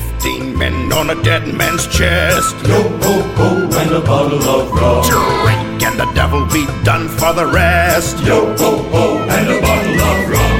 [0.00, 2.54] Fifteen men on a dead man's chest.
[2.66, 3.48] Yo ho ho
[3.80, 5.04] and a bottle of rum.
[5.04, 8.18] Drink and the devil be done for the rest.
[8.24, 10.59] Yo ho ho and a bottle of rum.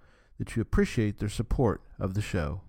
[0.41, 2.61] that you appreciate their support of the show.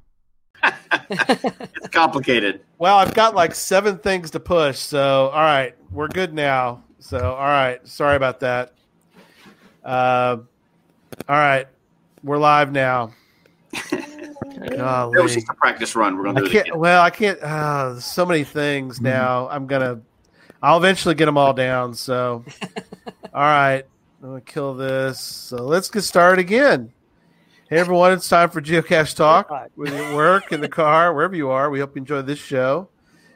[1.09, 2.61] It's complicated.
[2.77, 4.79] Well, I've got like seven things to push.
[4.79, 6.85] So, all right, we're good now.
[6.99, 8.75] So, all right, sorry about that.
[9.83, 10.37] Uh,
[11.27, 11.67] all right,
[12.23, 13.13] we're live now.
[14.53, 16.17] That was just a practice run.
[16.17, 16.67] We're gonna I do it can't.
[16.69, 16.79] again.
[16.79, 17.41] Well, I can't.
[17.43, 19.49] Uh, so many things now.
[19.49, 20.01] I'm gonna.
[20.63, 21.95] I'll eventually get them all down.
[21.95, 22.45] So,
[23.35, 23.83] all right,
[24.23, 25.19] I'm gonna kill this.
[25.21, 26.93] So let's get started again.
[27.73, 29.51] Hey everyone, it's time for Geocache Talk.
[29.77, 32.91] Whether you work in the car, wherever you are, we hope you enjoy this show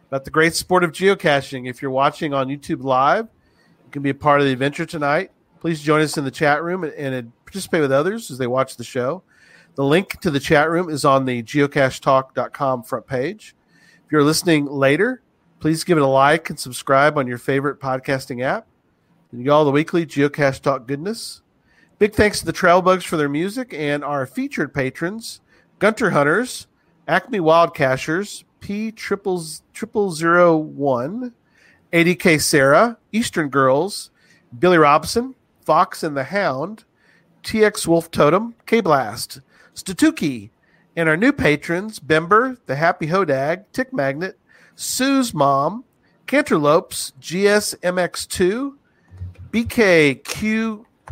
[0.08, 1.66] about the great sport of geocaching.
[1.66, 3.28] If you're watching on YouTube Live,
[3.86, 5.30] you can be a part of the adventure tonight.
[5.60, 8.46] Please join us in the chat room and, and uh, participate with others as they
[8.46, 9.22] watch the show.
[9.74, 13.56] The link to the chat room is on the geocachetalk.com front page.
[14.04, 15.22] If you're listening later,
[15.60, 18.66] please give it a like and subscribe on your favorite podcasting app.
[19.30, 21.40] And you get all the weekly Geocache Talk goodness.
[21.98, 25.40] Big thanks to the Trail Bugs for their music and our featured patrons,
[25.78, 26.66] Gunter Hunters,
[27.08, 29.42] Acme Wild Cachers, P triple
[29.72, 31.32] triple zero one,
[31.94, 34.10] ADK Sarah, Eastern Girls,
[34.58, 36.84] Billy Robson, Fox and the Hound,
[37.42, 39.40] TX Wolf Totem, K Blast,
[39.74, 40.50] Statuki,
[40.96, 44.38] and our new patrons, Bember, the Happy Hodag, Tick Magnet,
[44.74, 45.82] Sue's Mom,
[46.26, 48.74] Canterlopes, GSMX2,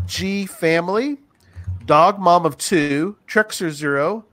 [0.05, 1.19] BKQG Family,
[1.87, 4.25] Dog Mom of Two, Trexer Zero,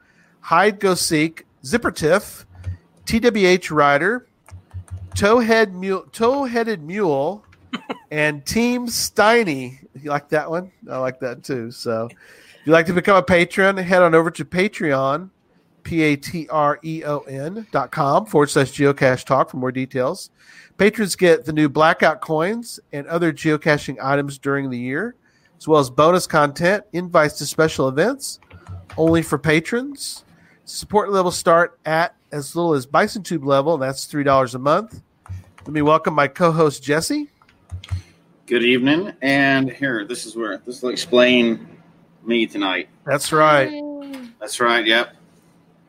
[0.42, 2.46] Hide Go Seek, Zipper Tiff,
[3.06, 4.28] TWH Rider,
[5.16, 7.44] Towhead Mule, Toe-headed Mule,
[8.12, 9.80] and Team Steiny.
[10.02, 10.72] You like that one?
[10.90, 11.72] I like that too.
[11.72, 12.18] So, if
[12.66, 15.30] you'd like to become a patron, head on over to Patreon,
[15.84, 19.72] P A T R E O N dot com forward slash geocache talk for more
[19.72, 20.30] details.
[20.78, 25.16] Patrons get the new blackout coins and other geocaching items during the year,
[25.62, 28.40] as well as bonus content, invites to special events,
[28.98, 30.26] only for patrons.
[30.66, 34.60] Support levels start at as little as Bison Tube level, and that's three dollars a
[34.60, 35.04] month.
[35.60, 37.30] Let me welcome my co-host Jesse.
[38.48, 41.68] Good evening, and here, this is where this will explain
[42.26, 42.90] me tonight.
[43.06, 43.70] That's right.
[44.40, 44.84] That's right.
[44.84, 45.16] Yep.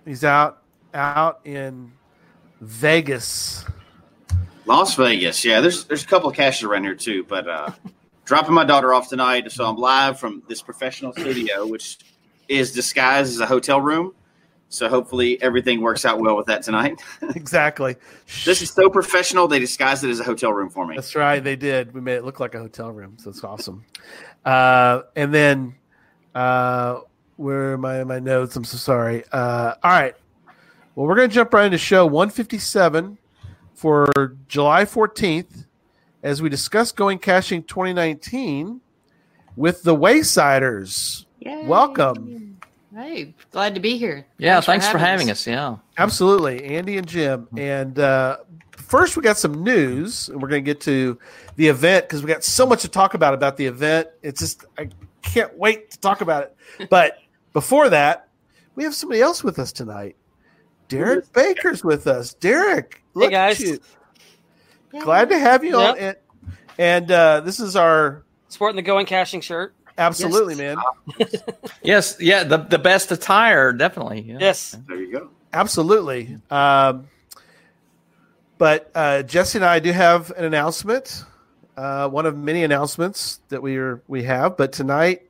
[0.04, 0.62] He's out
[0.92, 1.92] out in
[2.60, 3.64] Vegas.
[4.66, 5.42] Las Vegas.
[5.46, 7.70] Yeah, there's there's a couple of caches around here too, but uh,
[8.24, 11.98] dropping my daughter off tonight, so I'm live from this professional studio, which
[12.48, 14.14] is disguised as a hotel room.
[14.68, 17.02] So hopefully everything works out well with that tonight.
[17.34, 17.96] exactly.
[18.46, 20.94] this is so professional; they disguised it as a hotel room for me.
[20.94, 21.44] That's right.
[21.44, 21.92] They did.
[21.92, 23.16] We made it look like a hotel room.
[23.18, 23.84] So it's awesome.
[24.46, 25.74] Uh, and then,
[26.34, 27.00] uh,
[27.36, 28.56] where are my my notes?
[28.56, 29.24] I'm so sorry.
[29.30, 30.14] Uh, all right.
[30.94, 33.18] Well, we're going to jump right into show 157
[33.74, 35.66] for July 14th
[36.22, 38.80] as we discuss going caching 2019
[39.56, 41.26] with the Waysiders.
[41.44, 42.58] Welcome.
[42.94, 44.26] Hey, glad to be here.
[44.38, 45.46] Yeah, thanks, for having us.
[45.46, 45.76] Yeah.
[45.96, 47.48] Absolutely, Andy and Jim.
[47.56, 48.38] And uh,
[48.76, 51.18] first, we got some news, and we're going to get to
[51.56, 54.08] the event because we got so much to talk about about the event.
[54.22, 54.90] It's just I
[55.22, 56.56] can't wait to talk about it.
[56.90, 57.18] But
[57.52, 58.28] before that,
[58.74, 60.16] we have somebody else with us tonight.
[60.88, 62.34] Derek Baker's with us.
[62.34, 63.78] Derek, look guys.
[64.94, 65.04] At you.
[65.04, 65.98] Glad to have you on.
[65.98, 66.16] And,
[66.78, 69.74] and uh, this is our Sporting the going caching shirt.
[69.98, 70.76] absolutely, man.
[71.82, 72.16] Yes.
[72.20, 72.44] Yeah.
[72.44, 74.20] The the best attire, definitely.
[74.22, 74.36] Yeah.
[74.40, 74.76] Yes.
[74.86, 75.30] There you go.
[75.52, 76.38] Absolutely.
[76.50, 77.08] Um,
[78.58, 81.24] but uh, Jesse and I do have an announcement,
[81.76, 84.56] uh, one of many announcements that we are we have.
[84.56, 85.22] But tonight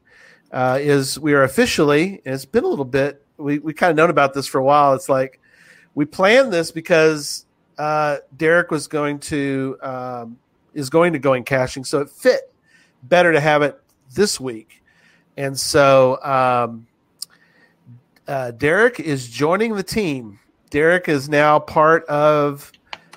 [0.53, 2.21] uh, is we are officially.
[2.27, 3.25] And it's been a little bit.
[3.39, 4.93] We we kind of known about this for a while.
[4.95, 5.41] It's like
[5.95, 7.47] we planned this because
[7.79, 10.39] uh, Derek was going to um,
[10.75, 12.53] is going to going caching, so it fit
[13.05, 13.81] better to have it
[14.15, 14.83] this week.
[15.37, 16.87] And so um,
[18.29, 20.39] uh, Derek is joining the team.
[20.71, 22.71] Derek is now part of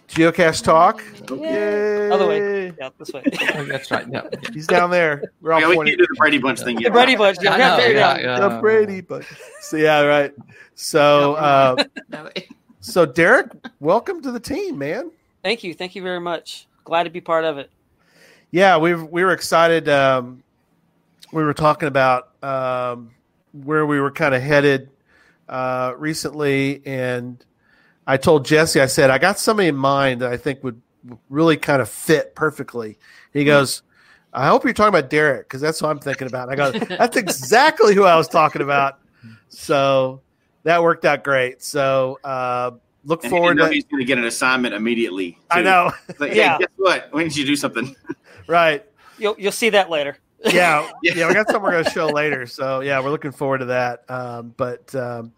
[0.10, 1.04] Geocache Talk.
[1.30, 2.10] Yay.
[2.10, 2.74] Other way.
[2.80, 3.24] Yeah, this way.
[3.56, 4.06] Oh, that's right.
[4.12, 4.28] Yeah.
[4.54, 5.24] He's down there.
[5.42, 5.94] We're all Yeah, we pointing.
[5.94, 6.92] can't do the Brady Bunch thing The.
[6.92, 7.38] Brady Bunch.
[7.42, 8.40] Yeah, I yeah, know, yeah, yeah.
[8.50, 9.26] The Brady, but
[9.62, 10.34] so yeah, right.
[10.76, 12.30] So, uh, No,
[12.86, 15.12] so Derek, welcome to the team, man.
[15.44, 15.74] Thank you.
[15.74, 16.68] Thank you very much.
[16.84, 17.72] Glad to be part of it.
[18.52, 19.90] Yeah, we we were excited.
[19.90, 20.44] Um,
[21.32, 23.12] we were talking about um,
[23.52, 24.90] where we were kind of headed
[25.50, 27.44] uh, recently, and
[28.06, 30.80] I told Jesse, I said, I got somebody in mind that I think would
[31.30, 33.00] really kind of fit perfectly.
[33.34, 33.82] He goes,
[34.32, 36.50] I hope you're talking about Derek because that's what I'm thinking about.
[36.50, 39.00] I go, that's exactly who I was talking about.
[39.48, 40.22] So
[40.66, 41.64] that worked out great.
[41.64, 42.72] So uh,
[43.06, 43.70] look And forward to.
[43.70, 45.38] he's going to get an assignment immediately.
[45.50, 46.58] I know, It's Like, hey, Yeah.
[46.58, 47.08] guess what?
[47.12, 47.96] When did you do something?
[48.48, 48.84] right?
[49.18, 50.18] You'll you'll see that later.
[50.46, 51.14] yeah, Yeah.
[51.16, 52.46] yeah, we got something we're going to show later.
[52.46, 54.04] So yeah, we're looking forward to that.
[54.10, 55.32] Um, but um,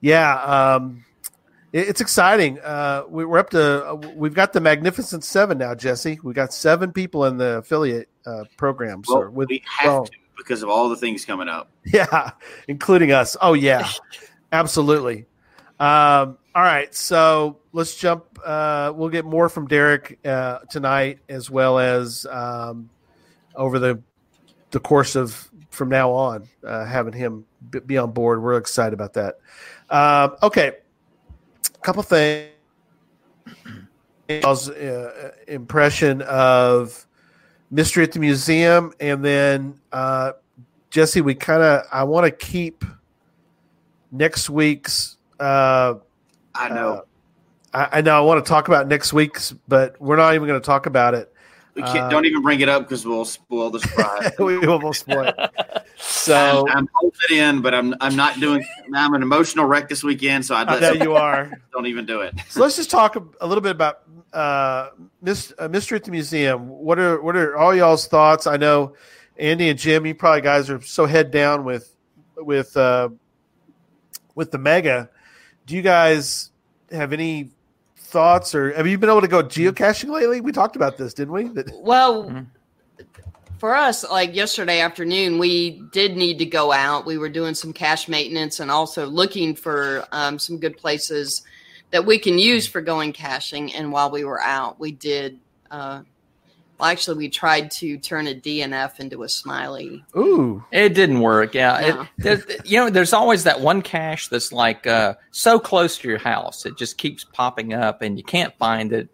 [0.00, 1.04] yeah, um,
[1.72, 2.58] it- it's exciting.
[2.60, 6.18] Uh, we, we're up to uh, we've got the Magnificent Seven now, Jesse.
[6.22, 9.04] We got seven people in the affiliate uh, program.
[9.04, 11.70] So Well, with we have well, to because of all the things coming up.
[11.86, 12.32] yeah,
[12.68, 13.36] including us.
[13.40, 13.88] Oh yeah,
[14.52, 15.26] absolutely.
[15.80, 18.38] Um, all right, so let's jump.
[18.44, 22.90] Uh, we'll get more from Derek uh, tonight, as well as um,
[23.56, 24.00] over the
[24.70, 27.46] the course of from now on, uh, having him
[27.86, 28.42] be on board.
[28.42, 29.38] We're excited about that.
[29.90, 30.76] Um, okay,
[31.74, 32.50] a couple things.
[34.28, 37.06] Uh, impression of
[37.70, 40.32] mystery at the museum, and then uh,
[40.88, 42.82] Jesse, we kind of I want to keep
[44.12, 45.16] next week's.
[45.40, 45.94] Uh,
[46.54, 47.04] I know.
[47.74, 50.60] I, I know I want to talk about next week's, but we're not even going
[50.60, 51.32] to talk about it.
[51.74, 54.30] we can't, uh, don't even bring it up because we'll spoil the surprise.
[54.38, 55.36] we will spoil it.
[56.04, 58.64] So I'm, I'm holding it in, but I'm I'm not doing.
[58.92, 61.50] I'm an emotional wreck this weekend, so I I know you are.
[61.72, 62.34] don't even do it.
[62.48, 66.10] So let's just talk a, a little bit about uh, Mis- uh, Mystery at the
[66.10, 66.68] Museum.
[66.68, 68.46] What are what are all y'all's thoughts?
[68.46, 68.94] I know
[69.36, 71.94] Andy and Jim, you probably guys are so head down with
[72.36, 73.08] with uh,
[74.34, 75.08] with the mega.
[75.66, 76.50] Do you guys
[76.90, 77.50] have any
[77.96, 80.40] thoughts, or have you been able to go geocaching lately?
[80.40, 81.48] We talked about this, didn't we?
[81.48, 82.46] That- Well, Mhm.
[83.58, 87.06] for us, like yesterday afternoon, we did need to go out.
[87.06, 91.42] We were doing some cache maintenance and also looking for um, some good places
[91.90, 93.72] that we can use for going caching.
[93.74, 95.38] And while we were out, we did.
[95.70, 96.06] Uh, well,
[96.84, 100.04] actually, we tried to turn a DNF into a smiley.
[100.16, 101.54] Ooh, It didn't work.
[101.54, 102.06] Yeah, No.
[102.18, 106.18] there- you know, there's always that one cache that's like uh, so close to your
[106.18, 109.08] house, it just keeps popping up, and you can't find it.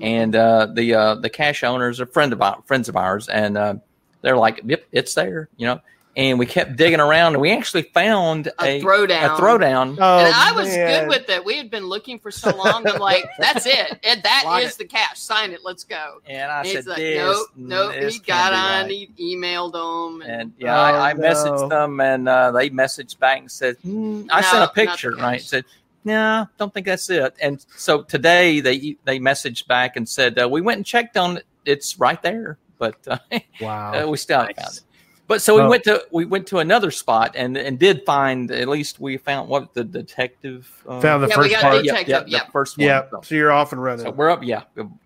[0.00, 3.56] And uh, the uh, the cache owners are friend of our, friends of ours, and
[3.56, 3.74] uh,
[4.22, 5.80] they're like, "Yep, it's there," you know.
[6.16, 9.24] And we kept digging around, and we actually found A a, throwdown.
[9.24, 9.96] A throwdown.
[10.00, 11.00] oh, and I was man.
[11.02, 11.44] good with it.
[11.44, 12.86] We had been looking for so long.
[12.86, 13.98] I'm like, that's it.
[14.04, 15.18] And that Lock is the cash.
[15.18, 15.64] Sign it.
[15.64, 16.20] Let's go.
[16.28, 17.92] And I And said, like, this, nope, nope.
[17.94, 18.82] this He got on.
[18.86, 18.90] right.
[19.16, 20.22] He emailed them.
[20.22, 21.20] And, And yeah, Oh, I, I no.
[21.28, 25.40] messaged them, and uh, they messaged back and said, "Hmm." "I sent a picture, right?"
[25.40, 25.64] Said,
[26.04, 30.48] "No, don't think that's it." And so today they they messaged back and said, uh,
[30.48, 31.44] "We went and checked on it.
[31.64, 33.18] It's right there, but uh,
[33.60, 34.04] wow.
[34.04, 34.64] uh, we still haven't Nice.
[34.64, 34.82] found it."
[35.26, 35.70] But so we Oh.
[35.70, 39.48] went to we went to another spot and and did find at least we found
[39.48, 41.72] what the detective uh, Found the Yeah, first got part.
[41.76, 42.50] the- yeah, detective, yeah, the yeah.
[42.52, 42.86] first one.
[42.86, 44.04] Yeah, So- so you're off and running.
[44.04, 44.62] so we're up, yeah,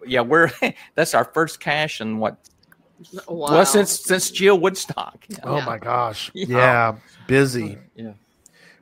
[0.06, 0.22] yeah.
[0.22, 0.50] We're
[0.96, 2.37] that's our first cache and what
[3.28, 3.52] wow.
[3.52, 5.25] well since since Geo Woodstock.
[5.28, 5.38] Yeah.
[5.44, 5.64] oh Yeah.
[5.64, 6.30] my gosh.
[6.34, 6.46] Yeah.
[6.48, 6.94] Yeah,
[7.28, 7.78] busy.
[7.94, 8.12] yeah.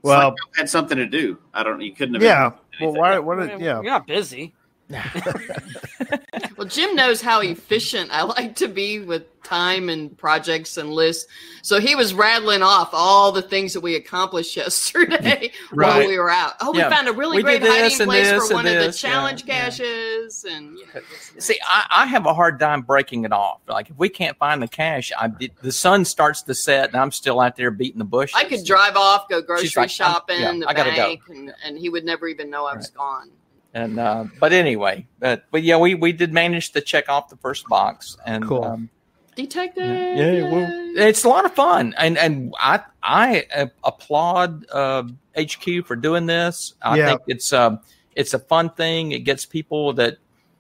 [0.03, 1.37] Well, Well, had something to do.
[1.53, 1.81] I don't.
[1.81, 2.23] You couldn't have.
[2.23, 2.51] yeah.
[2.81, 3.01] Well, anything.
[3.01, 3.19] why?
[3.19, 3.41] What?
[3.41, 3.75] I Did, yeah.
[3.83, 4.55] You're not busy.
[6.57, 11.27] Well, Jim knows how efficient I like to be with time and projects and lists.
[11.61, 16.31] So he was rattling off all the things that we accomplished yesterday while we were
[16.31, 16.55] out.
[16.61, 19.03] Oh, we found a really We great hiding place for and one of the this.
[19.03, 19.69] Yeah, challenge yeah.
[19.69, 20.47] caches.
[20.49, 21.01] And you know,
[21.39, 23.61] See, I, I have a hard time breaking it off.
[23.69, 27.13] Like if we can't find the cache, I the sun starts to set, and I'm
[27.13, 28.35] still out there beating the bushes.
[28.35, 30.97] I could drive off, go grocery like, shopping, yeah, the I gotta go.
[30.97, 33.31] bank, and, and he would never even know I was gone.
[33.77, 37.37] And uh, but anyway, but but yeah, we we did manage to check off the
[37.37, 38.65] first box, and Cool.
[38.65, 38.89] um,
[39.35, 39.85] Detective.
[39.85, 45.03] Yeah, well, it's a lot of fun, and and I I uh, applaud uh,
[45.39, 46.73] HQ for doing this.
[46.81, 47.09] I Yeah.
[47.09, 47.81] think it's um
[48.15, 49.13] it's a fun thing.
[49.13, 50.17] It gets people that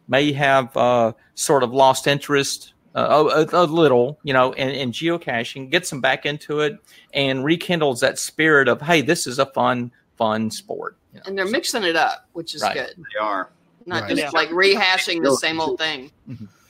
[0.08, 4.92] may have uh, sort of lost interest uh, a, a little, you know, in, in
[4.92, 6.76] geocaching, gets them back into it,
[7.14, 10.96] and rekindles that spirit of hey, this is a fun fun sport.
[11.12, 11.24] you know.
[11.28, 12.74] and they're mixing it up, which is Right.
[12.74, 12.94] good.
[12.98, 13.50] They are.
[13.86, 14.10] Not Right.
[14.10, 14.30] just Yeah.
[14.34, 16.10] like rehashing the same old thing.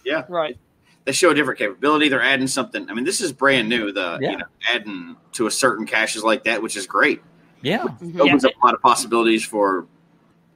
[0.05, 0.57] Yeah, right.
[1.05, 2.09] they show a different capability.
[2.09, 2.89] They're adding something.
[2.91, 3.91] I mean, this is brand new.
[3.93, 4.31] The Yeah.
[4.33, 7.23] you know adding to a certain caches like that, which is great.
[7.63, 7.79] Yeah.
[7.85, 8.19] Mm-hmm.
[8.19, 9.87] It opens up a lot of possibilities for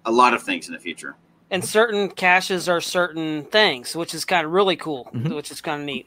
[0.05, 1.17] a lot of things in the future.
[1.51, 5.35] And certain caches are certain things, which is kind of really cool, Mhm.
[5.35, 6.07] which is kind of neat.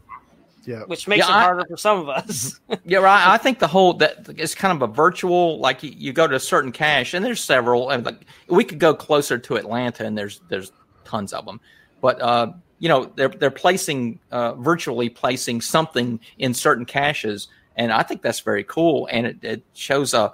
[0.65, 0.83] Yeah.
[0.85, 2.59] Which makes Yeah, it I- harder for some of us.
[2.85, 3.27] Yeah, right.
[3.27, 5.59] I think the whole that it's kind of a virtual.
[5.59, 7.89] Like you, you go to a certain cache, and there's several.
[7.89, 10.71] And like we could go closer to Atlanta, and there's there's
[11.05, 11.59] tons of them.
[12.01, 17.91] But uh, you know, they're they're placing uh, virtually placing something in certain caches, and
[17.93, 19.07] I think that's very cool.
[19.11, 20.33] And it, it shows a,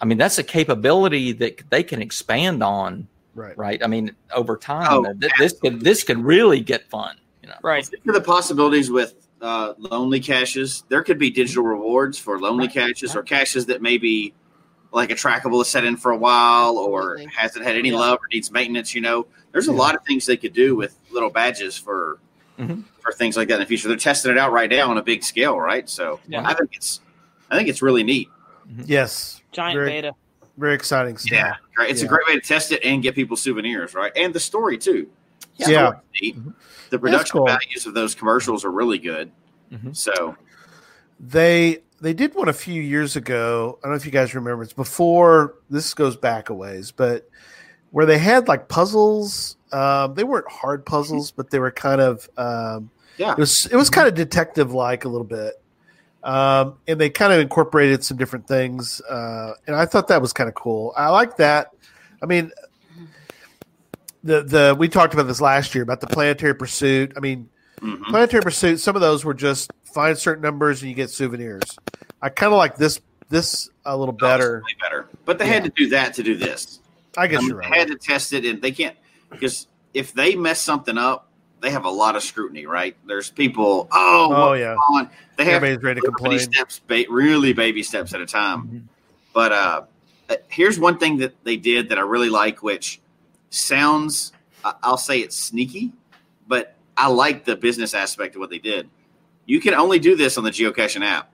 [0.00, 3.08] I mean, that's a capability that they can expand on.
[3.34, 3.56] Right.
[3.56, 3.82] Right.
[3.82, 7.16] I mean, over time, Oh, th- this could this could really get fun.
[7.42, 7.54] You know.
[7.62, 7.84] right.
[7.84, 10.84] Think of the possibilities with uh, lonely caches.
[10.88, 14.34] There could be digital rewards for lonely caches or caches that maybe
[14.92, 17.98] like a trackable is set in for a while or hasn't had any Yeah.
[17.98, 18.94] love or needs maintenance.
[18.94, 19.78] You know, there's a Yeah.
[19.78, 22.18] lot of things they could do with little badges for
[22.58, 22.84] Mhm.
[23.00, 23.88] for things like that in the future.
[23.88, 25.88] They're testing it out right now on a big scale, right?
[25.88, 26.42] So Yeah.
[26.46, 27.00] I think it's
[27.52, 28.28] I think it's really neat.
[28.84, 29.42] Yes.
[29.50, 30.12] Giant very, beta.
[30.56, 31.56] Very exciting stuff.
[31.76, 31.90] Right?
[31.90, 32.06] It's Yeah.
[32.06, 34.12] a great way to test it and get people souvenirs, right?
[34.14, 35.08] And the story too.
[35.66, 35.86] The Yeah.
[35.88, 36.36] story's neat.
[36.90, 37.46] The production cool.
[37.46, 39.30] values of those commercials are really good.
[39.72, 39.96] Mhm.
[39.96, 40.36] So
[41.18, 43.78] They they did one a few years ago.
[43.82, 44.62] I don't know if you guys remember.
[44.62, 47.28] It's before this goes back a ways, but
[47.90, 49.56] where they had like puzzles.
[49.72, 53.32] Um, they weren't hard puzzles, but they were kind of um, yeah.
[53.32, 55.54] it was it was kind of detective like a little bit.
[56.24, 60.32] Um, and they kind of incorporated some different things, uh, and I thought that was
[60.32, 60.92] kind of cool.
[60.96, 61.70] I like that.
[62.22, 62.50] I mean,
[64.24, 67.12] the the we talked about this last year about the planetary pursuit.
[67.16, 67.48] I mean,
[67.80, 68.02] Mhm.
[68.08, 68.78] Planetary Pursuit.
[68.78, 71.78] Some of those were just find certain numbers and you get souvenirs.
[72.20, 73.00] I kind of like this
[73.30, 74.62] this a little better.
[74.66, 75.08] Way better.
[75.24, 76.80] But they had to do that to do this.
[77.16, 78.96] I guess I mean, you're They had to test it, and they can't
[79.30, 81.28] because if they mess something up,
[81.62, 82.96] they have a lot of scrutiny, right?
[83.06, 83.88] There's people.
[83.90, 85.08] Oh, Oh yeah, on?
[85.38, 86.38] They have everybody's ready to complain.
[86.38, 88.62] steps, ba- really baby steps at a time.
[88.64, 88.78] Mm-hmm.
[89.32, 89.82] But uh,
[90.28, 92.99] uh, here's one thing that they did that I really like, which
[93.50, 94.32] sounds,
[94.64, 95.92] I'll say it's sneaky,
[96.48, 98.88] but I like the business aspect of what they did.
[99.46, 101.32] You can only do this on the geocaching app.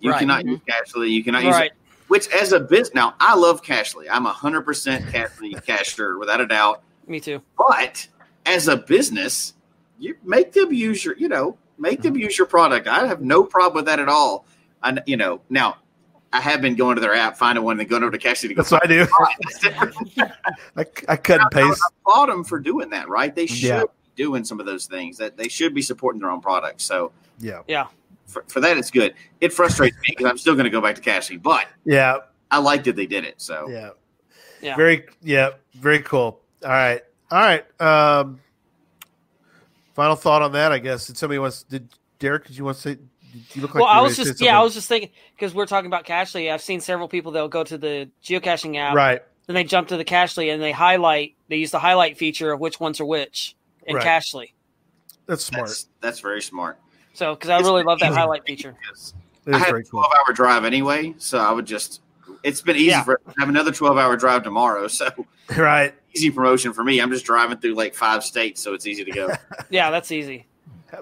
[0.00, 0.20] You Right.
[0.20, 0.98] cannot use mm-hmm.
[0.98, 1.10] Cachly.
[1.10, 1.70] You cannot use Right.
[1.72, 1.76] it.
[2.08, 4.06] Which, as a business, now I love Cachly.
[4.10, 6.82] I'm a hundred percent Cachly cacher without a doubt.
[7.06, 7.42] Me too.
[7.58, 8.06] But
[8.44, 9.54] as a business,
[9.98, 12.22] you make them use your, you know, make them mm-hmm.
[12.22, 12.86] use your product.
[12.86, 14.46] I have no problem with that at all.
[14.82, 15.78] I, you know, now
[16.32, 18.48] I have been going to their app, finding one, and then going over to Cachly
[18.48, 18.62] to go.
[18.62, 19.06] That's what I do.
[20.76, 21.80] I, I cut and paste.
[21.82, 23.34] I applaud them for doing that, right?
[23.34, 23.80] They should Yeah.
[23.82, 25.16] be doing some of those things.
[25.18, 26.84] That they should be supporting their own products.
[26.84, 27.86] So Yeah, Yeah.
[28.26, 29.14] for, for that, it's good.
[29.40, 32.18] It frustrates me because I'm still going to go back to Cachly, but yeah,
[32.50, 33.40] I liked that they did it.
[33.40, 33.90] So yeah.
[34.60, 34.76] Yeah.
[34.76, 36.40] Very yeah, very cool.
[36.64, 37.80] All right, all right.
[37.80, 38.40] Um,
[39.94, 41.06] final thought on that, I guess.
[41.06, 41.62] Did somebody wants?
[41.62, 42.46] Did Derek?
[42.46, 42.96] Did you want to say?
[43.48, 45.54] Did you look like well, you I was just yeah, I was just thinking because
[45.54, 46.52] we're talking about Cachly.
[46.52, 49.22] I've seen several people that'll go to the geocaching app, right.
[49.46, 51.34] then they jump to the Cachly and they highlight.
[51.48, 53.54] They use the highlight feature of which ones are which
[53.86, 54.04] in Right.
[54.06, 54.52] Cachly.
[55.26, 55.68] That's smart.
[55.68, 56.78] that's that's very smart.
[57.14, 58.18] So because I It's really love that easy.
[58.18, 58.74] highlight feature.
[58.80, 59.14] Because
[59.46, 60.02] I is had a very cool.
[60.02, 62.00] 12 hour drive anyway, so I would just.
[62.42, 63.02] It's been easy Yeah.
[63.04, 65.08] for I have another 12 hour drive tomorrow, so
[65.56, 65.94] Right.
[66.14, 67.00] easy promotion for me.
[67.00, 69.30] I'm just driving through like five states, so it's easy to go.
[69.70, 70.46] Yeah, that's easy.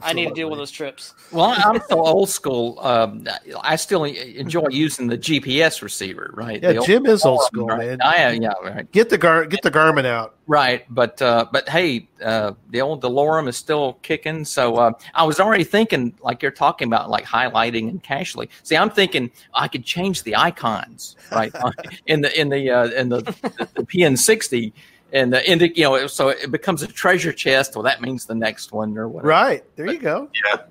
[0.03, 1.15] I need to deal with those trips.
[1.31, 2.79] Well, I'm so old school.
[2.81, 3.27] Um,
[3.63, 6.63] I still enjoy using the GPS receiver, right?
[6.63, 7.79] Yeah, old- Jim is old school, right?
[7.79, 8.03] man.
[8.03, 10.37] I am, yeah, right, Get the gar get the Garmin out.
[10.47, 10.85] right.
[10.93, 14.45] But uh, but hey, uh, the old DeLorme is still kicking.
[14.45, 18.49] So uh, I was already thinking, like you're talking about, like highlighting and casually.
[18.63, 21.53] See, I'm thinking I could change the icons, right,
[22.07, 24.73] in the in the uh, in the, the, the PN60.
[25.13, 27.77] And the, in the, you know, so it becomes a treasure chest.
[27.77, 29.29] Well, that means the next one or whatever.
[29.29, 29.65] Right.
[29.77, 30.29] There you go.
[30.47, 30.63] Yeah.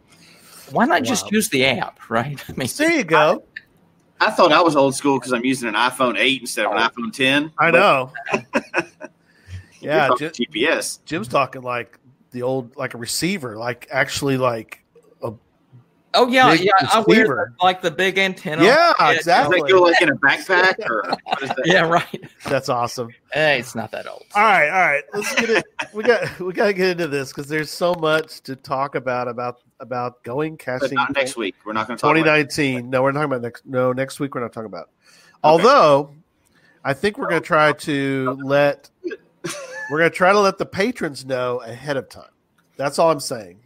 [0.71, 2.43] Why not just use the app, right?
[2.49, 3.43] I mean, There you go.
[4.19, 6.77] I thought I was old school because I'm using an iPhone 8 instead of an
[6.77, 7.51] iPhone 10.
[7.59, 8.11] I know.
[9.81, 10.99] yeah, talking Jim, GPS.
[11.05, 11.99] Jim's talking like
[12.31, 14.82] the old like a receiver, like actually like
[16.15, 16.72] Oh yeah, Big yeah.
[16.82, 17.53] I wear receiver.
[17.62, 18.63] like the big antenna.
[18.63, 19.62] Yeah, on it, Does exactly.
[19.62, 21.62] that go like in a backpack or what is that?
[21.65, 22.24] Yeah, right.
[22.46, 23.10] that's awesome.
[23.32, 24.24] Hey, it's not that old.
[24.36, 25.03] All right, all right.
[25.13, 25.65] Let's get it.
[25.93, 29.27] We got we got to get into this because there's so much to talk about
[29.27, 30.96] about about going But casting.
[30.96, 31.55] not next week.
[31.65, 32.89] We're not going to talk about 2019.
[32.89, 33.65] No, we're not talking about next.
[33.65, 34.89] No, next week we're not talking about.
[35.43, 36.13] Although,
[36.84, 38.89] I think we're going to oh, try to let
[39.91, 42.29] we're going to try to let the patrons know ahead of time.
[42.77, 43.60] That's all I'm saying.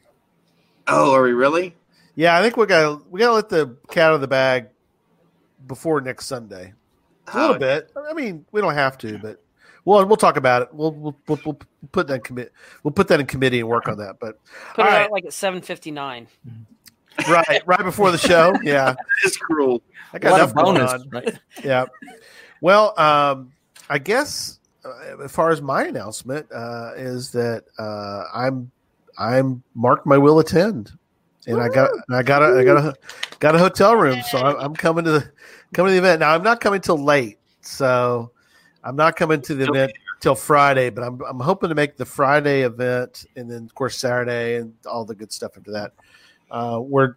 [0.88, 1.76] Oh, are we really?
[2.18, 4.28] Yeah, I think we got to we got to let the cat out of the
[4.28, 4.68] bag
[5.68, 6.74] before next Sunday.
[7.28, 7.92] A little Oh, bit.
[8.10, 9.40] I mean, we don't have to, but
[9.86, 10.70] Well, we'll talk about it.
[10.74, 11.60] We'll we'll, we'll, we'll
[11.92, 12.52] put that in commit.
[12.84, 14.18] We'll put that in committee and work on that.
[14.20, 14.40] But
[14.74, 15.04] Put it right.
[15.04, 16.28] out like at seven fifty nine.
[17.30, 18.54] right, right before the show.
[18.64, 19.82] Yeah, It's cruel.
[20.12, 21.10] I got What a enough going bonus, on.
[21.12, 21.40] right?
[21.64, 21.86] Yeah.
[22.62, 23.52] Well, um,
[23.90, 28.72] I guess uh, as far as my announcement uh, is that uh, I'm
[29.20, 30.92] I'm marked my will attend,
[31.48, 32.96] and I got I got a I got a
[33.40, 35.32] got a hotel room, so I'm, I'm coming to the
[35.74, 36.20] coming to the event.
[36.20, 38.32] Now I'm not coming till late, so
[38.84, 41.98] I'm not coming to the Still event till Friday, but I'm I'm hoping to make
[41.98, 45.94] the Friday event, and then of course Saturday and all the good stuff after that.
[46.52, 47.16] Uh, we're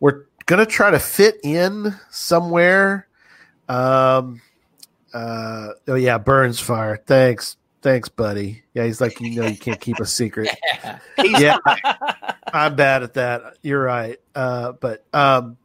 [0.00, 3.06] we're gonna try to fit in somewhere.
[3.68, 4.40] Um,
[5.14, 6.96] uh, oh yeah, Burns fire.
[6.96, 8.62] Thanks, thanks, buddy.
[8.74, 10.48] Yeah, he's like, you know, you can't keep a secret.
[11.18, 11.58] yeah,
[12.52, 13.58] I'm bad at that.
[13.62, 14.18] You're right.
[14.34, 15.56] Uh, but um,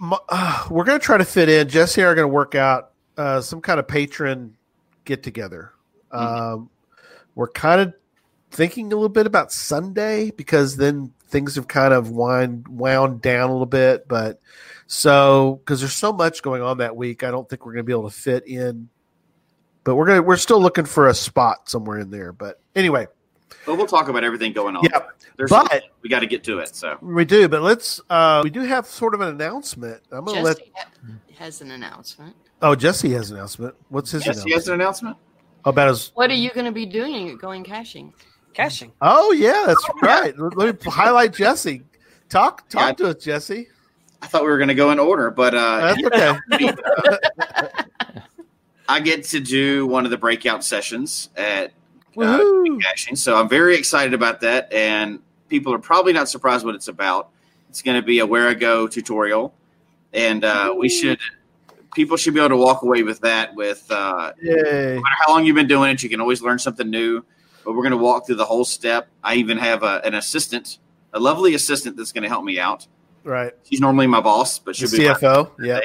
[0.00, 1.68] m- uh, we're gonna try to fit in.
[1.68, 4.56] Jesse and I are gonna work out uh, some kind of patron
[5.04, 5.72] get together.
[6.12, 6.70] Um,
[7.34, 7.94] we're kind of
[8.50, 13.50] thinking a little bit about Sunday because then things have kind of wind wound down
[13.50, 14.06] a little bit.
[14.06, 14.40] But
[14.86, 17.86] so because there's so much going on that week, I don't think we're going to
[17.86, 18.88] be able to fit in.
[19.82, 22.32] But we're gonna we're still looking for a spot somewhere in there.
[22.32, 23.06] But anyway,
[23.66, 24.84] But we'll talk about everything going on.
[24.84, 25.00] Yeah,
[25.36, 26.74] There's but- we got to get to it.
[26.74, 27.48] So we do.
[27.48, 30.02] But let's uh, we do have sort of an announcement.
[30.12, 30.88] I'm gonna let Jesse ha-
[31.38, 32.36] has an announcement.
[32.62, 33.74] oh Jesse has an announcement.
[33.88, 35.16] What's his yes, he has an announcement.
[35.64, 38.12] about his What are you going to be doing at Going Caching?
[38.52, 38.92] Caching.
[39.00, 40.34] Oh yeah, that's right.
[40.38, 41.82] Let me highlight Jesse.
[42.28, 43.06] Talk talk Yeah.
[43.06, 43.68] to us, Jesse.
[44.22, 46.38] I thought we were going to go in order, but uh, That's okay.
[48.88, 51.72] I get to do one of the breakout sessions at
[52.18, 54.72] uh, so I'm very excited about that.
[54.72, 57.30] And people are probably not surprised what it's about.
[57.68, 59.52] It's going to be a Wherigo tutorial,
[60.12, 61.18] and uh, we should
[61.94, 63.54] people should be able to walk away with that.
[63.54, 66.88] With uh, no matter how long you've been doing it, you can always learn something
[66.88, 67.24] new.
[67.64, 69.08] But we're going to walk through the whole step.
[69.22, 70.78] I even have a, an assistant,
[71.14, 72.86] a lovely assistant that's going to help me out.
[73.22, 73.52] Right.
[73.62, 75.50] She's normally my boss, but The she'll be CFO.
[75.58, 75.80] Yeah.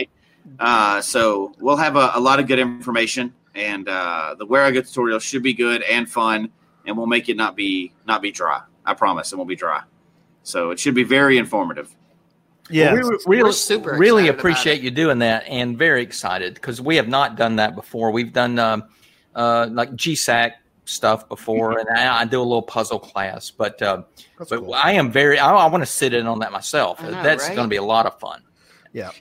[0.59, 5.19] uh, so we'll have a, a lot of good information, and uh, the Wherigo tutorial
[5.19, 6.49] should be good and fun,
[6.85, 8.61] and we'll make it not be not be dry.
[8.85, 9.81] I promise it won't be dry.
[10.43, 11.95] So it should be very informative.
[12.69, 12.93] Yeah.
[12.93, 16.95] Well, we really, We're super really appreciate you doing that and very excited because we
[16.95, 18.11] have not done that before.
[18.11, 18.83] We've done um,
[19.35, 20.53] uh, like GSAC
[20.85, 24.03] stuff before, and I, I do a little puzzle class, but uh,
[24.37, 24.73] but cool.
[24.73, 27.01] I am very I, I want to sit in on that myself.
[27.01, 27.55] Know, That's right?
[27.55, 28.41] going to be a lot of fun.
[28.93, 29.11] Yeah,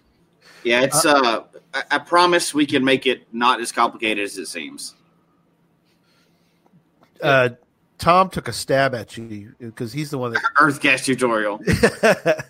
[0.65, 1.05] it's.
[1.05, 1.45] Uh,
[1.75, 4.95] I, I promise we can make it not as complicated as it seems.
[7.23, 7.51] Uh,
[7.99, 11.61] Tom took a stab at you because he's the one that Earth Cache tutorial.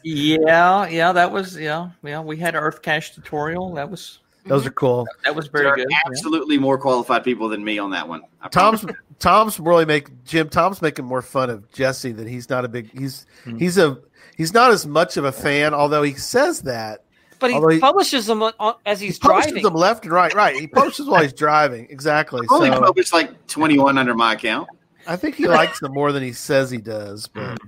[0.04, 2.20] Yeah, yeah, that was yeah, yeah.
[2.20, 3.74] We had Earth Cache tutorial.
[3.74, 5.06] That was Those are cool.
[5.24, 5.86] that was There very are good.
[5.90, 5.98] yeah.
[6.06, 8.22] absolutely more qualified people than me on that one.
[8.42, 8.96] I Tom's promise.
[9.18, 10.48] Tom's really make Jim.
[10.48, 12.90] Tom's making more fun of Jesse that he's not a big.
[12.98, 13.26] He's
[13.58, 13.98] he's a
[14.36, 17.04] he's not as much of a fan, although he says that.
[17.40, 19.62] But he, Although he- publishes them on, on- as he's he posts driving.
[19.62, 20.32] them left and right.
[20.34, 20.56] Right.
[20.56, 21.86] He posts while he's driving.
[21.90, 22.40] Exactly.
[22.42, 24.68] I've only So published like 21 under my account.
[25.06, 27.28] I think he likes them more than he says he does.
[27.28, 27.58] But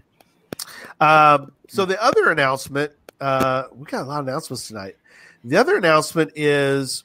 [1.00, 4.96] um, so the other announcement, uh, we got a lot of announcements tonight.
[5.44, 7.04] The other announcement is,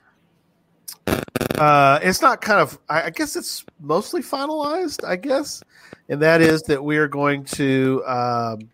[1.58, 2.78] uh, it's not kind of.
[2.89, 5.06] I, I guess it's mostly finalized.
[5.08, 5.63] I guess,
[6.10, 8.69] and that is that we are going to um,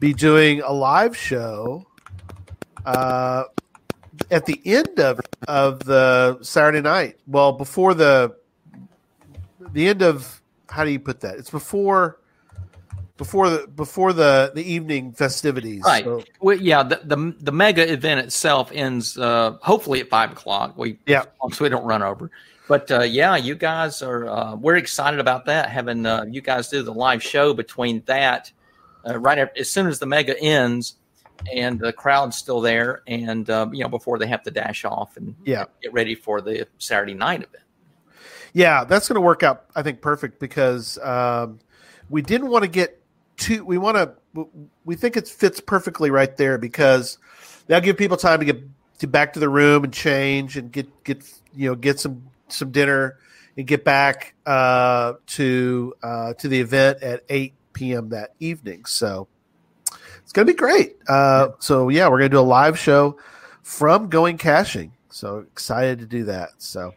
[0.00, 1.86] be doing a live show.
[2.84, 3.44] Uh,
[4.30, 8.36] at the end of of the Saturday night, well, before the
[9.72, 11.36] the end of how do you put that?
[11.36, 12.18] It's before
[13.16, 15.82] before the before the the evening festivities.
[15.84, 16.04] Right.
[16.04, 20.76] So, Well, yeah, the, the the mega event itself ends uh, hopefully at five o'clock.
[20.76, 21.24] We Yeah.
[21.52, 22.30] so we don't run over.
[22.66, 25.68] But uh, yeah, you guys are uh, we're excited about that.
[25.68, 28.50] Having uh, you guys do the live show between that
[29.06, 30.94] uh, right after, as soon as the mega ends,
[31.54, 35.16] and the crowd's still there, and uh, you know before they have to dash off
[35.16, 35.64] and Yeah.
[35.82, 37.64] get ready for the Saturday night event.
[38.52, 39.64] yeah, that's going to work out.
[39.74, 41.58] I think perfect because um,
[42.08, 43.00] we didn't want to get
[43.36, 43.64] too.
[43.64, 44.14] We want to.
[44.84, 47.18] We think it fits perfectly right there because
[47.66, 48.62] that'll give people time to get
[48.98, 52.70] to back to the room and change and get get you know get some some
[52.70, 53.18] dinner
[53.56, 58.08] and get back uh, to uh, to the event at eight p.m.
[58.10, 58.84] that evening.
[58.84, 59.28] So
[60.24, 60.96] it's going to be great.
[61.08, 63.16] Uh, so yeah, we're going to do a live show
[63.62, 64.92] from Going Caching.
[65.10, 66.50] So excited to do that.
[66.58, 66.92] So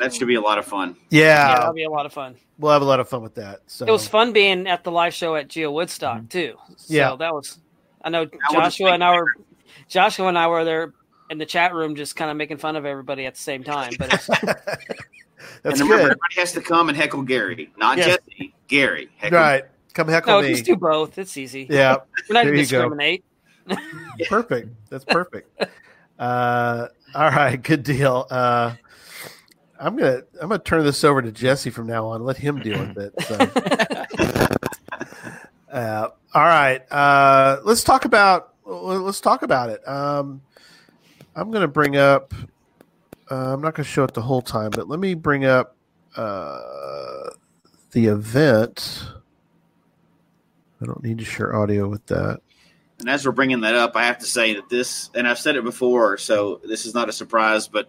[0.00, 0.96] That should be a lot of fun.
[1.10, 2.34] yeah, yeah, that'll be a lot of fun.
[2.58, 3.60] we'll have a lot of fun with that.
[3.68, 6.56] So It was fun being at the live show at Geo Woodstock too.
[6.76, 7.14] So Yeah.
[7.16, 7.58] that was.
[8.02, 9.32] I know That Joshua and I were.
[9.88, 10.94] Joshua and I were there
[11.30, 13.92] in the chat room just kind of making fun of everybody at the same time.
[13.98, 14.56] But it's, and
[15.62, 16.00] That's remember, good.
[16.02, 18.18] everybody has to come and heckle Gary, not Yes.
[18.28, 18.52] Jesse.
[18.66, 19.10] Gary.
[19.16, 19.64] Heckle Right.
[19.94, 20.54] Come heckle no, me.
[20.54, 21.18] just do both.
[21.18, 21.66] It's easy.
[21.68, 21.96] Yeah.
[22.28, 22.88] We're not There going to you go.
[22.88, 23.24] discriminate.
[24.28, 24.68] perfect.
[24.88, 25.62] That's perfect.
[26.18, 28.26] Uh, all right, good deal.
[28.30, 28.74] Uh,
[29.78, 32.22] I'm gonna I'm gonna turn this over to Jesse from now on.
[32.22, 33.14] Let him deal with it.
[33.22, 33.36] So.
[35.72, 39.86] uh, all right, uh, let's talk about let's talk about it.
[39.88, 40.42] Um,
[41.34, 42.34] I'm gonna bring up.
[43.30, 45.74] Uh, I'm not gonna show it the whole time, but let me bring up
[46.16, 47.30] uh,
[47.92, 49.04] the event.
[50.82, 52.40] I don't need to share audio with that.
[52.98, 55.56] And as we're bringing that up, I have to say that this, and I've said
[55.56, 57.88] it before, so this is not a surprise, but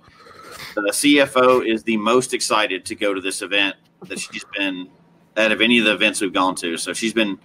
[0.76, 3.76] the CFO is the most excited to go to this event
[4.08, 4.90] that she's been
[5.38, 6.78] out of any of the events we've gone to.
[6.78, 7.40] So she's been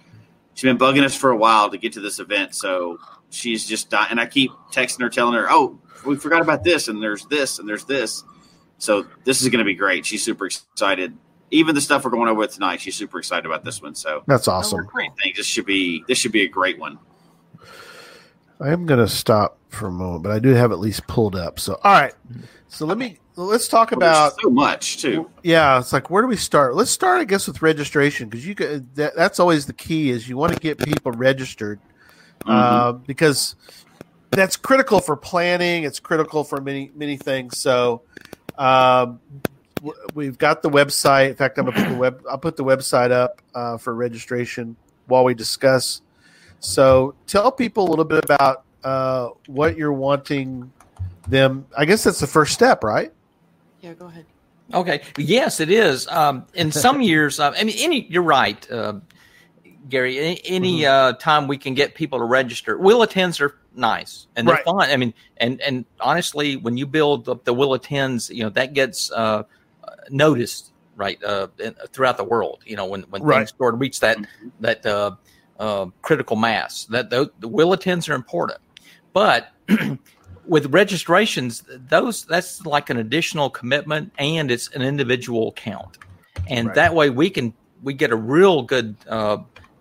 [0.53, 2.55] she's been bugging us for a while to get to this event.
[2.55, 4.11] So she's just dying.
[4.11, 7.59] And I keep texting her, telling her, "Oh, we forgot about this, and there's this,
[7.59, 8.23] and there's this."
[8.77, 10.05] So this is going to be great.
[10.05, 11.17] She's super excited.
[11.51, 13.95] Even the stuff we're going over with tonight, she's super excited about this one.
[13.95, 14.85] So That's awesome.
[14.85, 16.99] Great think this should be this should be a great one.
[18.59, 21.35] I am going to stop for a moment, but I do have at least pulled
[21.35, 21.59] up.
[21.59, 22.13] So, all right.
[22.67, 25.29] So let me let's talk Well, about so much too.
[25.43, 25.79] yeah.
[25.79, 26.75] It's like where do we start?
[26.75, 30.27] Let's start, I guess, with registration because you could, that, that's always the key is
[30.27, 31.79] you want to get people registered
[32.45, 33.55] uh, because
[34.31, 35.83] that's critical for planning.
[35.83, 37.57] It's critical for many many things.
[37.57, 38.01] So.
[38.57, 39.56] Um, w-
[40.13, 41.29] We've got the website.
[41.29, 42.23] In fact, I'm gonna put the web.
[42.29, 44.75] I'll put the website up uh, for registration
[45.07, 46.01] while we discuss.
[46.59, 50.71] So, tell people a little bit about uh, what you're wanting
[51.27, 51.65] them.
[51.77, 53.11] I guess that's the first step, right?
[53.81, 54.25] Yeah, go ahead.
[54.73, 55.01] Okay.
[55.17, 56.07] Yes, it is.
[56.07, 58.05] Um, in some years, uh, I mean, any.
[58.09, 58.95] You're right, uh,
[59.87, 60.17] Gary.
[60.19, 61.15] Any, any Mm-hmm.
[61.15, 64.65] uh, time we can get people to register, will attends are nice and they're Right.
[64.65, 64.89] fun.
[64.89, 68.73] I mean, and and honestly, when you build up the will attends, you know that
[68.73, 69.43] gets uh,
[70.09, 72.61] noticed right uh, in, throughout the world.
[72.65, 73.39] You know, when when Right.
[73.39, 74.17] things start to reach that
[74.59, 75.11] that uh,
[75.59, 78.59] uh, critical mass, that the, the will attends are important,
[79.13, 79.47] but
[80.45, 85.97] with registrations, those that's like an additional commitment, and it's an individual count,
[86.47, 86.75] and Right.
[86.75, 89.37] that way we can we get a real good uh,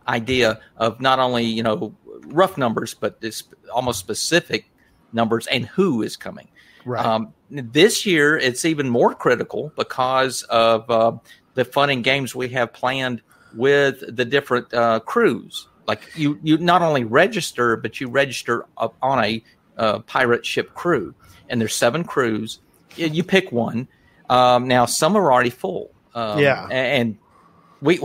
[0.06, 4.66] idea of not only you know rough numbers, but this almost specific
[5.12, 6.48] numbers and who is coming.
[6.86, 7.04] Right.
[7.04, 11.12] Um, this year, it's even more critical because of uh,
[11.54, 13.20] the fun and games we have planned
[13.54, 15.66] with the different uh, crews.
[15.88, 19.42] Like you, you not only register, but you register on a
[19.76, 21.12] uh, pirate ship crew,
[21.48, 22.60] and there's seven crews.
[22.96, 23.88] You, pick one.
[24.30, 25.90] Um, now some are already full.
[26.14, 26.66] Um, Yeah.
[26.70, 27.18] and
[27.82, 27.98] we.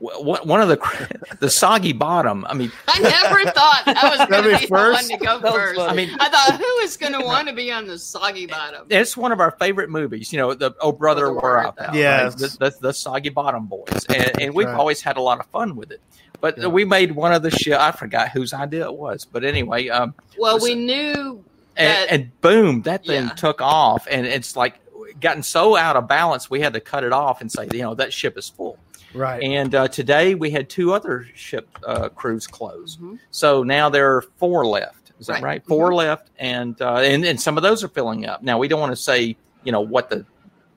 [0.00, 0.78] What one of the
[1.40, 2.44] the soggy bottom?
[2.48, 5.08] I mean, I never thought I was going to be be the one first?
[5.10, 5.80] to go That first.
[5.80, 8.86] I mean, I thought who is going to want to be on the soggy bottom?
[8.90, 10.32] it's one of our favorite movies.
[10.32, 11.86] You know, the Oh Brother, Brother, Where Where Art Art Thou?
[11.88, 11.92] Thou?
[11.94, 12.40] Yes.
[12.40, 12.50] right?
[12.50, 14.76] the, the, the Soggy Bottom Boys, and, and we've Right.
[14.76, 16.00] always had a lot of fun with it.
[16.40, 16.68] But Yeah.
[16.68, 17.76] we made one of the show.
[17.78, 21.44] I forgot whose idea it was, but anyway, um, Well, Was we it- knew
[21.76, 22.06] and, that.
[22.12, 23.30] and boom, that thing Yeah.
[23.30, 24.78] took off, and it's like
[25.20, 27.94] gotten so out of balance, we had to cut it off and say, you know,
[27.94, 28.78] that ship is full.
[29.14, 29.42] Right.
[29.42, 32.96] And uh, today we had two other ship uh, crews close.
[33.00, 33.18] Mhm.
[33.30, 35.12] So now there are four left.
[35.20, 35.42] Is that right?
[35.42, 35.66] Right.
[35.66, 35.94] 4 Mhm.
[35.96, 38.42] left, and, uh, and and some of those are filling up.
[38.42, 40.24] Now we don't want to say you know what the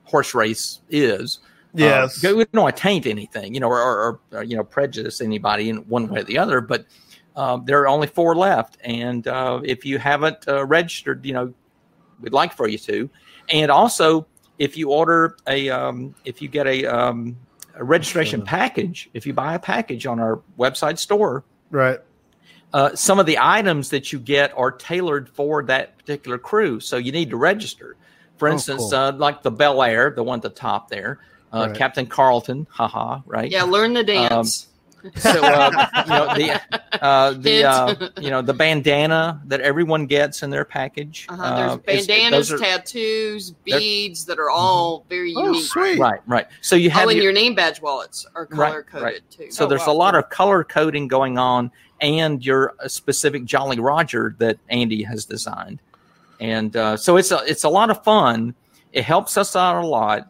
[0.05, 1.39] horse race is.
[1.73, 2.25] yes.
[2.25, 5.21] Uh, we don't want to taint anything, you know, or, or, or you know prejudice
[5.21, 6.59] anybody in one way or the other.
[6.59, 6.85] But
[7.35, 11.53] um, there are only four left, and uh, if you haven't uh, registered, you know,
[12.19, 13.09] we'd like for you to.
[13.49, 14.25] And also,
[14.57, 17.37] if you order a, um, if you get a, um,
[17.81, 21.99] a registration package, if you buy a package on our website store, right.
[22.73, 26.79] uh, some of the items that you get are tailored for that particular crew.
[26.79, 27.97] So you need to register.
[28.37, 28.93] For Oh, instance, cool.
[28.93, 31.19] uh, like the Bel Air, the one at the top there,
[31.51, 31.75] uh, Right.
[31.75, 33.49] Captain Carlton, haha, right?
[33.51, 34.67] yeah, learn the dance.
[35.17, 40.43] So uh, you know the uh, the uh, you know the bandana that everyone gets
[40.43, 41.25] in their package.
[41.29, 41.55] uh-huh.
[41.55, 45.65] There's uh, is- bandanas, those are- tattoos, beads that are all very Oh, unique.
[45.65, 45.99] sweet.
[45.99, 46.47] right, right.
[46.61, 49.21] So you have Oh, and your- your name badge wallets are color coded right.
[49.31, 49.51] too.
[49.51, 49.93] So Oh, there's wow.
[49.93, 55.03] a lot of color coding going on, and your uh, specific Jolly Roger that Andy
[55.03, 55.79] has designed,
[56.39, 58.53] and uh, so it's a it's a lot of fun.
[58.93, 60.29] It helps us out a lot,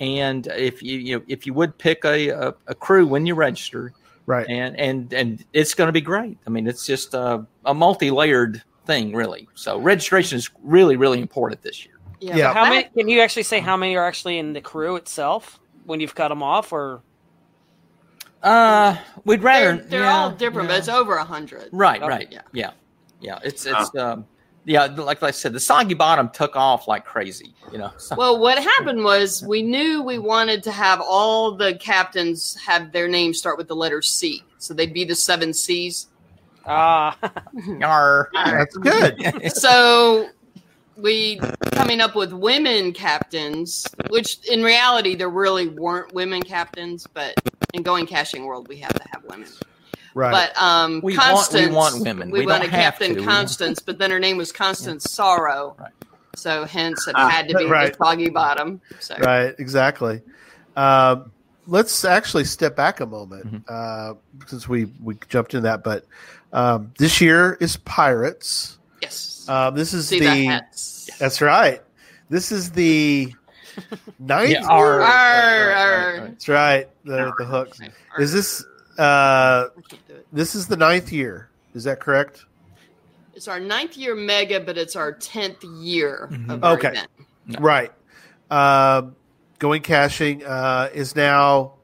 [0.00, 3.34] and if you, you know, if you would pick a, a, a crew when you
[3.34, 3.92] register,
[4.28, 4.46] Right.
[4.48, 6.36] and and and it's going to be great.
[6.46, 9.48] I mean, it's just a, a multi layered thing, really.
[9.54, 11.94] So registration is really really important this year.
[12.20, 12.52] yeah, Yeah.
[12.52, 12.84] How many?
[12.96, 16.28] Can you actually say how many are actually in the crew itself when you've cut
[16.28, 17.00] them off, or
[18.42, 20.74] Uh, we'd rather They're, they're yeah, all different, yeah.
[20.74, 21.70] but it's over a hundred.
[21.72, 22.08] Right, Okay.
[22.08, 22.28] right.
[22.30, 22.42] Yeah.
[22.52, 22.70] Yeah.
[23.20, 23.38] Yeah.
[23.42, 24.26] It's it's um
[24.68, 27.54] yeah, like I said, the soggy bottom took off like crazy.
[27.72, 31.74] You know, so, Well, what happened was we knew we wanted to have all the
[31.76, 34.44] captains have their names start with the letter C.
[34.58, 36.08] So they'd be the seven C's.
[36.66, 37.16] Ah,
[37.78, 38.28] yar.
[38.34, 39.52] That's good.
[39.54, 40.28] So
[40.98, 41.40] we
[41.72, 47.34] coming up with women captains, which in reality there really weren't women captains, but
[47.72, 49.48] in going caching world we have to have women.
[50.18, 50.32] Right.
[50.52, 52.30] But um, We want- we want women.
[52.32, 53.24] We, We wanted don't Captain to.
[53.24, 55.76] Constance, but then her name was Constance Sorrow.
[55.78, 55.92] Right.
[56.34, 57.92] So hence it Ah, had to be right.
[57.96, 58.80] the soggy bottom.
[58.98, 59.54] So right.
[59.58, 60.20] Exactly.
[60.76, 61.30] Um,
[61.68, 63.58] let's actually step back a moment Mm-hmm.
[63.68, 64.14] uh,
[64.48, 65.84] since we we jumped in that.
[65.84, 66.04] But
[66.52, 68.78] um, this year is Pirates.
[69.02, 70.26] yes, Um, this is see the.
[70.26, 71.10] the hats.
[71.20, 71.80] That's right.
[72.28, 73.32] This is the
[74.18, 74.50] ninth.
[74.50, 74.68] Yeah, year.
[74.68, 76.20] our- Arr, arr.
[76.28, 76.88] That's right.
[77.04, 77.78] The the hooks.
[78.18, 78.64] Is this
[78.98, 80.26] uh, I can't do it.
[80.32, 81.48] this is the ninth year?
[81.74, 82.44] Is that correct?
[83.34, 86.50] It's our ninth year mega, but it's our tenth year Mm-hmm.
[86.50, 86.88] of our Okay.
[86.88, 87.08] event.
[87.46, 87.58] No.
[87.60, 87.92] Right.
[88.50, 89.14] Um,
[89.58, 91.74] going caching uh, is now.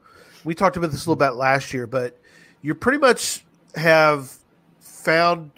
[0.43, 2.19] We talked about this a little bit last year, but
[2.61, 3.43] you pretty much
[3.75, 4.35] have
[4.79, 5.51] found.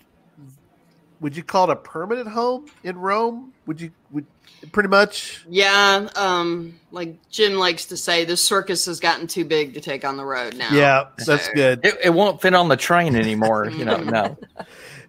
[1.20, 3.52] Would you call it a permanent home in Rome?
[3.65, 3.91] Would you?
[4.12, 4.26] Would
[4.72, 5.43] pretty much?
[5.50, 10.04] Yeah, um, like Jim likes to say, the circus has gotten too big to take
[10.06, 10.74] on the road now.
[10.74, 11.86] Yeah, that's good.
[11.86, 13.70] It, it won't fit on the train anymore.
[13.70, 14.38] You know, no.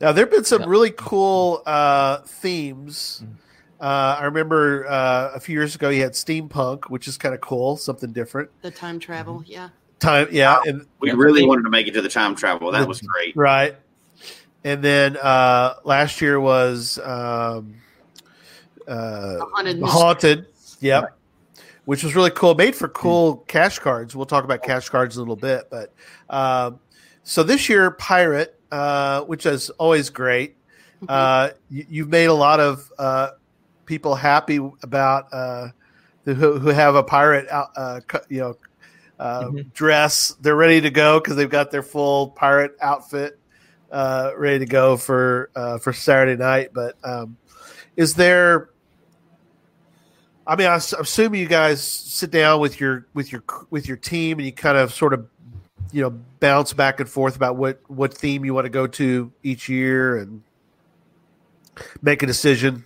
[0.00, 0.68] Now there have been some Yeah.
[0.68, 3.24] really cool uh, themes.
[3.80, 7.40] Uh, I remember uh, a few years ago you had steampunk, which is kind of
[7.40, 8.50] cool, something different.
[8.62, 9.50] The time travel, Mm-hmm.
[9.50, 9.68] yeah.
[9.98, 12.70] Time, yeah, and We really wanted to make it to the time travel.
[12.70, 13.34] That was great.
[13.36, 13.74] right.
[14.62, 17.74] And then uh, last year was um,
[18.88, 20.00] uh, haunted mystery.
[20.00, 20.46] haunted.
[20.80, 21.14] Yep.
[21.84, 22.54] Which was really cool.
[22.54, 24.14] Made for cool cache cards.
[24.14, 25.92] We'll talk about cache cards in a little bit, but
[26.28, 26.80] um,
[27.22, 30.56] so this year, pirate, uh, which is always great.
[31.08, 33.30] Uh, you, you've made a lot of uh,
[33.86, 35.68] people happy about uh,
[36.24, 38.56] who, who have a pirate, out, uh, you know,
[39.18, 39.72] uh, Mhm.
[39.72, 40.34] dress.
[40.40, 43.38] They're ready to go because they've got their full pirate outfit
[43.90, 46.70] uh, ready to go for uh, for Saturday night.
[46.74, 47.36] But um,
[47.96, 48.70] is there?
[50.48, 54.38] I mean, I assume you guys sit down with your with your with your team
[54.38, 55.28] and you kind of sort of
[55.92, 59.30] you know bounce back and forth about what what theme you want to go to
[59.42, 60.42] each year and
[62.02, 62.84] make a decision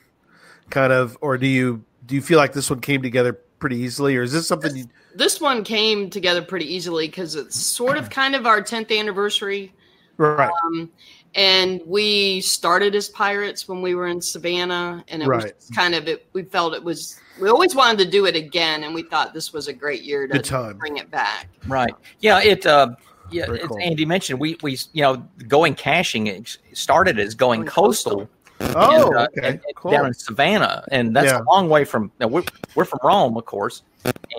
[0.70, 4.16] kind of or do you do you feel like this one came together pretty easily
[4.16, 8.11] or is this something you, This one came together pretty easily because it's sort of
[8.11, 9.72] kind of our 10th anniversary.
[10.16, 10.90] right Um,
[11.34, 15.54] and we started as pirates when we were in Savannah, and it Right.
[15.56, 16.26] was kind of it.
[16.32, 17.18] We felt it was.
[17.40, 20.26] We always wanted to do it again, and we thought this was a great year
[20.26, 20.76] to Good time.
[20.78, 21.48] bring it back.
[21.66, 21.94] Right.
[22.20, 22.40] Yeah.
[22.42, 22.66] It.
[22.66, 22.90] Uh,
[23.30, 23.46] yeah.
[23.46, 23.78] Very It's, cool.
[23.80, 28.28] Andy mentioned we we you know going caching started as going Going coastal.
[28.60, 31.40] oh and, uh, okay and- and cool down in Savannah, and that's Yeah.
[31.40, 32.12] a long way from.
[32.20, 33.82] Now we're we're from Rome, of course,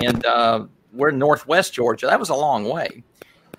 [0.01, 2.06] and uh, we're in Northwest Georgia.
[2.06, 3.03] That was a long way,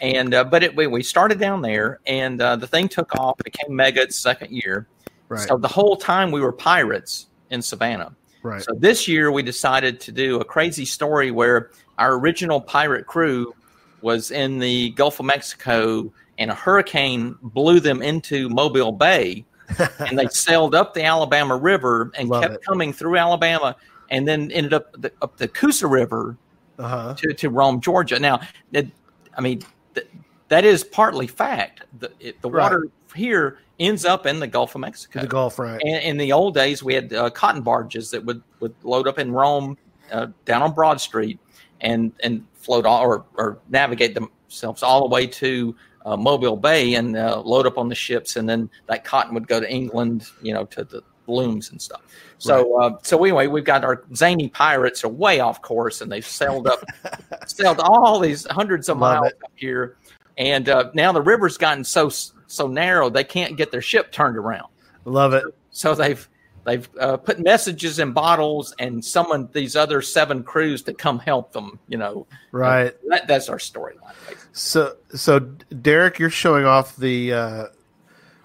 [0.01, 3.39] and uh, but it, we we started down there, and uh, the thing took off.
[3.41, 4.87] It became mega its second year.
[5.29, 8.15] right So the whole time we were pirates in Savannah.
[8.43, 13.07] right So this year we decided to do a crazy story where our original pirate
[13.07, 13.55] crew
[14.03, 19.45] was in the Gulf of Mexico and a hurricane blew them into Mobile Bay
[20.01, 22.65] and they sailed up the Alabama River and Love kept it.
[22.65, 23.77] coming through Alabama
[24.11, 26.37] and then ended up the, up the Coosa River
[26.79, 28.19] uh-huh to, to Rome, Georgia.
[28.19, 28.41] Now,
[28.73, 28.89] it,
[29.37, 29.63] I mean,
[29.95, 30.09] th-
[30.49, 31.83] that is partly fact.
[31.99, 32.63] The, it, the Right.
[32.63, 35.21] water here ends up in the Gulf of Mexico.
[35.21, 38.43] the golf right And in the old days, we had uh, cotton barges that would,
[38.61, 39.77] would load up in Rome
[40.13, 41.39] uh, down on Broad Street
[41.81, 45.75] and and float all, or, or navigate themselves all the way to
[46.07, 49.49] uh, Mobile Bay and uh, load up on the ships, and then that cotton would
[49.49, 52.03] go to England, you know, to the looms and stuff.
[52.39, 56.27] So uh, so anyway, we've got our zany pirates are way off course, and they've
[56.27, 56.85] sailed up,
[57.47, 59.39] sailed all these hundreds of Love miles it.
[59.45, 59.97] up here,
[60.37, 62.11] and uh, now the river's gotten so
[62.47, 64.69] so narrow they can't get their ship turned around.
[65.05, 66.29] love it So they've
[66.65, 71.53] they've uh, put messages in bottles and summoned these other seven crews to come help
[71.53, 71.79] them.
[71.89, 74.15] You know, right that, that's our storyline.
[74.53, 77.65] So, so Derek, you're showing off the, uh,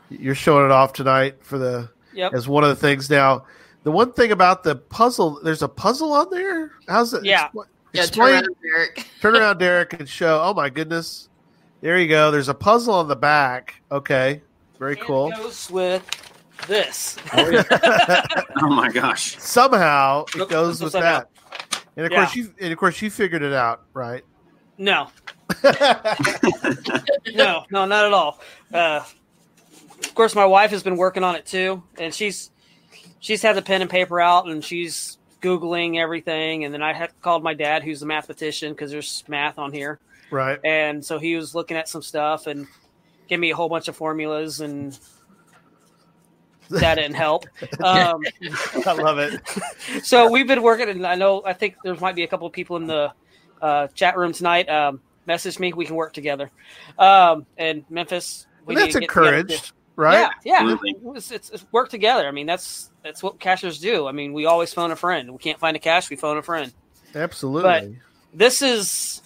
[0.09, 2.33] you're showing it off tonight for the Yep.
[2.33, 3.09] as one of the things.
[3.09, 3.45] Now,
[3.83, 6.71] the one thing about the puzzle, there's a puzzle on there.
[6.87, 7.23] How's it?
[7.23, 7.49] Yeah.
[7.49, 9.07] expl- Yeah, turn around, Derek.
[9.21, 10.41] turn around, Derek, and show.
[10.43, 11.29] Oh my goodness,
[11.81, 12.29] there you go.
[12.31, 13.81] There's a puzzle on the back.
[13.91, 14.41] Okay,
[14.79, 15.27] very And cool.
[15.31, 16.05] It goes with
[16.67, 17.15] this.
[18.61, 19.37] Oh my gosh.
[19.39, 21.29] Somehow it goes look with upside that.
[21.95, 22.17] And of Yeah.
[22.25, 24.23] course you, and of course you figured it out, right?
[24.77, 25.09] No,
[27.33, 28.39] no, no, not at all.
[28.73, 29.03] Uh,
[30.03, 32.51] of course, my wife has been working on it too, and she's
[33.19, 36.65] she's had the pen and paper out and she's googling everything.
[36.65, 39.99] And then I had called my dad, who's a mathematician, because there's math on here.
[40.31, 40.59] Right.
[40.63, 42.67] And so he was looking at some stuff and
[43.27, 44.97] gave me a whole bunch of formulas and
[46.69, 47.45] that didn't help.
[47.83, 48.23] Um,
[48.85, 49.41] I love it.
[50.03, 52.53] so we've been working, and I know I think there might be a couple of
[52.53, 53.13] people in the
[53.61, 54.69] uh, chat room tonight.
[54.69, 56.51] Um, message me, we can work together.
[56.97, 59.71] Um, and Memphis, we Well, need that's to get encouraged.
[59.99, 60.29] Right?
[60.45, 60.71] Yeah, yeah.
[60.71, 60.95] Absolutely.
[61.17, 62.25] It's, it's, it's work together.
[62.25, 64.07] I mean, that's that's what cachers do.
[64.07, 65.29] I mean, we always phone a friend.
[65.29, 66.73] We can't find a cache, we phone a friend.
[67.13, 67.97] Absolutely.
[68.33, 69.21] This is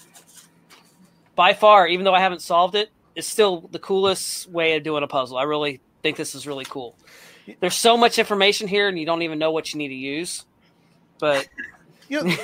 [1.35, 5.03] by far, even though I haven't solved it, it's still the coolest way of doing
[5.03, 5.37] a puzzle.
[5.37, 6.95] I really think this is really cool.
[7.59, 10.43] There's so much information here, and you don't even know what you need to use.
[11.19, 11.47] But
[12.09, 12.37] You know, you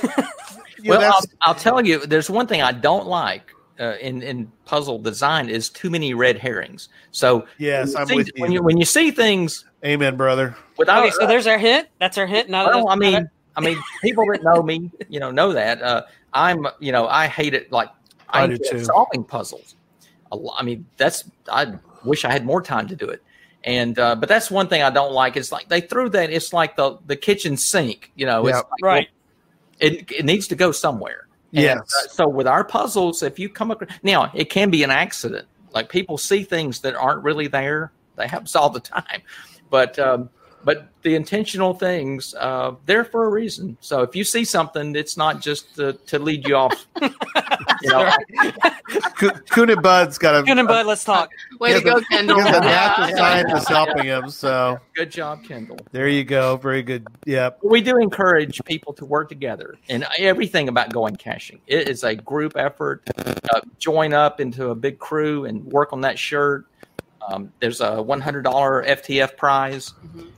[0.91, 4.51] know, well, I'll, I'll tell you, there's one thing I don't like uh, in in
[4.65, 6.89] puzzle design is too many red herrings.
[7.11, 8.63] So yes, when you I'm see- with When you you.
[8.63, 10.55] when you see things Amen, brother.
[10.77, 11.87] without, okay, so there's our hint.
[11.99, 12.49] That's our hint.
[12.49, 15.81] Now, well, I now mean, I mean, people that know me, you know, know that
[15.81, 17.71] uh, I'm, you know, I hate it.
[17.71, 17.89] Like
[18.27, 18.83] I, I do too.
[18.83, 19.75] solving puzzles.
[20.31, 23.23] A lo- I mean, that's I wish I had more time to do it.
[23.63, 25.37] And uh, but that's one thing I don't like.
[25.37, 26.29] It's like they threw that.
[26.29, 28.11] It's like the the kitchen sink.
[28.15, 28.61] You know, it's Yeah.
[28.71, 29.07] like, Right.
[29.79, 31.27] It it needs to go somewhere.
[31.53, 31.93] And, Yes.
[32.05, 35.47] uh, so with our puzzles, if you come across now, it can be an accident.
[35.73, 37.91] Like people see things that aren't really there.
[38.15, 39.21] They happen all the time,
[39.69, 40.29] but um,
[40.63, 43.77] but the intentional things uh, they're for a reason.
[43.79, 46.87] So if you see something, it's not just to, to lead you off.
[47.01, 47.09] you
[47.89, 48.11] know?
[49.49, 51.29] Coon and Bud's got a, Good and Bud, let's talk.
[51.59, 52.37] Way to Yeah, go, Kendall.
[52.37, 52.59] He's a Yeah.
[52.59, 54.29] natural scientist helping him.
[54.29, 55.77] So good job, Kendall.
[55.91, 56.57] there you go.
[56.57, 57.07] Very good.
[57.25, 57.59] Yep.
[57.63, 61.59] We do encourage people to work together and everything about going caching.
[61.67, 63.09] It is a group effort.
[63.17, 66.65] Uh, join up into a big crew and work on that shirt.
[67.29, 69.93] Um, there's a $100 FTF prize,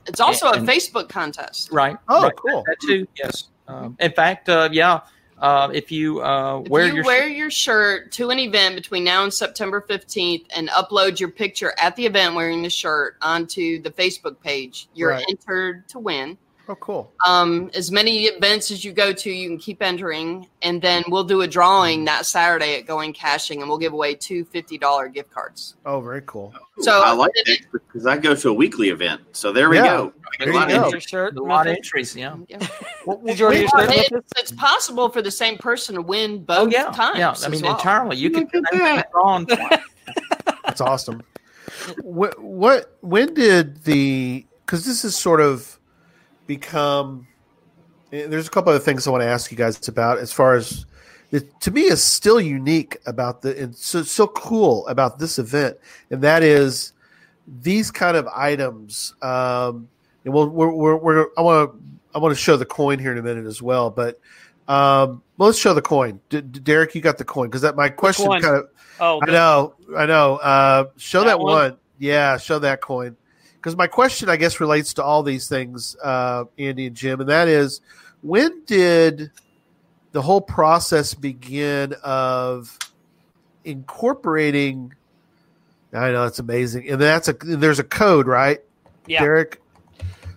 [0.06, 1.70] It's also a Facebook contest.
[1.72, 1.96] right?
[2.08, 2.36] Oh, Right.
[2.36, 2.62] cool.
[2.66, 3.06] That too.
[3.16, 3.48] Yes.
[3.66, 5.00] Um, in fact, uh, yeah.
[5.38, 9.02] Uh, if you uh, If wear you your wear your shirt to an event between
[9.02, 13.82] now and September 15th and upload your picture at the event wearing the shirt onto
[13.82, 15.24] the Facebook page, you're Right.
[15.28, 16.38] entered to win.
[16.68, 17.12] Oh, cool.
[17.26, 21.24] Um, as many events as you go to, you can keep entering, and then we'll
[21.24, 25.30] do a drawing that Saturday at Going Caching, and we'll give away two $50 gift
[25.32, 25.74] cards.
[25.84, 26.54] Oh, very cool.
[26.78, 29.20] So I like that because I go to a weekly event.
[29.32, 29.86] So there we Yeah.
[29.86, 30.12] go.
[30.38, 30.88] There A lot you of go.
[30.90, 31.36] Your shirt.
[31.36, 32.16] a lot of entries.
[32.16, 32.36] Yeah.
[32.48, 32.58] Yeah.
[32.58, 33.90] Did you order your shirt?
[33.90, 36.84] It- it's possible for the same person to win both Oh yeah.
[36.92, 37.18] times.
[37.18, 37.34] Yeah.
[37.44, 37.74] I mean, well.
[37.74, 38.16] entirely.
[38.16, 39.10] You can Look at that.
[39.10, 39.80] draw on twice.
[40.64, 41.22] That's awesome.
[42.02, 45.78] what, what, when did the, because this is sort of
[46.56, 47.26] become,
[48.12, 50.54] eh, there's a couple of things I want to ask you guys about as far
[50.54, 50.86] as,
[51.30, 55.76] it, to me, is still unique about the, and so, so cool about this event.
[56.10, 56.92] And that is
[57.62, 59.14] these kind of items.
[59.22, 59.88] Um,
[60.24, 61.78] and we'll, we're, we're, we're, I want to,
[62.14, 64.20] I want to show the coin here in a minute as well, but,
[64.68, 66.20] um, well, let's show the coin.
[66.28, 68.68] D- Derek, you got the coin because that my question kind of
[69.00, 70.36] Oh, I know, I know.
[70.36, 71.70] Uh, show that, That one?
[71.70, 71.76] one?
[71.98, 73.16] Yeah, show that coin.
[73.62, 77.28] Because my question, I guess, relates to all these things, uh, Andy and Jim, and
[77.28, 77.80] that is,
[78.20, 79.30] when did
[80.10, 82.76] the whole process begin of
[83.64, 84.92] incorporating?
[85.92, 88.58] I know it's amazing, and that's a there's a code, right,
[89.06, 89.20] yeah.
[89.20, 89.62] Derek?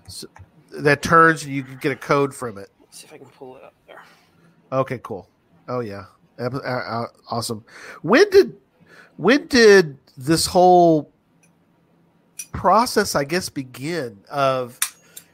[0.07, 0.27] So,
[0.77, 2.69] that turns, and you can get a code from it.
[2.79, 4.03] Let's see if I can pull it up there.
[4.71, 5.27] Okay, cool.
[5.67, 6.05] Oh yeah,
[6.37, 7.65] uh, uh, awesome.
[8.03, 8.55] When did
[9.17, 11.11] when did this whole
[12.55, 14.79] process, I guess, begin of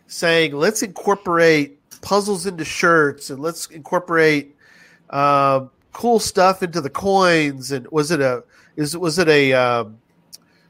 [0.08, 4.56] saying let's incorporate puzzles into shirts and let's incorporate
[5.10, 7.72] uh, cool stuff into the coins?
[7.72, 8.44] And was it a
[8.76, 9.98] is was it a um,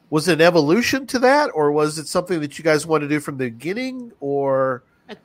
[0.10, 3.16] was it an evolution to that, or was it something that you guys wanted to
[3.16, 4.12] do from the beginning?
[4.20, 5.16] Or do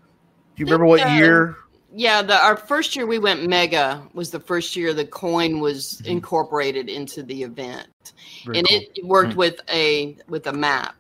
[0.56, 1.56] you remember what uh, year?
[1.92, 6.00] Yeah, the, our first year we went mega was the first year the coin was
[6.02, 8.12] incorporated into the event,
[8.44, 8.80] Very and cool.
[8.94, 10.94] it worked with a with a map.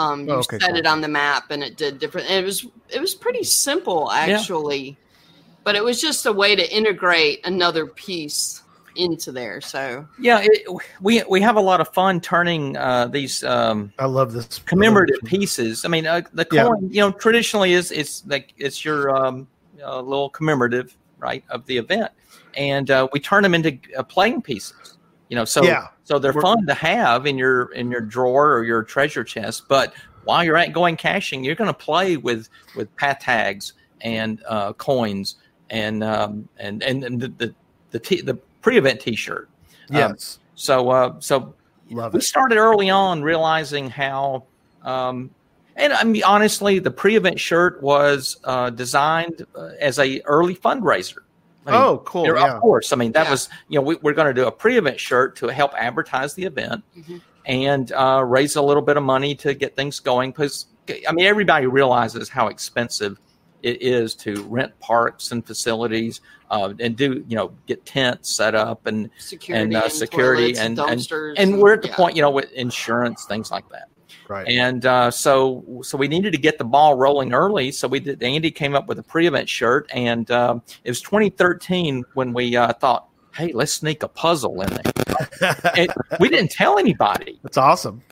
[0.00, 0.78] Um, you Oh, okay, set cool.
[0.78, 2.30] it on the map, and it did different.
[2.30, 4.96] And it was it was pretty simple actually,
[5.64, 8.62] but it was just a way to integrate another piece
[8.96, 9.60] into there.
[9.60, 10.66] So Yeah, it,
[11.00, 15.20] we we have a lot of fun turning uh, these um, I love this commemorative
[15.24, 15.84] pieces.
[15.84, 16.64] I mean, uh, the Yeah.
[16.64, 19.48] coin, you know, traditionally is it's like it's your um,
[19.84, 22.10] uh, little commemorative, right, of the event,
[22.54, 24.96] and uh, we turn them into uh, playing pieces.
[25.28, 25.88] You know, so Yeah.
[26.10, 29.68] So they're We're- fun to have in your in your drawer or your treasure chest.
[29.68, 29.94] But
[30.24, 34.72] while you're at going caching, you're going to play with with path tags and uh,
[34.72, 35.36] coins
[35.70, 37.54] and um, and and, and the the
[37.92, 39.48] the, t- the pre-event T-shirt.
[39.90, 41.54] Um, Yes, so uh, so
[41.90, 42.22] love we it.
[42.22, 44.44] started early on realizing how
[44.82, 45.30] um,
[45.76, 51.18] And I mean, honestly, the pre-event shirt was uh, designed uh, as a early fundraiser.
[51.66, 52.26] I mean, oh, cool.
[52.26, 52.54] Yeah.
[52.54, 53.30] Of course, I mean that Yeah.
[53.30, 56.44] was you know we, we're going to do a pre-event shirt to help advertise the
[56.44, 57.20] event Mhm.
[57.46, 60.30] and uh, raise a little bit of money to get things going.
[60.30, 60.66] Because
[61.08, 63.20] I mean everybody realizes how expensive
[63.62, 68.54] it is to rent parks and facilities uh, and do you know get tents set
[68.54, 71.82] up and Security and uh, and security toilets and, and and and and- we're at
[71.82, 71.94] the yeah.
[71.94, 73.88] point you know with insurance things like that.
[74.30, 74.46] Right.
[74.46, 77.72] And uh, so, so we needed to get the ball rolling early.
[77.72, 78.22] So we did.
[78.22, 82.72] Andy came up with a pre-event shirt, and um, it was 2013 when we uh,
[82.74, 87.40] thought, "Hey, let's sneak a puzzle in there." And we didn't tell anybody.
[87.42, 88.02] That's awesome.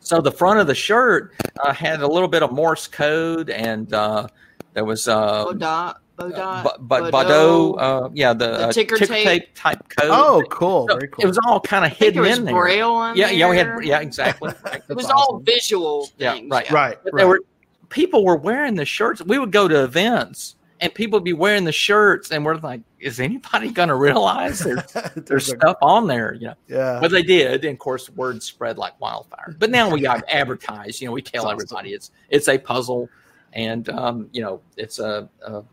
[0.00, 3.92] So the front of the shirt uh, had a little bit of Morse code, and
[3.92, 4.26] uh,
[4.72, 7.76] there was uh, Bodot, Bodot, but but Baudot.
[7.76, 9.54] Baudot, uh, yeah, the, The uh, ticker tape.
[9.54, 10.10] type code.
[10.10, 10.86] Oh, cool.
[10.88, 11.24] So Very cool.
[11.24, 12.54] It was all kind of hidden there was in there.
[12.54, 14.52] Braille on yeah, yeah, we had yeah, exactly.
[14.64, 14.82] Right.
[14.88, 15.44] It was That's all awesome.
[15.44, 16.50] visual Yeah, things.
[16.50, 16.70] right.
[16.70, 16.98] right.
[17.04, 17.20] But right.
[17.20, 17.40] there were
[17.88, 19.22] people were wearing the shirts.
[19.22, 22.80] We would go to events and people would be wearing the shirts, and we're like,
[23.00, 26.98] "Is anybody going to realize there's, there's stuff on there?" You know, yeah.
[27.00, 29.56] but they did, and of course, word spread like wildfire.
[29.58, 31.00] But now we got advertised.
[31.00, 33.08] You know, we tell That's everybody it's it's a puzzle,
[33.52, 35.64] and um, you know, it's a, a a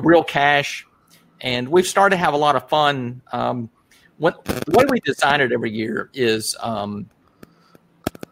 [0.00, 0.86] real cache.
[1.40, 3.20] and we've started to have a lot of fun.
[3.32, 3.68] Um,
[4.18, 7.08] what the way we design it every year is um,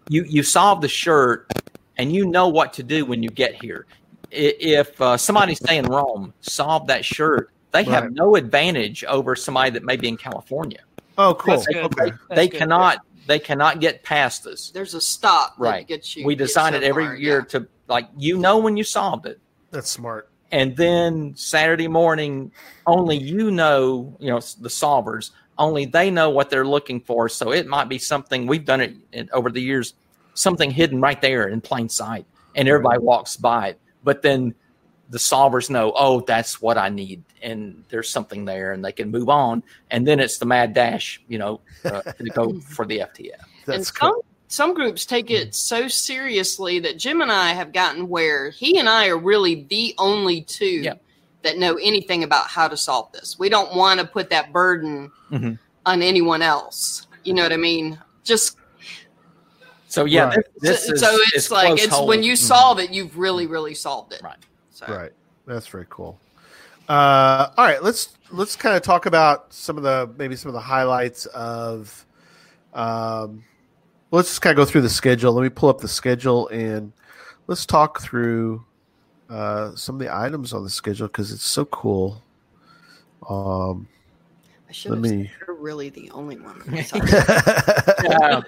[0.09, 1.51] you you solve the shirt
[1.99, 3.87] and you know what to do when you get here.
[4.31, 7.51] If uh, somebody's saying Rome, solve that shirt.
[7.73, 8.13] They have Right.
[8.13, 10.81] no advantage over somebody that may be in California.
[11.19, 11.55] Oh, cool.
[11.55, 11.77] That's good.
[11.85, 12.11] Okay.
[12.11, 12.59] That's they good.
[12.59, 14.71] cannot they cannot get past us.
[14.71, 15.87] There's a stop that Right.
[15.89, 16.25] gets you.
[16.27, 17.59] We design it every year yeah.
[17.61, 19.41] to like you know when you solved it.
[19.73, 20.29] That's smart.
[20.53, 22.53] And then Saturday morning,
[22.87, 27.29] only you know, you know, the solvers, only they know what they're looking for.
[27.29, 29.95] So it might be something we've done it in, over the years,
[30.35, 32.27] something hidden right there in plain sight,
[32.57, 33.81] and everybody walks by it.
[34.03, 34.55] But then
[35.11, 39.11] the solvers know, oh, that's what I need, and there's something there, and they can
[39.11, 39.63] move on.
[39.91, 43.33] And then it's the mad dash, you know, uh, to go for the FTF.
[43.33, 44.25] and That's some cool.
[44.51, 48.89] Some groups take it so seriously that Jim and I have gotten where he and
[48.89, 50.95] I are really the only two Yeah.
[51.43, 53.39] that know anything about how to solve this.
[53.39, 55.57] We don't want to put that burden Mhm.
[55.87, 57.07] on anyone else.
[57.23, 57.97] You know what I mean?
[58.25, 58.57] Just
[59.87, 60.39] So yeah, Right.
[60.61, 62.09] this, this so, is so it's is like it's hold.
[62.09, 64.21] when you solve it, you've really really solved it.
[64.23, 64.37] Right.
[64.71, 65.13] So, Right.
[65.47, 66.19] That's very cool.
[66.89, 70.55] Uh, all right, let's let's kind of talk about some of the maybe some of
[70.55, 72.05] the highlights of.
[72.75, 73.45] Um,
[74.11, 75.33] let's just kind of go through the schedule.
[75.33, 76.93] Let me pull up the schedule and
[77.47, 78.65] let's talk through
[79.29, 82.23] uh, some of the items on the schedule because it's so cool.
[83.29, 83.87] Um,
[84.69, 86.63] I should Let have said me- you're really the only one.
[88.03, 88.41] Yeah,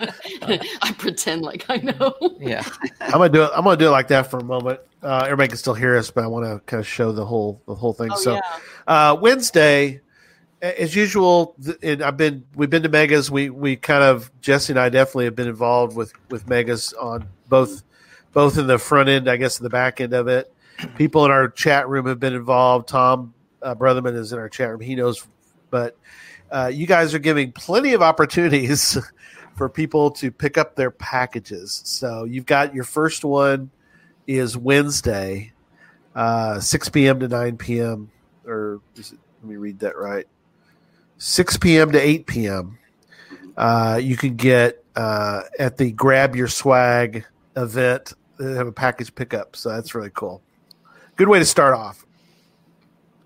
[0.82, 2.14] I pretend like I know.
[2.40, 2.64] yeah.
[3.00, 3.50] I'm gonna do it.
[3.54, 4.80] I'm gonna do it like that for a moment.
[5.02, 7.60] Uh, everybody can still hear us, but I want to kind of show the whole
[7.66, 8.08] the whole thing.
[8.12, 8.40] Oh, so yeah.
[8.86, 10.00] uh, Wednesday, a-
[10.62, 13.30] as usual, I've been we've been to megas.
[13.30, 17.28] We we kind of Jesse and I definitely have been involved with with megas on
[17.48, 17.82] both
[18.32, 20.52] both in the front end, I guess, in the back end of it.
[20.96, 22.88] People in our chat room have been involved.
[22.88, 24.80] Tom uh, Brotherman is in our chat room.
[24.80, 25.26] He knows,
[25.70, 25.96] but
[26.50, 28.96] uh, you guys are giving plenty of opportunities
[29.56, 31.82] for people to pick up their packages.
[31.84, 33.70] So you've got your first one
[34.26, 35.52] is Wednesday,
[36.14, 37.20] uh, 6 p.m.
[37.20, 38.10] to 9 p.m.
[38.46, 40.26] Or is it, let me read that right.
[41.22, 41.92] 6 p.m.
[41.92, 42.78] to 8 p.m.
[43.56, 47.24] Uh, you can get uh, at the Grab Your Swag
[47.56, 48.14] event.
[48.40, 50.42] They have a package pickup, so that's really cool.
[51.14, 52.04] Good way to start off.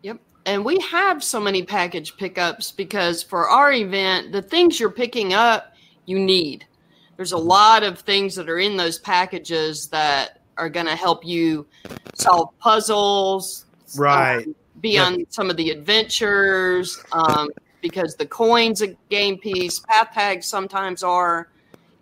[0.02, 0.18] Yep.
[0.44, 5.32] And we have so many package pickups because for our event, the things you're picking
[5.32, 5.72] up,
[6.04, 6.66] you need.
[7.16, 11.24] There's a lot of things that are in those packages that are going to help
[11.24, 11.66] you
[12.12, 13.64] solve puzzles,
[13.96, 14.46] Right.
[14.46, 17.48] um, be on some of the adventures, um,
[17.88, 21.48] because the coins a game piece, path tags sometimes are,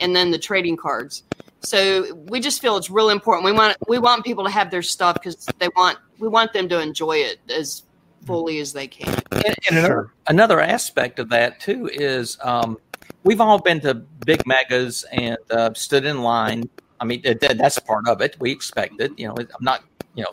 [0.01, 1.23] and then the trading cards.
[1.61, 3.45] So we just feel it's real important.
[3.45, 6.69] We want we want people to have their stuff because they want we want them
[6.69, 7.83] to enjoy it as
[8.27, 9.15] fully as they can.
[9.33, 12.79] And, and another, another aspect of that too is um,
[13.23, 16.69] we've all been to big megas and uh, stood in line.
[17.01, 18.37] I mean, that, that- that's part of it.
[18.41, 19.13] We expect it.
[19.19, 20.31] You know, I'm not, you know,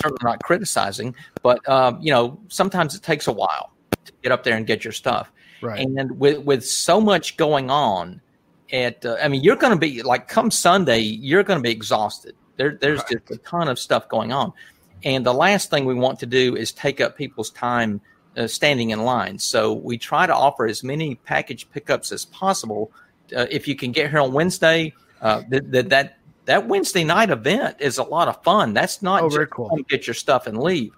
[0.00, 3.72] certainly not criticizing, but um, you know, sometimes it takes a while
[4.06, 5.30] to get up there and get your stuff.
[5.62, 5.80] Right.
[5.80, 8.20] And with with so much going on,
[8.72, 11.70] at uh, I mean, you're going to be like come Sunday, you're going to be
[11.70, 12.34] exhausted.
[12.56, 14.52] There, there's just a ton of stuff going on,
[15.04, 18.00] and the last thing we want to do is take up people's time
[18.36, 19.38] uh, standing in line.
[19.38, 22.90] So we try to offer as many package pickups as possible.
[23.36, 27.30] Uh, if you can get here on Wednesday, uh, that that that that Wednesday night
[27.30, 28.72] event is a lot of fun.
[28.72, 29.68] That's not Oh, just cool.
[29.68, 30.92] come get your stuff and leave.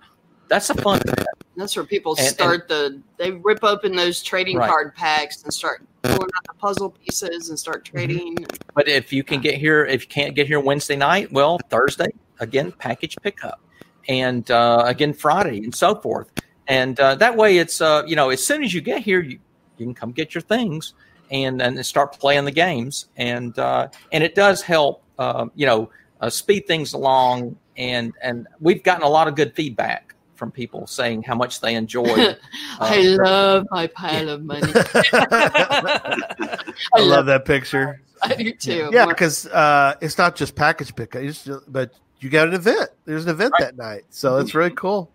[0.49, 1.29] That's a fun event.
[1.59, 3.01] That's where people And- and- start the.
[3.17, 4.71] They rip open those trading Right.
[4.71, 7.97] card packs and start pulling out the puzzle pieces and start Mm-hmm.
[7.97, 8.47] trading.
[8.75, 12.11] But if you can get here, if you can't get here Wednesday night, well, Thursday
[12.39, 13.61] again, package pickup,
[14.09, 16.31] and uh, again Friday, and so forth.
[16.69, 19.41] And uh, that way, it's uh, you know, as soon as you get here, you
[19.79, 20.95] you can come get your things
[21.33, 25.91] and and start playing the games, and uh, and it does help, uh, you know,
[26.21, 27.57] uh, speed things along.
[27.77, 30.08] And and we've gotten a lot of good feedback
[30.39, 32.35] from people saying how much they enjoy.
[32.81, 34.73] I love my pile of money.
[34.75, 38.01] I love that picture.
[38.23, 38.89] I do too.
[38.93, 42.91] Yeah, because uh, it's not just package pickup, just- but you got an event.
[43.05, 43.67] There's an event Right.
[43.67, 45.11] that night, so it's really cool.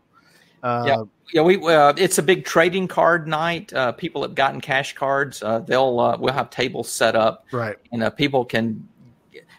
[0.61, 1.03] Uh, Yeah.
[1.33, 3.73] yeah, we uh, it's a big trading card night.
[3.73, 5.41] Uh, people have gotten cache cards.
[5.43, 7.77] Uh, they'll uh, we'll have tables set up, Right.
[7.91, 8.87] and uh, people can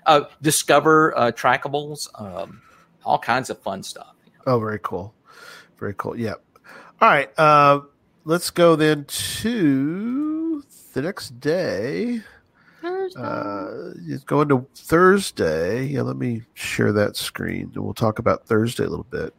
[0.07, 2.63] uh, discover uh, trackables, um,
[3.05, 4.15] all kinds of fun stuff.
[4.47, 5.13] Oh, very cool.
[5.79, 6.19] Very cool.
[6.19, 6.43] Yep.
[7.01, 7.31] All right.
[7.39, 7.81] Uh,
[8.25, 10.63] let's go then to
[10.93, 12.21] the next day.
[12.81, 13.21] Thursday.
[13.21, 15.87] Uh, it's going to Thursday.
[15.87, 19.35] Yeah, let me share that screen and we'll talk about Thursday a little bit.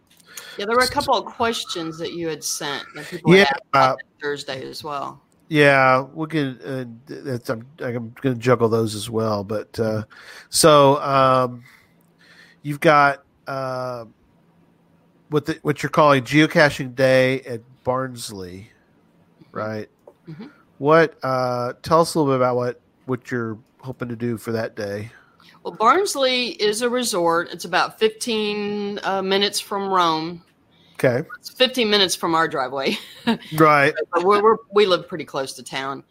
[0.58, 4.00] yeah, there were a couple of questions that you had sent that people Yeah, about
[4.22, 5.22] Thursday as well.
[5.48, 6.60] Yeah, we'll get.
[6.66, 9.44] Uh, that's, I'm, I'm going to juggle those as well.
[9.44, 10.04] But uh,
[10.50, 11.64] so um,
[12.64, 14.06] you've got uh,
[15.36, 18.72] what the, what you're calling geocaching day at Barnsley,
[19.52, 19.90] right?
[20.30, 20.50] Mhm.
[20.78, 21.18] What?
[21.22, 24.78] Uh, tell us a little bit about what what you're hoping to do for that
[24.78, 25.12] day.
[25.62, 27.50] Well, Barnsley is a resort.
[27.52, 30.42] It's about 15 uh, minutes from Rome.
[30.94, 32.98] Okay, It's 15 minutes from our driveway.
[33.58, 33.94] right.
[34.22, 36.06] we're, we're, we live pretty close to town.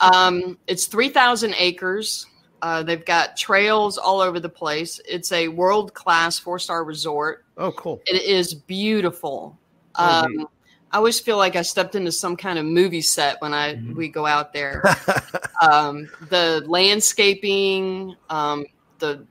[0.00, 2.24] Um, it's 3,000 acres.
[2.62, 5.00] Uh, they've got trails all over the place.
[5.08, 7.44] It's a world class four star resort.
[7.56, 8.00] Oh, cool.
[8.06, 9.58] It is beautiful.
[9.96, 10.48] Oh, Um,
[10.92, 14.08] I always feel like I stepped into some kind of movie set when I we
[14.08, 14.82] go out there.
[15.62, 18.66] um, the landscaping, um,
[18.98, 19.24] the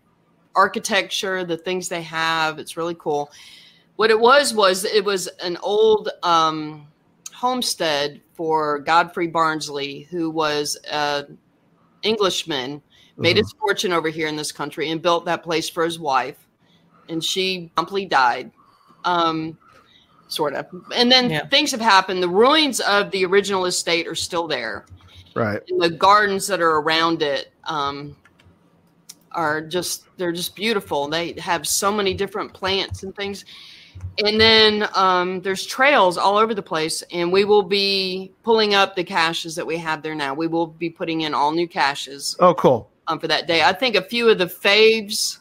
[0.55, 3.29] architecture, the things they have, it's really cool.
[3.97, 6.87] What it was was it was an old um,
[7.33, 11.37] homestead for Godfrey Barnsley, who was an
[12.03, 12.81] Englishman,
[13.19, 16.37] made his fortune over here in this country, and built that place for his wife,
[17.09, 18.51] and she promptly died.
[19.05, 19.57] Um,
[20.27, 20.67] sort of.
[20.95, 21.47] And then Yeah.
[21.47, 22.21] things have happened.
[22.21, 24.85] The ruins of the original estate are still there
[25.33, 25.61] right.
[25.69, 28.15] and the gardens that are around it um,
[29.31, 33.45] are just they're just beautiful they have so many different plants and things
[34.23, 38.95] and then um, there's trails all over the place and we will be pulling up
[38.95, 42.35] the caches that we have there now we will be putting in all new caches
[42.39, 42.89] Oh, cool.
[43.09, 45.39] Um, for that day i think a few of the faves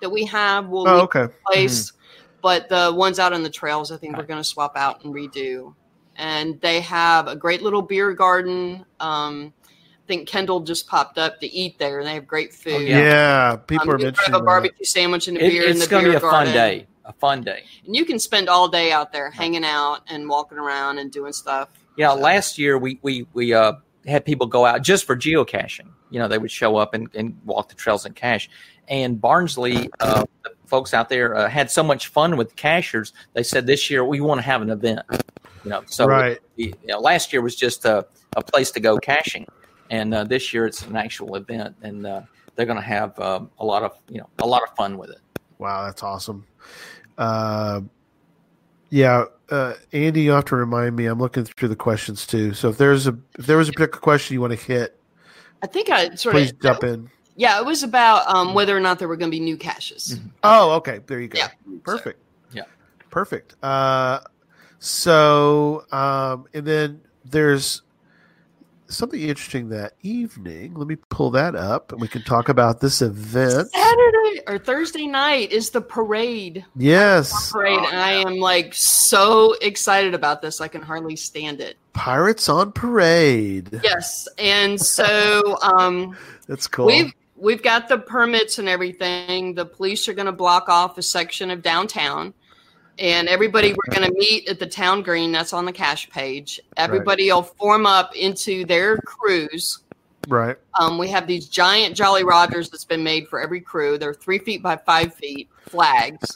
[0.00, 1.26] that we have will Oh, leave okay.
[1.44, 1.92] place,
[2.40, 5.12] but the ones out on the trails, I think we're going to swap out and
[5.12, 5.74] redo.
[6.14, 8.84] And they have a great little beer garden.
[9.00, 12.86] Um, I think Kendall just popped up to eat there, and they have great food.
[12.86, 13.56] Yeah, Yeah.
[13.56, 14.44] people um, are you mentioning have a that.
[14.46, 16.44] barbecue sandwich and a It- beer in it's going to be a garden.
[16.46, 16.86] fun day.
[17.04, 17.64] A fun day.
[17.84, 21.32] and you can spend all day out there hanging out and walking around and doing
[21.32, 21.70] stuff.
[21.96, 23.72] Yeah, last year we we we uh,
[24.08, 25.88] had people go out just for geocaching.
[26.10, 28.48] You know, they would show up and, and walk the trails and cache.
[28.88, 33.12] And Barnsley, uh, the folks out there uh, had so much fun with cachers.
[33.34, 35.00] They said this year we want to have an event.
[35.64, 36.38] You know, so Right.
[36.56, 38.06] you know, last year was just a,
[38.36, 39.46] a place to go caching,
[39.90, 42.22] and uh, this year it's an actual event, and uh,
[42.54, 45.10] they're going to have um, a lot of you know a lot of fun with
[45.10, 45.18] it.
[45.58, 46.46] Wow, that's awesome.
[47.18, 47.80] Uh,
[48.90, 51.06] yeah, uh, Andy, you have to remind me.
[51.06, 52.54] I'm looking through the questions too.
[52.54, 54.98] So if there's a if there was a particular question you want to hit,
[55.62, 57.10] I think I sort please of jump in.
[57.36, 60.18] yeah, it was about um, whether or not there were going to be new caches.
[60.44, 61.00] Oh, okay.
[61.06, 61.38] There you go.
[61.38, 61.48] Yeah.
[61.82, 62.20] Perfect.
[62.52, 62.62] Yeah.
[63.10, 63.56] Perfect.
[63.62, 64.20] Uh,
[64.78, 67.82] so, um, and then there's
[68.88, 70.74] something interesting that evening.
[70.74, 73.70] Let me pull that up, and we can talk about this event.
[73.70, 76.64] Saturday or Thursday night is the parade.
[76.76, 80.60] Yes, Parade, and I am like so excited about this.
[80.60, 81.76] I can hardly stand it.
[81.92, 83.80] Pirates on Parade.
[83.82, 86.16] Yes, and so um,
[86.46, 86.86] That's cool.
[86.86, 89.54] we've we've got the permits and everything.
[89.54, 92.34] The police are going to block off a section of downtown,
[92.98, 95.32] and everybody we're going to meet at the town green.
[95.32, 96.60] That's on the cache page.
[96.76, 99.80] Everybody will form up into their crews.
[100.28, 100.56] right.
[100.78, 103.98] Um, we have these giant Jolly Rogers that's been made for every crew.
[103.98, 106.34] They're three feet by five feet, flags.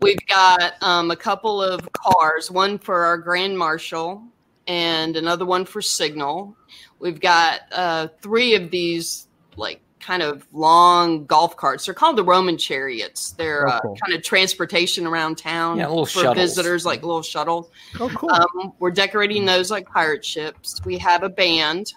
[0.00, 4.22] We've got um, a couple of cars, one for our Grand Marshal
[4.66, 6.56] and another one for Signal.
[7.00, 9.26] We've got uh, three of these
[9.56, 11.84] like kind of long golf carts.
[11.84, 13.32] They're called the Roman chariots.
[13.32, 16.36] They're Oh, uh, kind of transportation around town Yeah, little for shuttles.
[16.36, 17.70] visitors, like little shuttles.
[18.00, 18.30] Oh, cool.
[18.30, 20.80] Um, we're decorating those like pirate ships.
[20.84, 21.92] We have a band,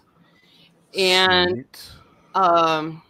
[0.97, 1.65] and
[2.35, 3.01] um,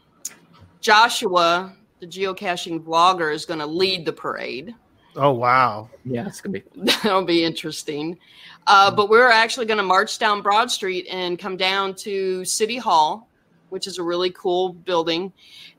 [0.81, 4.75] Joshua, the geocaching vlogger, is going to lead the parade.
[5.15, 5.89] oh wow.
[6.05, 6.63] Yeah, it's gonna be.
[7.03, 8.17] That'll be interesting.
[8.67, 12.77] Uh, but we're actually going to march down Broad Street and come down to City
[12.77, 13.29] Hall,
[13.73, 15.33] which is a really cool building.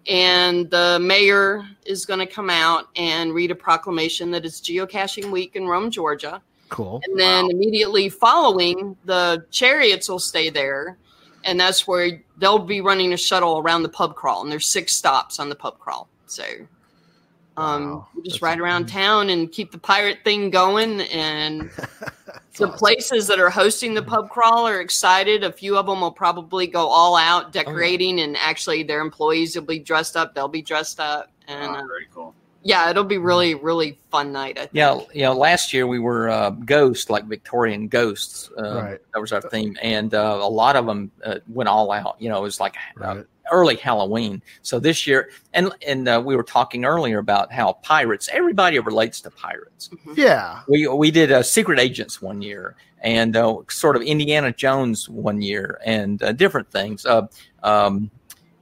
[0.09, 5.31] And the mayor is going to come out and read a proclamation that it's Geocaching
[5.31, 6.43] Week in Rome, Georgia.
[6.71, 7.01] Cool.
[7.05, 10.99] And then immediately following, the chariots will stay there.
[11.45, 14.43] And that's where they'll be running a shuttle around the pub crawl.
[14.43, 16.09] And there's six stops on the pub crawl.
[16.27, 16.43] So
[17.57, 21.01] um, Wow, just that's ride around town and keep the pirate thing going.
[21.03, 21.71] And
[22.57, 25.45] the places that are hosting the pub crawl are excited.
[25.45, 29.65] A few of them will probably go all out decorating, and actually their employees will
[29.65, 30.35] be dressed up.
[30.35, 31.31] They'll be dressed up.
[31.49, 32.35] And Oh, uh, very cool.
[32.63, 34.57] yeah, it'll be really, really fun night.
[34.57, 34.71] I think.
[34.75, 38.51] Yeah, you know, last year we were uh, ghosts, like Victorian ghosts.
[38.57, 39.01] Uh, Right.
[39.13, 42.17] That was our theme, and uh, a lot of them uh, went all out.
[42.21, 43.25] You know, it was like uh, Right.
[43.51, 44.43] Early Halloween.
[44.63, 48.29] So this year, and and uh, we were talking earlier about how pirates.
[48.33, 49.91] Everybody relates to pirates.
[50.15, 50.61] Yeah.
[50.69, 55.43] We we did uh, Secret Agents one year, and uh, sort of Indiana Jones one
[55.43, 57.05] year, and uh, different things.
[57.07, 57.27] Uh,
[57.63, 58.11] um,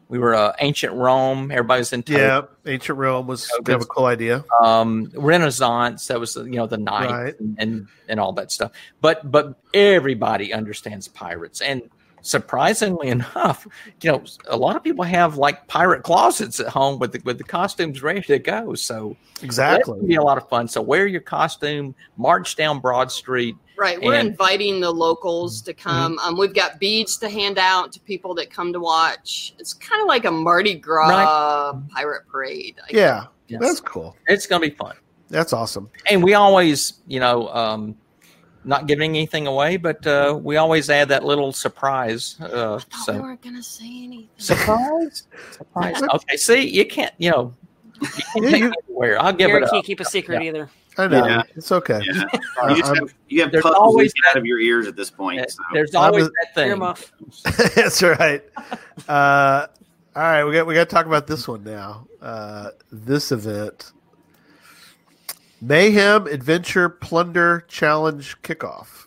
[0.09, 1.45] we were uh, ancient Rome.
[1.51, 2.43] Everybody Everybody's into Yeah.
[2.67, 4.45] Ancient Rome was kind of a cool idea.
[4.63, 7.41] um renaissance that was you know the knights Right.
[7.41, 11.83] and, and and all that stuff but but everybody understands pirates and
[12.23, 13.67] surprisingly enough
[14.01, 17.37] you know a lot of people have like pirate closets at home with the with
[17.37, 19.99] the costumes ready to go so Exactly.
[20.07, 24.01] be a lot of fun so wear your costume march down broad street Right.
[24.01, 26.17] We're And- inviting the locals to come.
[26.21, 29.55] Um, we've got beads to hand out to people that come to watch.
[29.59, 32.77] It's kind of like a Mardi Gras pirate parade.
[32.85, 33.25] I Yeah.
[33.49, 33.61] Yes.
[33.61, 34.15] That's cool.
[34.29, 34.95] it's gonna be fun
[35.31, 35.91] That's awesome.
[36.09, 37.97] and we always you know um
[38.65, 43.13] not giving anything away but uh we always add that little surprise uh thought so
[43.15, 44.29] we weren't going to say anything.
[44.39, 45.25] Surprise!
[45.51, 46.03] Surprise!
[46.03, 47.55] Okay, see, you can't, you know,
[48.01, 49.21] you can't Yeah, you- it anywhere.
[49.21, 49.85] I'll give Garrett it can't up.
[49.85, 50.49] keep a secret Yeah.
[50.49, 50.71] either.
[50.99, 51.27] I know.
[51.27, 51.43] Yeah.
[51.57, 52.01] It's okay.
[52.05, 52.25] Yeah.
[52.61, 55.41] Uh, You, have, you have There's always leaking out of your ears at this point.
[55.41, 55.63] Uh, So.
[55.73, 56.71] There's always a- that thing.
[56.73, 57.11] Earmuff.
[57.75, 58.43] That's right.
[59.09, 59.67] Uh,
[60.15, 62.07] all right, we got we got to talk about this one now.
[62.21, 63.93] Uh, this event,
[65.63, 69.07] Mayhem Adventure Plunder Challenge Kickoff.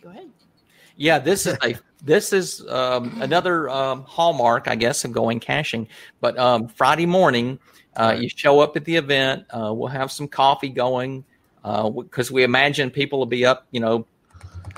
[0.00, 0.30] Go ahead.
[0.96, 1.74] Yeah, this is a
[2.04, 5.88] this is um, another um, hallmark, I guess, of going caching.
[6.20, 7.58] But um, Friday morning,
[7.96, 9.44] uh, you show up at the event.
[9.50, 11.24] Uh, we'll have some coffee going
[11.64, 14.06] because we imagine people will be up, you know,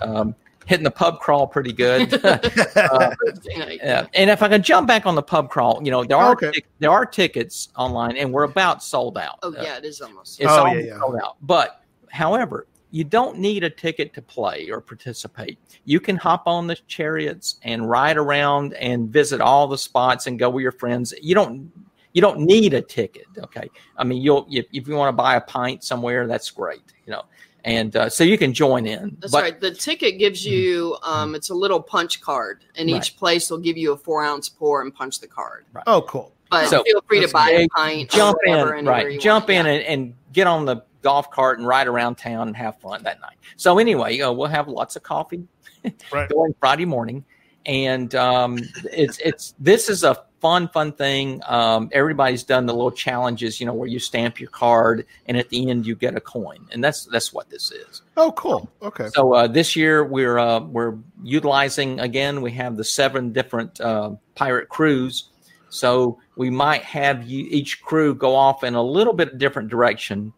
[0.00, 0.34] um,
[0.66, 2.10] hitting the pub crawl pretty good.
[2.10, 3.80] Thursday night.
[3.82, 6.32] Yeah, and if I can jump back on the pub crawl, you know there are
[6.32, 6.50] Okay.
[6.52, 9.38] tic- there are tickets online, and we're about sold out.
[9.42, 10.40] Oh, Uh, yeah, it is almost.
[10.40, 10.98] it's Oh, all yeah, yeah.
[10.98, 11.36] sold out.
[11.42, 15.58] But however, you don't need a ticket to play or participate.
[15.84, 20.38] You can hop on the chariots and ride around and visit all the spots and
[20.38, 21.14] go with your friends.
[21.22, 21.72] You don't
[22.12, 23.24] you don't need a ticket.
[23.38, 26.82] Okay, I mean you'll if, if you want to buy a pint somewhere, that's great.
[27.06, 27.22] You know,
[27.64, 29.16] and uh, so you can join in.
[29.20, 29.60] That's but right.
[29.60, 32.96] The ticket gives you, um, it's a little punch card, and Right.
[33.02, 35.64] each place will give you a four ounce pour and punch the card.
[35.72, 35.84] Right.
[35.86, 36.32] Oh, cool.
[36.50, 37.64] But So- feel free to buy good.
[37.64, 38.10] a pint.
[38.10, 39.20] jump or whatever, in, anywhere right?
[39.20, 39.58] Jump want.
[39.60, 39.72] in Yeah.
[39.72, 43.20] and, and get on the golf cart and ride around town and have fun that
[43.20, 43.36] night.
[43.56, 45.46] So anyway, uh, we'll have lots of coffee
[46.12, 46.28] Right.
[46.28, 47.24] going Friday morning,
[47.66, 48.58] and um,
[48.92, 51.40] it's it's this is a fun fun thing.
[51.46, 55.48] Um, everybody's done the little challenges, you know, where you stamp your card and at
[55.48, 58.02] the end you get a coin, and that's that's what this is.
[58.16, 58.68] Oh, cool.
[58.82, 59.08] Okay.
[59.14, 62.42] So uh, this year we're uh, we're utilizing again.
[62.42, 65.30] We have the seven different uh, pirate crews,
[65.70, 69.68] so we might have you, each crew go off in a little bit of different
[69.68, 70.32] direction,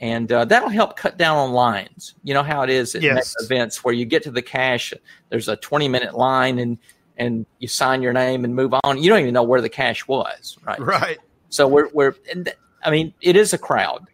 [0.00, 2.14] and uh, that'll help cut down on lines.
[2.22, 3.34] You know how it is at Yes.
[3.42, 4.94] events where you get to the cache,
[5.30, 6.78] there's a 20 minute line, and
[7.18, 9.02] and you sign your name and move on.
[9.02, 10.78] You don't even know where the cache was, right?
[10.80, 11.18] Right.
[11.50, 14.06] So we're we're and th- I mean it is a crowd,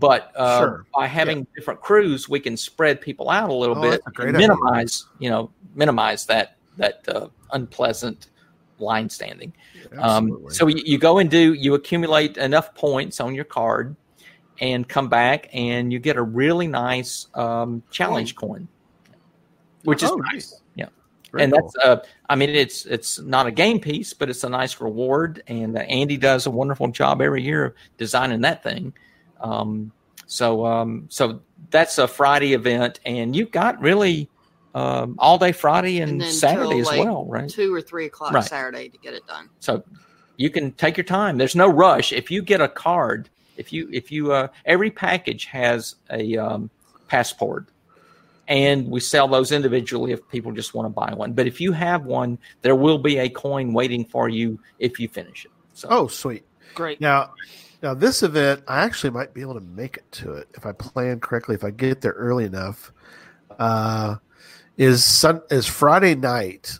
[0.00, 0.86] but uh, Sure.
[0.94, 4.28] by having different crews, we can spread people out a little Oh, bit a great
[4.34, 4.48] idea.
[4.48, 8.28] minimize you know minimize that that uh, unpleasant
[8.78, 9.52] line standing.
[9.98, 13.96] Um, so you, you go and do you accumulate enough points on your card,
[14.60, 18.68] and come back and you get a really nice um, challenge coin,
[19.84, 20.60] which is Oh, nice.
[21.36, 21.44] Nice.
[21.44, 21.72] Yeah Very and cool.
[21.72, 25.42] that's uh i mean it's it's not a game piece but it's a nice reward
[25.46, 28.92] and uh, andy does a wonderful job every year of designing that thing
[29.40, 29.92] um
[30.26, 34.28] so um so that's a friday event and you've got really
[34.74, 38.32] um all day friday and, And saturday as like, well right Two or three o'clock
[38.32, 38.44] Right.
[38.44, 39.48] Saturday to get it done.
[39.60, 39.82] so
[40.38, 41.38] you can take your time.
[41.38, 42.12] There's no rush.
[42.12, 46.68] If you get a card, if you if you uh, every package has a um,
[47.08, 47.68] passport,
[48.48, 51.32] and we sell those individually if people just want to buy one.
[51.32, 55.08] But if you have one, there will be a coin waiting for you if you
[55.08, 55.50] finish it.
[55.74, 56.44] So Oh, sweet.
[56.74, 57.00] Great.
[57.00, 57.32] Now,
[57.82, 60.72] now this event, I actually might be able to make it to it if I
[60.72, 61.54] plan correctly.
[61.54, 62.92] If I get there early enough,
[63.58, 64.16] uh,
[64.76, 66.78] is sun is Friday night.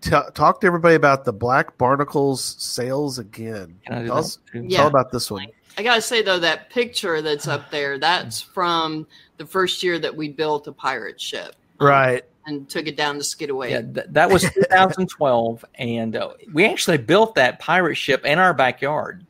[0.00, 3.78] Tell talk to everybody about the Black Barnacles sails again.
[3.86, 4.64] Can Tell, us, too?
[4.68, 4.78] Yeah.
[4.78, 5.46] tell about this one.
[5.78, 9.06] I gotta say though, that picture that's up there, that's from
[9.36, 12.24] the first year that we built a pirate ship Right.
[12.46, 13.70] and took it down to Skidaway.
[13.70, 18.52] Yeah, th- that was 2012, and uh, we actually built that pirate ship in our
[18.52, 19.24] backyard,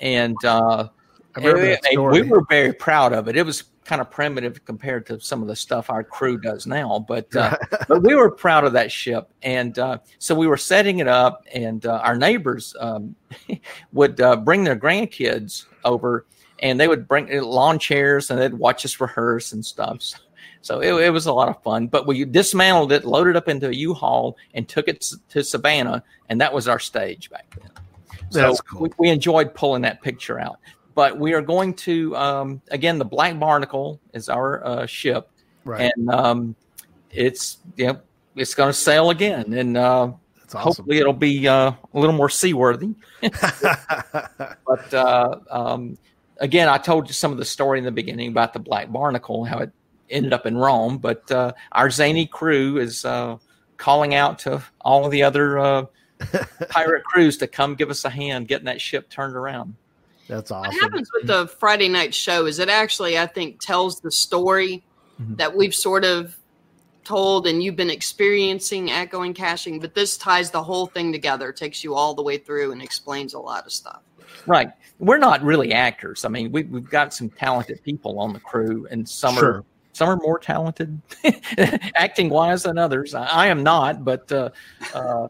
[0.00, 0.88] and uh,
[1.36, 2.22] I remember that and story.
[2.22, 3.36] we were very proud of it.
[3.36, 7.04] It was kind of primitive compared to some of the stuff our crew does now,
[7.06, 7.56] but uh,
[7.88, 11.44] but we were proud of that ship, and uh, so we were setting it up,
[11.52, 13.14] and uh, our neighbors um,
[13.92, 16.26] would uh, bring their grandkids over,
[16.60, 20.02] and they would bring uh, lawn chairs, and they'd watch us rehearse and stuff.
[20.02, 20.16] So,
[20.62, 21.86] so it, it was a lot of fun.
[21.88, 26.40] But we dismantled it, loaded up into a U-Haul, and took it to Savannah, and
[26.40, 27.70] that was our stage back then.
[28.30, 28.80] So cool.
[28.82, 30.58] we, we enjoyed pulling that picture out.
[30.94, 35.28] But we are going to um, again the Black Barnacle is our uh, ship,
[35.64, 35.90] Right.
[35.96, 36.56] and um,
[37.10, 38.00] it's you know,
[38.36, 40.12] it's going to sail again, and uh,
[40.46, 40.60] awesome.
[40.60, 42.90] hopefully it'll be uh, a little more seaworthy.
[44.66, 45.98] But uh, um,
[46.38, 49.44] again, I told you some of the story in the beginning about the Black Barnacle,
[49.44, 49.70] how it
[50.10, 50.98] ended up in Rome.
[50.98, 53.36] But uh, our zany crew is uh,
[53.76, 55.84] calling out to all of the other uh,
[56.70, 59.74] pirate crews to come give us a hand getting that ship turned around.
[60.28, 60.72] That's awesome.
[60.74, 64.82] What happens with the Friday night show is it actually, I think, tells the story
[65.20, 65.36] Mhm.
[65.36, 66.36] that we've sort of
[67.04, 71.52] told and you've been experiencing at going caching, but this ties the whole thing together,
[71.52, 74.00] takes you all the way through and explains a lot of stuff.
[74.46, 74.70] Right.
[74.98, 76.24] We're not really actors.
[76.24, 80.08] I mean, we, we've got some talented people on the crew, and some are some
[80.08, 81.00] are more talented
[81.94, 83.14] acting wise than others.
[83.14, 84.50] I, I am not, but uh,
[84.92, 85.28] uh,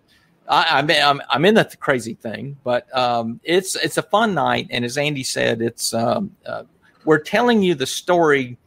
[0.48, 2.56] I, I'm, I'm I'm in the crazy thing.
[2.64, 6.64] But um, it's it's a fun night, and as Andy said, it's um, uh,
[7.04, 8.58] we're telling you the story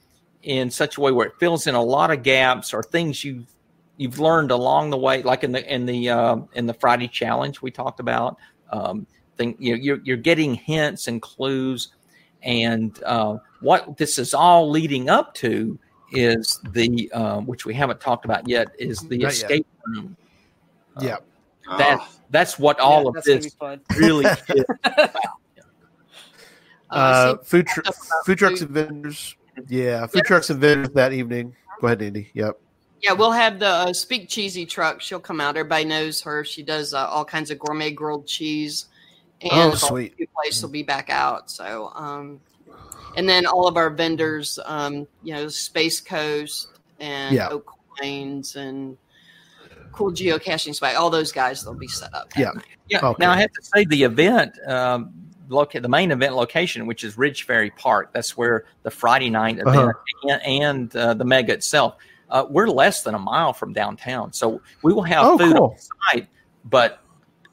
[0.43, 3.45] in such a way where it fills in a lot of gaps or things you
[3.97, 7.61] you've learned along the way, like in the in the uh, in the Friday challenge
[7.61, 8.37] we talked about.
[8.71, 9.05] Um,
[9.37, 11.89] thing you know, you're you're getting hints and clues,
[12.43, 15.77] and uh, what this is all leading up to
[16.11, 19.33] is the uh, which we haven't talked about yet is the Not yet.
[19.33, 20.15] escape room.
[20.95, 21.17] Uh, Yeah.
[21.77, 23.81] That Oh, that's what all Yeah, of that's gonna be this fun.
[23.97, 24.65] really is.
[26.89, 27.81] Uh, see food tr-
[28.25, 28.67] food trucks food.
[28.67, 29.35] and vendors.
[29.67, 31.55] Yeah, food trucks and vendors that evening.
[31.81, 32.29] Go ahead, Andy.
[32.33, 32.59] Yep.
[33.01, 35.01] Yeah, we'll have the uh, Speak Cheesy truck.
[35.01, 35.55] She'll come out.
[35.57, 36.43] Everybody knows her.
[36.43, 38.85] She does uh, all kinds of gourmet grilled cheese.
[39.41, 40.11] And Oh, the sweet.
[40.11, 41.51] barbecue place will be back out.
[41.51, 42.39] So, um,
[43.15, 47.49] and then all of our vendors, um, you know, Space Coast and Yeah.
[47.49, 48.97] Oak Plains and
[49.97, 52.29] Cool Geocaching Spot, all those guys, they'll be set up.
[52.37, 52.51] Yeah.
[52.87, 52.99] Yeah.
[53.03, 53.15] Okay.
[53.19, 55.11] Now I have to say the event, um,
[55.49, 58.11] loca- the main event location, which is Ridge Ferry Park.
[58.13, 60.29] That's where the Friday night event Uh-huh.
[60.29, 61.95] and, and uh, the mega itself.
[62.29, 65.65] Uh, we're less than a mile from downtown, so we will have Oh, food cool.
[65.71, 65.77] on
[66.13, 66.27] site.
[66.65, 67.01] But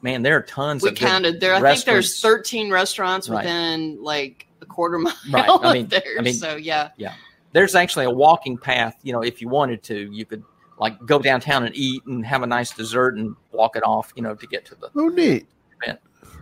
[0.03, 0.83] man, there are tons.
[0.83, 1.55] We of counted there.
[1.55, 3.43] I think there's 13 restaurants Right.
[3.43, 5.49] within like a quarter mile Right.
[5.63, 6.03] I mean- there.
[6.19, 7.13] I mean- so, yeah, yeah.
[7.53, 8.97] There's actually a walking path.
[9.01, 10.43] You know, if you wanted to, you could
[10.79, 14.11] like go downtown and eat and have a nice dessert and walk it off.
[14.15, 15.47] You know, to get to the Oh, neat.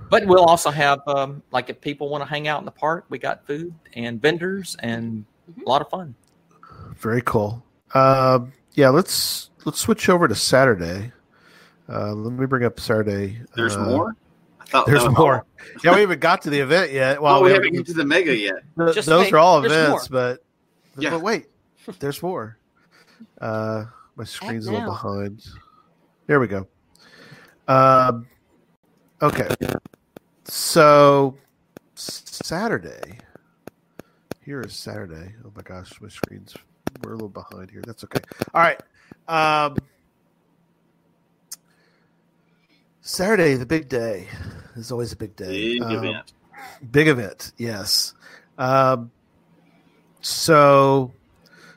[0.09, 3.05] But we'll also have, um, like, if people want to hang out in the park,
[3.09, 5.25] we got food and vendors and
[5.65, 6.13] a lot of fun.
[6.97, 7.63] Very cool.
[7.95, 11.11] Um, yeah, let's let's switch over to Saturday.
[11.89, 13.39] Uh, let me bring up Saturday.
[13.55, 14.15] there's Uh, more.
[14.59, 15.36] I thought There's that was more.
[15.38, 15.47] all.
[15.84, 17.21] Yeah, we haven't got to the event yet.
[17.21, 18.55] Well, Well, we we haven't get to the mega yet.
[18.77, 19.34] th- Just those wait.
[19.34, 20.43] are all There's events, but
[20.97, 21.09] Yeah.
[21.11, 21.47] but wait,
[21.99, 22.57] there's more.
[23.41, 23.86] Uh,
[24.16, 25.45] my screen's a little behind.
[26.28, 26.68] There we go.
[27.68, 28.28] Um,
[29.22, 29.47] okay.
[30.45, 31.36] So
[31.95, 33.20] Saturday.
[34.43, 35.34] Here is Saturday.
[35.45, 36.53] Oh my gosh, my screen's
[37.03, 37.82] we're a little behind here.
[37.86, 38.20] That's okay.
[38.53, 38.82] All right.
[39.28, 39.78] Um,
[43.01, 44.28] Saturday, the big day.
[44.76, 45.74] is always a big day.
[45.74, 46.34] Big Um, event.
[46.91, 48.14] Big event, yes.
[48.57, 49.11] Um,
[50.22, 51.11] so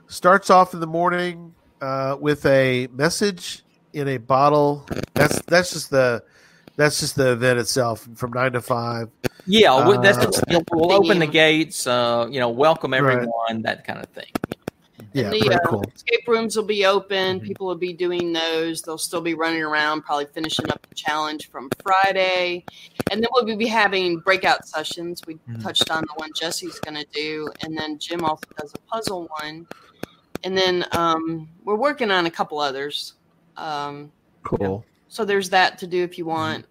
[0.06, 3.62] starts off in the morning uh, with a message
[3.92, 4.86] in a bottle.
[5.14, 6.22] That's that's just the
[6.76, 9.08] that's just the event itself from nine to five.
[9.46, 11.86] Yeah, we- that's Uh, you know, we'll open the gates.
[11.86, 12.98] Uh, you know, welcome Right.
[13.00, 14.30] everyone, that kind of thing.
[15.12, 15.84] Yeah, the very uh, cool.
[15.94, 17.40] escape rooms will be open.
[17.40, 17.44] Mhm.
[17.44, 18.82] People will be doing those.
[18.82, 22.64] They'll still be running around, probably finishing up the challenge from Friday.
[23.10, 25.22] And then we'll be having breakout sessions.
[25.26, 25.56] We Mm-hmm.
[25.56, 25.62] Mhm.
[25.62, 27.48] touched on the one Jesse's going to do.
[27.62, 29.66] And then Jim also does a puzzle one.
[30.46, 33.14] And then um, we're working on a couple others.
[33.56, 34.12] Um,
[34.44, 34.84] Cool.
[35.08, 36.66] so there's that to do if you want.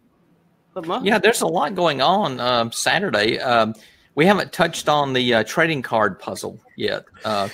[0.73, 3.37] But mo- Yeah, there's a lot going on um, Saturday.
[3.37, 3.75] Um,
[4.15, 7.49] we haven't touched on the uh, trading card puzzle yet, uh,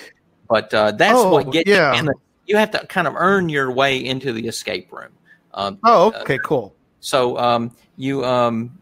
[0.48, 1.92] but uh, that's Oh, what gets yeah.
[1.92, 2.14] you in the.
[2.46, 5.10] You have to kind of earn your way into the escape room.
[5.54, 6.72] Um, Oh, okay, cool.
[7.00, 8.78] so um, you, um,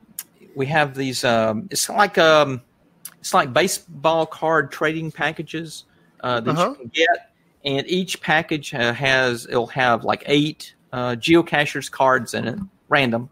[0.54, 1.24] we have these.
[1.24, 2.60] Um, it's like um,
[3.18, 5.84] it's like baseball card trading packages
[6.22, 6.68] uh, that Uh-huh.
[6.70, 7.29] you can get,
[7.64, 12.58] and each package uh, has it'll have like eight uh, geocachers cards in it,
[12.88, 13.28] random.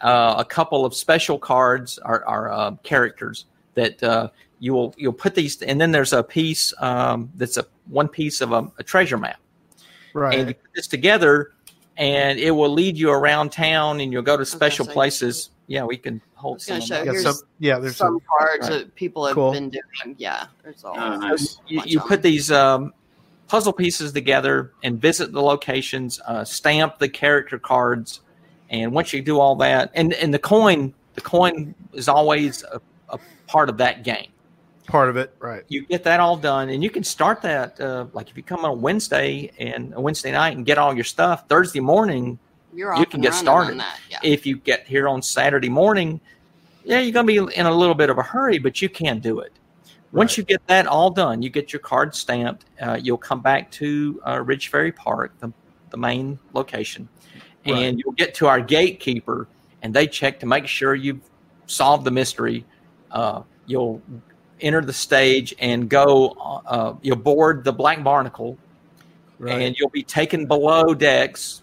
[0.00, 4.28] Uh, a couple of special cards are, are uh, characters that uh,
[4.58, 8.40] you will you'll put these, and then there's a piece um, that's a one piece
[8.40, 9.38] of a, a treasure map
[10.14, 10.38] Right.
[10.38, 11.52] and you put this together
[11.96, 14.92] and it will lead you around town and you'll go to special say.
[14.92, 18.20] places yeah we can hold was some show of yeah, some, yeah, there's some some.
[18.38, 18.78] cards right.
[18.80, 19.52] that people have Cool.
[19.52, 20.14] been doing.
[20.18, 20.94] Yeah, there's all.
[20.96, 21.20] Oh, that.
[21.20, 21.58] nice.
[21.66, 22.92] you, you put these um,
[23.52, 28.22] puzzle pieces together and visit the locations uh, stamp the character cards
[28.70, 32.80] and once you do all that and, and the coin the coin is always a,
[33.10, 34.30] a part of that game
[34.86, 35.64] part of it, right?
[35.68, 38.64] you get that all done and you can start that uh, like if you come
[38.64, 42.38] on wednesday and a wednesday night and get all your stuff thursday morning
[42.72, 43.78] You're you can get started.
[43.78, 44.00] That.
[44.08, 44.20] Yeah.
[44.22, 46.22] if you get here on Saturday morning,
[46.86, 49.18] yeah, you're going to be in a little bit of a hurry, but you can
[49.18, 49.52] do it.
[50.12, 50.38] Once Right.
[50.38, 52.66] you get that all done, you get your card stamped.
[52.80, 55.50] Uh, you'll come back to uh, Ridge Ferry Park, the,
[55.90, 57.08] the main location,
[57.66, 57.78] Right.
[57.84, 59.48] and you'll get to our gatekeeper,
[59.82, 61.20] and they check to make sure you've
[61.66, 62.64] solved the mystery.
[63.10, 64.02] Uh, you'll
[64.60, 66.28] enter the stage and go.
[66.66, 68.58] Uh, you'll board the Black Barnacle,
[69.38, 69.62] Right.
[69.62, 71.62] and you'll be taken below decks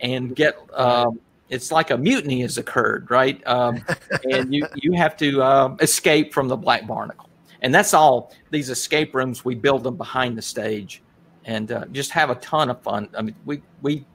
[0.00, 1.20] and get um,
[1.50, 3.84] it's like a mutiny has occurred right um,
[4.30, 7.28] and you you have to um, escape from the black barnacle
[7.62, 11.02] and that's all these escape rooms we build them behind the stage
[11.44, 13.08] and uh, just have a ton of fun.
[13.16, 14.06] I mean we we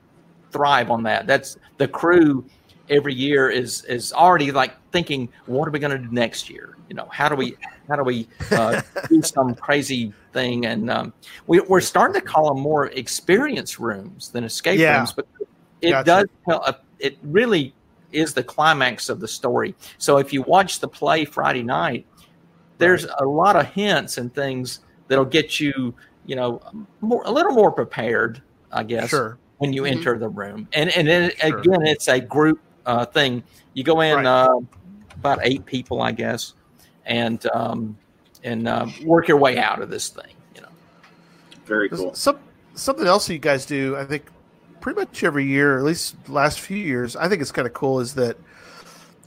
[0.51, 1.27] thrive on that.
[1.27, 2.45] That's the crew
[2.89, 6.77] every year is is already like thinking what are we going to do next year?
[6.89, 7.57] You know how do we
[7.89, 10.65] how do we uh, do some crazy thing?
[10.65, 11.13] And um,
[11.47, 14.97] we, we're starting to call them more experience rooms than escape Yeah.
[14.97, 15.25] rooms but
[15.81, 16.05] it Gotcha.
[16.05, 17.73] does tell a, it really
[18.11, 19.75] is the climax of the story.
[19.97, 22.07] So if you watch the play friday night
[22.77, 25.93] there's a lot of hints and things that'll get you
[26.25, 26.61] you know
[27.01, 29.37] more a little more prepared i guess Sure.
[29.57, 29.91] when you Mhm.
[29.91, 31.59] enter the room and and then Sure.
[31.59, 34.25] again it's a group uh, thing you go in Right.
[34.25, 34.59] uh,
[35.15, 36.53] about eight people i guess
[37.05, 37.97] and um,
[38.43, 40.67] and uh, work your way out of this thing you know
[41.65, 42.13] Very cool.
[42.13, 42.37] Some
[42.75, 44.25] something else you guys do, I think,
[44.81, 47.15] pretty much every year, at least last few years.
[47.15, 47.99] I think it's kind of cool.
[47.99, 48.37] Is that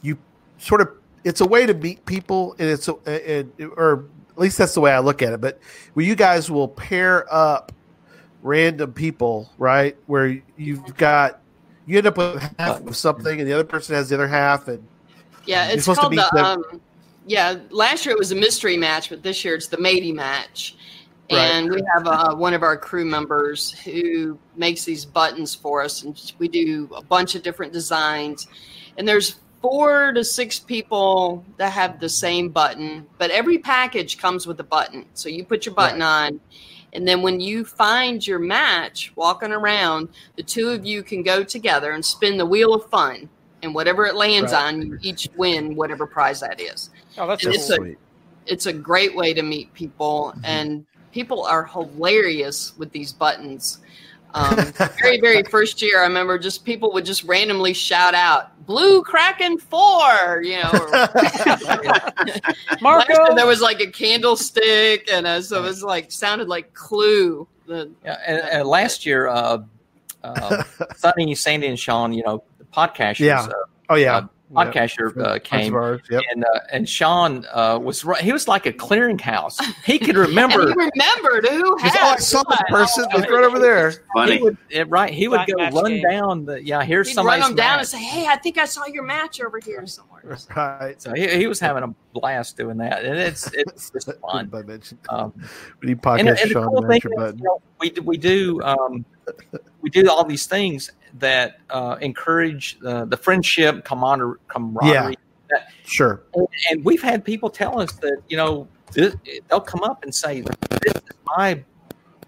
[0.02, 0.16] you
[0.58, 0.88] sort of
[1.24, 4.80] it's a way to meet people, and it's a, it, or at least that's the
[4.80, 5.40] way I look at it.
[5.40, 5.60] But
[5.94, 7.72] where you guys will pair up
[8.42, 9.96] random people, right?
[10.06, 11.40] Where you've got
[11.86, 14.68] you end up with half of something, and the other person has the other half,
[14.68, 14.86] and
[15.46, 16.36] Yeah, it's supposed to called the.
[16.36, 16.44] them.
[16.44, 16.80] Um,
[17.26, 20.76] yeah, last year it was a mystery match, but this year it's the matey match.
[21.30, 21.38] Right.
[21.38, 26.02] And we have uh, one of our crew members who makes these buttons for us,
[26.02, 28.48] and we do a bunch of different designs.
[28.98, 34.46] And there's four to six people that have the same button, but every package comes
[34.46, 35.04] with a button.
[35.14, 36.40] So you put your button on,
[36.92, 41.44] and then when you find your match walking around, the two of you can go
[41.44, 43.28] together and spin the wheel of fun.
[43.62, 44.72] And whatever it lands Right.
[44.72, 46.88] on, you each win whatever prize that is.
[47.18, 47.60] Oh, that's And cool.
[47.60, 47.96] it's a
[48.46, 50.44] it's a great way to meet people, mm-hmm.
[50.46, 53.80] and people are hilarious with these buttons.
[54.34, 54.72] Um,
[55.02, 59.58] very very first year, I remember just people would just randomly shout out "Blue Kraken
[59.58, 60.70] 4, you know.
[62.80, 62.98] Marco!
[62.98, 66.72] Last year there was like a candlestick, and uh, so it was like sounded like
[66.74, 67.46] Clue.
[67.66, 69.58] The Yeah, and, and last year, uh,
[70.22, 70.62] uh,
[70.96, 73.42] Sonny, Sandy, and Sean, you know, the podcasters, Yeah.
[73.42, 73.52] uh,
[73.90, 76.22] oh yeah, PodCacher uh, came, ours, Yep.
[76.32, 78.20] and uh, and Sean uh, was right.
[78.22, 79.60] He was like a clearinghouse.
[79.84, 80.68] He could remember.
[80.68, 83.06] he remembered who had oh, I saw that person.
[83.12, 83.92] Oh, right over there.
[84.14, 84.38] Funny.
[84.38, 84.56] He would,
[84.90, 86.02] right, he would Black go run game.
[86.02, 86.82] down the yeah.
[86.82, 87.78] Here's He'd somebody's run them down match.
[87.80, 90.19] and say, "Hey, I think I saw your match over here somewhere."
[90.56, 91.00] Right.
[91.00, 94.50] So he, he was having a blast doing that, and it's it's just fun.
[94.52, 95.00] I mentioned.
[95.08, 95.32] Um,
[95.80, 98.62] We need and, podcast and the Sean cool is, you know, we do- we do
[98.62, 99.04] um,
[99.80, 104.38] we do all these things that uh, encourage uh, the friendship, camaraderie.
[104.48, 105.16] camaraderie.
[105.84, 106.22] Sure.
[106.34, 109.16] And, and we've had people tell us that you know this,
[109.48, 111.02] they'll come up and say, "This is
[111.36, 111.62] my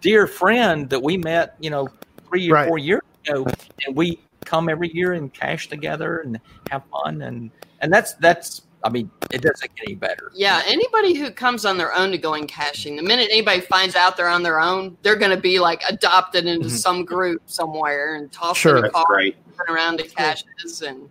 [0.00, 1.88] dear friend that we met, you know,
[2.28, 2.68] three or Right.
[2.68, 3.46] four years ago,
[3.86, 6.40] and we come every year and cache together and
[6.70, 8.62] have fun, and and that's that's.
[8.84, 10.32] I mean, it doesn't get any better.
[10.34, 14.16] Yeah, anybody who comes on their own to going caching, the minute anybody finds out
[14.16, 16.70] they're on their own, they're going to be like adopted into Mhm.
[16.72, 18.72] some group somewhere and tossed Sure.
[18.72, 19.36] in a That's car, great.
[19.56, 21.08] run around to caches, and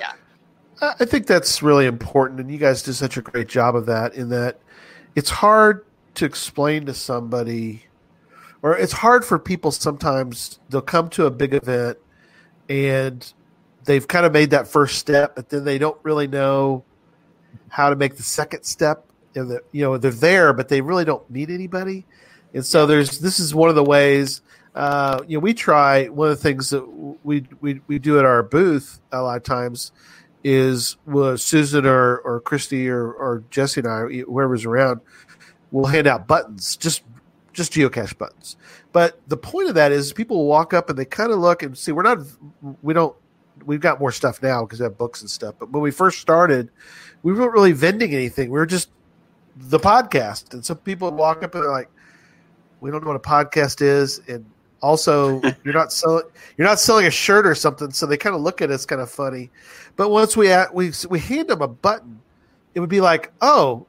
[0.00, 0.10] yeah.
[0.98, 4.14] I think that's really important, and you guys do such a great job of that.
[4.14, 4.58] In that,
[5.14, 7.84] it's hard to explain to somebody,
[8.60, 10.58] or it's hard for people sometimes.
[10.68, 11.96] They'll come to a big event,
[12.68, 13.32] and
[13.84, 16.84] they've kind of made that first step, but then they don't really know
[17.68, 19.04] how to make the second step.
[19.34, 22.06] And the, you know, they're there, but they really don't meet anybody.
[22.52, 24.42] And so there's this is one of the ways.
[24.74, 26.86] Uh, you know, we try one of the things that
[27.24, 29.92] we we we do at our booth a lot of times
[30.44, 35.00] is well, Susan or, or Christy or, or Jesse and I, whoever's around,
[35.70, 37.02] we'll hand out buttons, just
[37.52, 38.56] just geocache buttons.
[38.94, 41.76] But the point of that is people walk up and they kind of look and
[41.76, 41.90] see.
[41.90, 42.18] We're not,
[42.80, 43.14] we don't,
[43.66, 45.56] we've got more stuff now because we have books and stuff.
[45.58, 46.70] But when we first started,
[47.24, 48.50] we weren't really vending anything.
[48.50, 48.90] We were just
[49.56, 50.54] the podcast.
[50.54, 51.90] And some people walk up and they're like,
[52.80, 54.46] "We don't know what a podcast is," and
[54.80, 56.26] also you're not selling
[56.56, 57.90] you're not selling a shirt or something.
[57.90, 59.50] So they kind of look at us kind of funny.
[59.96, 62.20] But once we at, we we hand them a button,
[62.76, 63.88] it would be like, "Oh,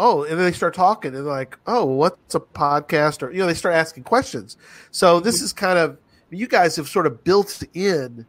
[0.00, 3.38] oh," and then they start talking and they're like, "Oh, what's a podcast?" Or you
[3.38, 4.56] know, they start asking questions.
[4.90, 5.98] So this is kind of
[6.30, 8.24] you guys have sort of built in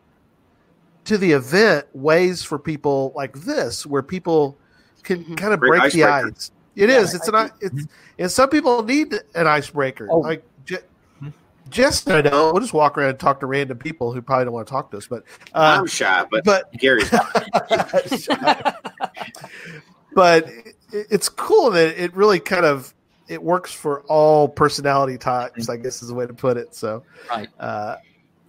[1.06, 4.58] to the event ways for people like this where people
[5.04, 5.38] can Mhm.
[5.38, 6.52] kind of Great break the ice.
[6.76, 7.14] It is.
[7.14, 7.86] It's an i- it's
[8.20, 10.08] and some people need an icebreaker.
[10.12, 10.20] Oh.
[10.20, 10.78] Like Je-
[11.70, 12.54] Jess I don't.
[12.54, 14.92] We'll just walk around and talk to random people who probably don't want to talk
[14.92, 15.08] to us.
[15.08, 17.10] But uh, I'm shy, but, but Gary's
[20.14, 20.50] but
[20.92, 22.94] it's cool that it really kind of
[23.28, 25.70] it works for all personality types.
[25.70, 26.76] I guess is the way to put it.
[26.76, 27.48] So, Right.
[27.60, 27.96] uh,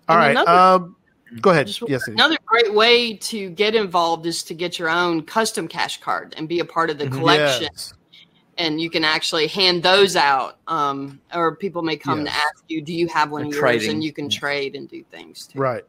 [0.09, 0.31] all And right.
[0.33, 0.97] another- Um,
[1.41, 1.69] go ahead.
[1.69, 2.09] Just Yes.
[2.09, 2.21] Andy.
[2.21, 6.49] Another great way to get involved is to get your own custom cache card and
[6.49, 7.13] be a part of the Mhm.
[7.19, 7.69] collection.
[7.73, 7.95] Yes.
[8.59, 12.35] And you can actually hand those out, um, or people may come Yes.
[12.35, 13.91] to ask you, "Do you have one And of yours?" trading.
[13.91, 14.39] And you can Yeah.
[14.39, 15.59] trade and do things too.
[15.59, 15.85] Right.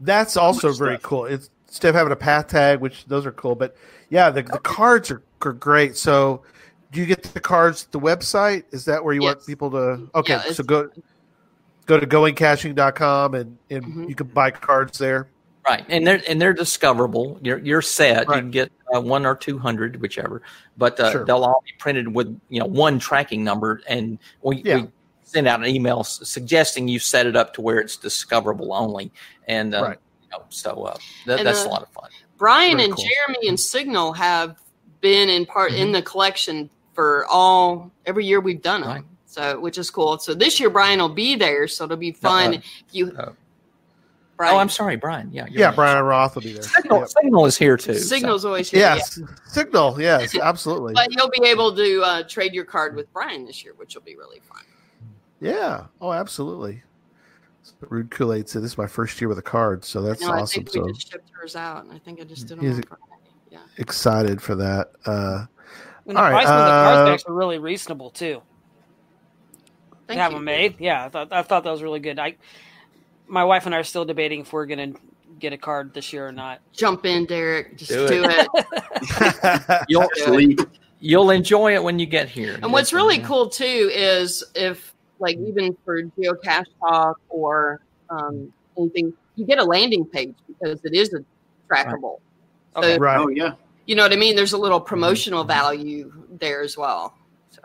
[0.00, 1.02] That's also very stuff.
[1.02, 1.24] cool.
[1.24, 3.74] It's instead of having a path tag, which those are cool, but
[4.10, 5.22] yeah, the, the cards are, are
[5.52, 5.96] great.
[5.96, 6.42] So
[6.92, 8.64] do you get the cards at the website?
[8.70, 10.88] Is that where you want people to okay, Yeah, so it's- go
[11.86, 14.08] go to goingcaching.com and, and Mhm.
[14.08, 15.28] you can buy cards there.
[15.66, 17.38] Right, and they're and they're discoverable.
[17.42, 18.28] You're you're set.
[18.28, 18.36] Right.
[18.36, 20.42] You can get uh, one or two hundred, whichever.
[20.76, 21.24] But uh, Sure.
[21.24, 24.76] they'll all be printed with you know one tracking number, and we, Yeah.
[24.76, 24.88] we
[25.22, 29.10] send out an email s- suggesting you set it up to where it's discoverable only.
[29.48, 29.98] And uh, Right.
[30.22, 32.10] you know, so uh, that, And, that's uh, a lot of fun.
[32.36, 33.04] Brian Very and cool.
[33.26, 34.56] Jeremy and Signal have
[35.04, 35.82] been in part Mm-hmm.
[35.82, 38.90] in the collection for all every year we've done them.
[38.90, 39.04] Right.
[39.26, 40.18] So, which is cool.
[40.18, 42.54] So this year Brian will be there, so it'll be fun.
[42.54, 43.32] uh, if you, uh,
[44.36, 45.30] Brian, Oh, I'm sorry, Brian.
[45.32, 45.76] Yeah, you're Yeah, right.
[45.76, 46.62] Brian Roth will be there.
[46.62, 47.08] Signal, Yep.
[47.08, 47.94] Signal is here too.
[47.94, 48.80] so- Signal's always here.
[48.80, 48.94] yeah.
[48.96, 49.20] Yes.
[49.46, 50.94] Signal, yes, absolutely.
[50.94, 54.02] But you'll be able to uh, trade your card with Brian this year, which will
[54.02, 54.62] be really fun.
[55.40, 55.84] Yeah.
[56.00, 56.82] Oh, absolutely.
[57.90, 60.28] Rude Kool Aid said this is my first year with a card, so that's You
[60.28, 60.64] know, I awesome.
[60.64, 62.76] think we So just shipped hers out, and I think I just did them He's-
[62.76, 63.02] on Friday.
[63.54, 63.60] Yeah.
[63.78, 64.88] excited for that.
[65.06, 65.44] Uh,
[66.06, 68.42] And the All right, price of the cards uh, are actually really reasonable too.
[70.08, 70.38] Thank have you.
[70.38, 70.76] them made.
[70.80, 72.18] Yeah, I thought I thought that was really good.
[72.18, 72.36] I,
[73.28, 74.92] my wife and I are still debating if we're gonna
[75.38, 76.60] get a card this year or not.
[76.72, 77.78] Jump in, Derek.
[77.78, 78.48] Just Do do, it.
[78.52, 79.84] it.
[79.88, 80.60] You'll sleep.
[80.98, 82.58] you'll enjoy it when you get here.
[82.60, 83.26] And what's really Yeah.
[83.26, 87.80] cool too is if, like, even for geocache talk or
[88.10, 91.18] um, anything, you get a landing page because it is a
[91.72, 92.16] trackable.
[92.16, 92.20] So
[92.76, 92.98] Okay.
[92.98, 93.18] right.
[93.18, 93.52] Oh yeah.
[93.86, 94.36] you know what I mean.
[94.36, 97.14] There's a little promotional value there as well.
[97.50, 97.60] So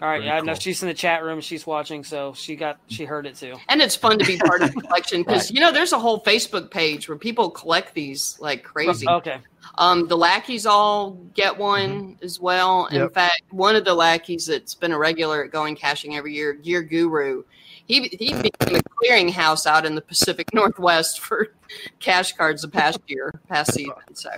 [0.00, 1.40] All right, Very yeah, I know she's in the chat room.
[1.40, 3.56] She's watching, so she got she heard it too.
[3.68, 5.54] and it's fun to be part of the collection because Right.
[5.54, 9.08] you know there's a whole Facebook page where people collect these like crazy.
[9.08, 9.38] Okay,
[9.76, 12.86] Um, the lackeys all get one as well.
[12.86, 16.52] In fact, one of the lackeys that's been a regular at going caching every year,
[16.52, 17.42] Gear Guru,
[17.88, 21.48] he he became a clearinghouse out in the Pacific Northwest for
[21.98, 23.94] cache cards the past year, past season.
[24.14, 24.30] So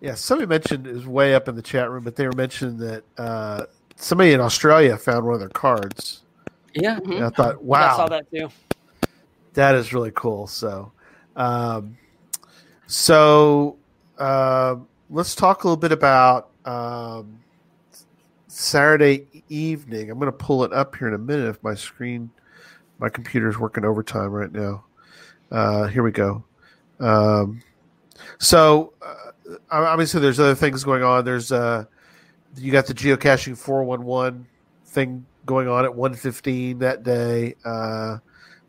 [0.00, 3.04] Yeah, somebody mentioned is way up in the chat room, but they were mentioning that
[3.18, 3.64] uh,
[3.96, 6.22] somebody in Australia found one of their cards.
[6.74, 7.22] Yeah, mhm.
[7.22, 8.48] I thought, wow, I saw that too.
[9.54, 10.46] that is really cool.
[10.46, 10.92] So,
[11.36, 11.96] um,
[12.86, 13.78] so
[14.18, 17.38] um let's talk a little bit about um,
[18.48, 20.10] Saturday evening.
[20.10, 22.30] I'm going to pull it up here in a minute if my screen,
[23.02, 24.84] my computer is working overtime right now.
[25.50, 26.44] Uh, here we go.
[27.00, 27.60] Um,
[28.38, 29.32] so uh,
[29.72, 31.24] obviously, there's other things going on.
[31.24, 31.84] There's uh,
[32.56, 34.46] you got the geocaching 411
[34.86, 37.56] thing going on at 115 that day.
[37.64, 38.18] Uh,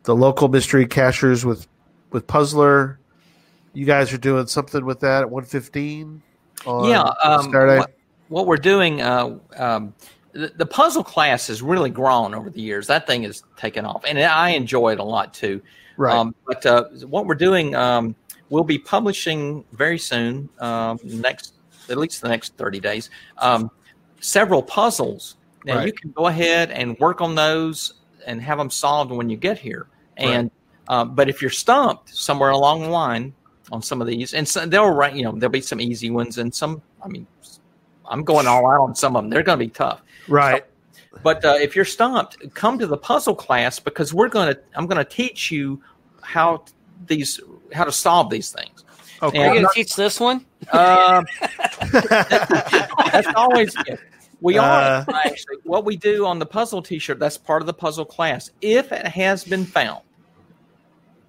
[0.02, 1.68] the local mystery cachers with
[2.10, 3.00] with Puzzler.
[3.74, 6.24] You guys are doing something with that at 115
[6.66, 7.78] on yeah, um, Saturday.
[7.78, 7.98] What,
[8.30, 9.94] what we're doing, uh, um,
[10.34, 12.88] the, the puzzle class has really grown over the years.
[12.88, 15.62] That thing has taken off, and I enjoy it a lot too.
[15.96, 16.16] Right.
[16.16, 18.16] Um, but uh, what we're doing, um,
[18.50, 21.54] we'll be publishing very soon, um, next
[21.90, 23.70] at least the next thirty days, um,
[24.20, 25.36] several puzzles.
[25.66, 25.88] Now Right.
[25.88, 27.94] you can go ahead and work on those
[28.28, 29.88] and have them solved when you get here.
[30.18, 30.52] And
[30.88, 33.34] uh, but if you're stumped somewhere along the line
[33.72, 36.38] on some of these, and so they'll write, you know, there'll be some easy ones
[36.38, 36.82] and some.
[37.04, 37.26] I mean,
[38.10, 39.30] I'm going all out on some of them.
[39.30, 40.02] They're going to be tough.
[40.28, 40.66] Right.
[41.22, 44.60] But uh, if you're stumped, come to the puzzle class because we're going to.
[44.76, 45.82] I'm going to teach you
[46.22, 46.66] how
[47.06, 47.40] these
[47.74, 48.84] how to solve these things.
[49.22, 49.40] Okay.
[49.40, 50.46] Are you going to teach this one?
[50.72, 51.26] Um,
[51.92, 53.98] that's always yeah.
[54.40, 55.06] we are Uh.
[55.26, 57.20] actually what we do on the puzzle T-shirt.
[57.20, 58.50] That's part of the puzzle class.
[58.62, 60.04] If it has been found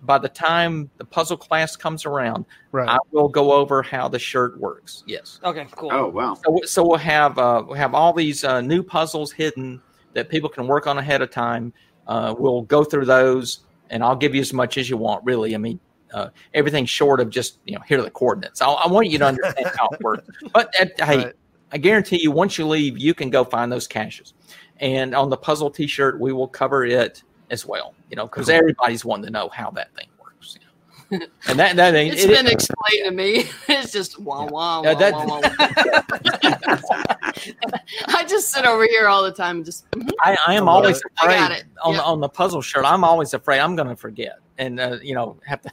[0.04, 2.88] by the time the puzzle class comes around, right.
[2.88, 5.04] I will go over how the shirt works.
[5.06, 5.40] Yes.
[5.42, 5.90] Okay, cool.
[5.92, 6.34] Oh wow.
[6.34, 9.80] So, so we'll have uh, we'll have all these uh, new puzzles hidden
[10.12, 11.72] that people can work on ahead of time.
[12.06, 15.24] Uh, we'll go through those, and I'll give you as much as you want.
[15.24, 15.80] Really, I mean,
[16.12, 18.60] uh, everything short of just you know here are the coordinates.
[18.60, 20.28] I, I want you to understand how it works.
[20.52, 21.34] But uh, hey, Right.
[21.72, 24.34] I guarantee you, once you leave, you can go find those caches.
[24.78, 27.22] And on the puzzle T-shirt, we will cover it
[27.54, 27.94] as well.
[28.10, 30.58] You know, because everybody's wanting to know how that thing works.
[31.10, 31.26] You know?
[31.48, 33.44] and that that ain't It's it- been explained to me.
[33.68, 35.40] It's just wah wah wah, Yeah, that- wah, wah.
[38.18, 40.10] I just sit over here all the time and just mhm.
[40.20, 41.02] I, I am always it.
[41.20, 41.64] I afraid got it.
[41.82, 42.00] on Yeah.
[42.02, 42.84] on the puzzle shirt.
[42.84, 45.70] I'm always afraid I'm going to forget and uh, you know have to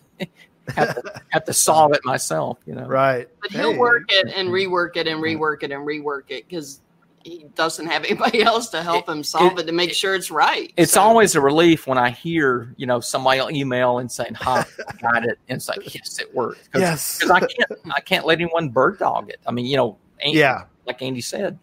[0.76, 2.60] have to have to solve it myself.
[2.66, 3.28] You know, Right.
[3.42, 3.78] but he'll Hey.
[3.78, 6.82] work it and rework it and rework it and rework it because
[7.24, 10.74] he doesn't have anybody else to help him solve it, to make sure it's right.
[10.78, 14.34] It's So- always a relief when I hear you know somebody will email and saying,
[14.36, 17.20] "Hi, I got it," and it's like, "Yes, it worked." Cause, Yes.
[17.20, 19.40] 'cause I can't I can't let anyone bird dog it.
[19.48, 20.64] I mean, you know, Andy, Yeah.
[20.86, 21.58] like Andy said,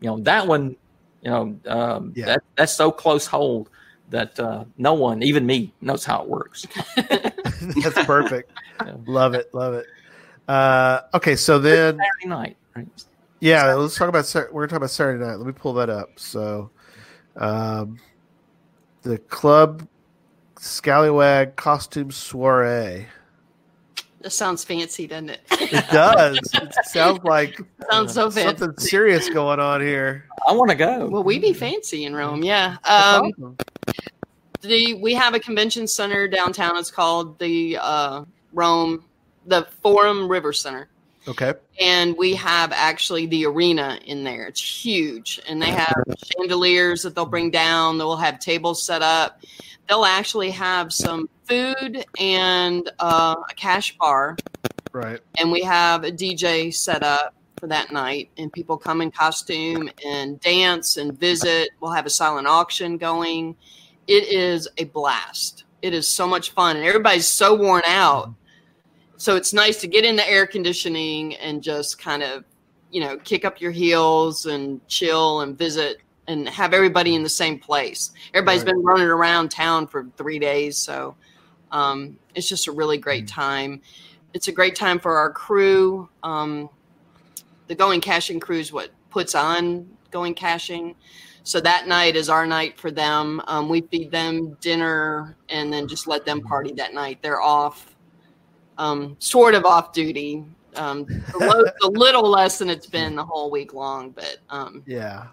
[0.00, 0.76] you know that one,
[1.22, 2.26] you know, um, Yeah.
[2.26, 3.70] that that's so close hold
[4.10, 6.66] that uh, no one, even me, knows how it works.
[6.96, 8.52] That's perfect.
[8.84, 8.92] Yeah.
[9.06, 9.52] Love it.
[9.54, 9.86] Love it.
[10.46, 12.86] Uh, okay, so then Saturday night, right?
[13.40, 15.36] Yeah, let's talk about we're gonna talk about Saturday night.
[15.36, 16.10] Let me pull that up.
[16.16, 16.70] So,
[17.36, 17.98] um,
[19.02, 19.86] the club
[20.58, 23.06] scallywag costume soiree.
[24.20, 25.40] That sounds fancy, doesn't it?
[25.50, 26.38] It does.
[26.54, 27.60] it sounds like
[27.90, 28.58] sounds so fancy.
[28.58, 30.24] something serious going on here.
[30.48, 31.06] I want to go.
[31.08, 32.78] Well, we be fancy in Rome, yeah.
[32.84, 33.56] Um, awesome.
[34.62, 36.78] the we have a convention center downtown.
[36.78, 38.24] It's called the uh,
[38.54, 39.04] Rome,
[39.44, 40.88] the Forum River Center,
[41.26, 41.54] Okay.
[41.80, 44.46] and we have actually the arena in there.
[44.46, 45.94] It's huge, and they have
[46.36, 47.96] chandeliers that they'll bring down.
[47.98, 49.40] They'll have tables set up.
[49.88, 54.36] They'll actually have some food and uh, a cash bar
[54.92, 55.20] Right.
[55.38, 59.88] and we have a DJ set up for that night, and people come in costume
[60.04, 61.70] and dance and visit.
[61.80, 63.56] We'll have a silent auction going.
[64.06, 65.64] It is a blast.
[65.82, 68.32] It is so much fun, and everybody's so worn out.
[69.24, 72.44] So it's nice to get in the air conditioning and just kind of,
[72.90, 75.98] you know, kick up your heels and chill and visit
[76.28, 78.12] and have everybody in the same place.
[78.34, 78.74] Everybody's Right.
[78.74, 81.16] been running around town for three days, so
[81.72, 83.80] um, it's just a really great time
[84.34, 86.08] it's a great time for our crew.
[86.22, 86.68] Um,
[87.68, 90.96] the Going Caching crew is what puts on Going Caching.
[91.44, 93.40] So that night is our night for them.
[93.46, 97.20] Um, we feed them dinner and then just let them party that night.
[97.22, 97.93] They're off,
[98.78, 100.44] um, sort of off duty.
[100.76, 104.82] Um, the, lo- the little less than it's been the whole week long, but um,
[104.86, 105.26] Yeah.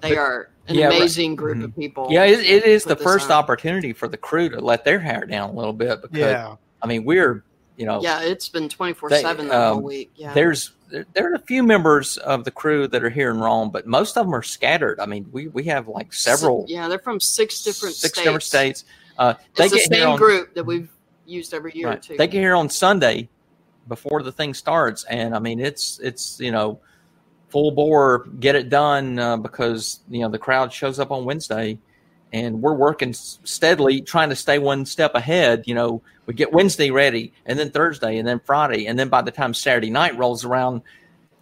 [0.00, 0.96] they are an Yeah, right.
[0.98, 2.08] amazing group of people.
[2.10, 3.38] Yeah, it, it is the first on.
[3.38, 6.56] opportunity for the crew to let their hair down a little bit because Yeah.
[6.82, 7.44] I mean we're
[7.76, 10.10] you know Yeah, it's been twenty four seven the whole um, week.
[10.16, 13.38] Yeah, there's there, there are a few members of the crew that are here in
[13.38, 15.00] Rome, but most of them are scattered.
[15.00, 18.24] I mean we we have like several Yeah, they're from six different six states.
[18.24, 18.84] different states.
[19.18, 20.90] Uh, they It's the get same on, group that we've
[21.26, 22.16] used every year right, too.
[22.16, 23.28] They get here on Sunday
[23.88, 26.80] before the thing starts, and I mean it's it's you know
[27.48, 31.78] full bore, get it done uh, because you know the crowd shows up on Wednesday,
[32.32, 35.64] and we're working steadily trying to stay one step ahead.
[35.66, 39.22] You know, we get Wednesday ready, and then Thursday, and then Friday, and then by
[39.22, 40.82] the time Saturday night rolls around,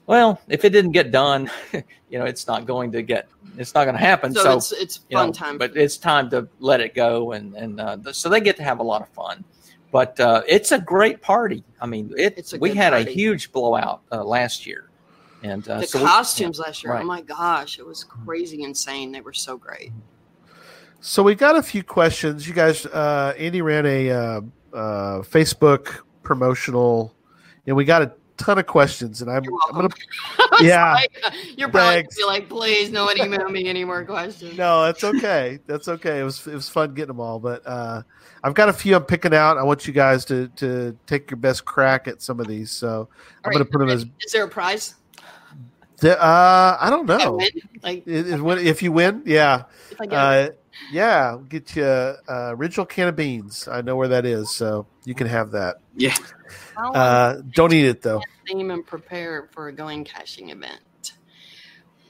[0.07, 3.85] well, if it didn't get done, you know, it's not going to get, it's not
[3.85, 4.35] going to happen.
[4.35, 5.59] so, So, it's it's fun know, time.
[5.59, 8.79] but it's time to let it go, and and uh, so they get to have
[8.79, 9.45] a lot of fun.
[9.95, 11.63] But uh, it's a great party.
[11.81, 14.91] I mean, it, It's a we good had a huge blowout uh, last year,
[15.45, 17.03] And uh, the so we- costumes last year, right.
[17.03, 19.13] oh my gosh, it was crazy insane.
[19.13, 19.93] They were so great.
[21.01, 22.49] So we got a few questions.
[22.49, 24.41] You guys, uh, Andy ran a uh,
[24.73, 27.15] uh, Facebook promotional,
[27.69, 29.23] and we got a ton of questions.
[29.23, 29.89] And I'm, You're I'm gonna,
[30.61, 30.97] yeah,
[31.57, 32.17] you're probably Thanks.
[32.17, 34.57] gonna be like, please, no one email me any more questions.
[34.57, 35.59] no, that's okay.
[35.67, 36.21] That's okay.
[36.21, 38.03] It was it was fun getting them all, but uh,
[38.43, 39.57] I've got a few I'm picking out.
[39.59, 42.71] I want you guys to to take your best crack at some of these.
[42.71, 43.09] So
[43.45, 44.05] I'm All gonna put them as.
[44.21, 44.95] Is there a prize?
[45.99, 47.37] The, uh, I don't know.
[47.37, 47.49] win?
[47.83, 49.63] Like It- it- when- if you win, yeah.
[49.91, 50.51] if Uh,
[50.93, 53.69] yeah, we'll get you uh, original can of beans.
[53.69, 55.77] I know where that is, so you can have that.
[55.97, 56.17] Yeah.
[56.77, 58.21] How long Uh, don't eat it though.
[58.47, 60.81] theme and prepare for a going caching event?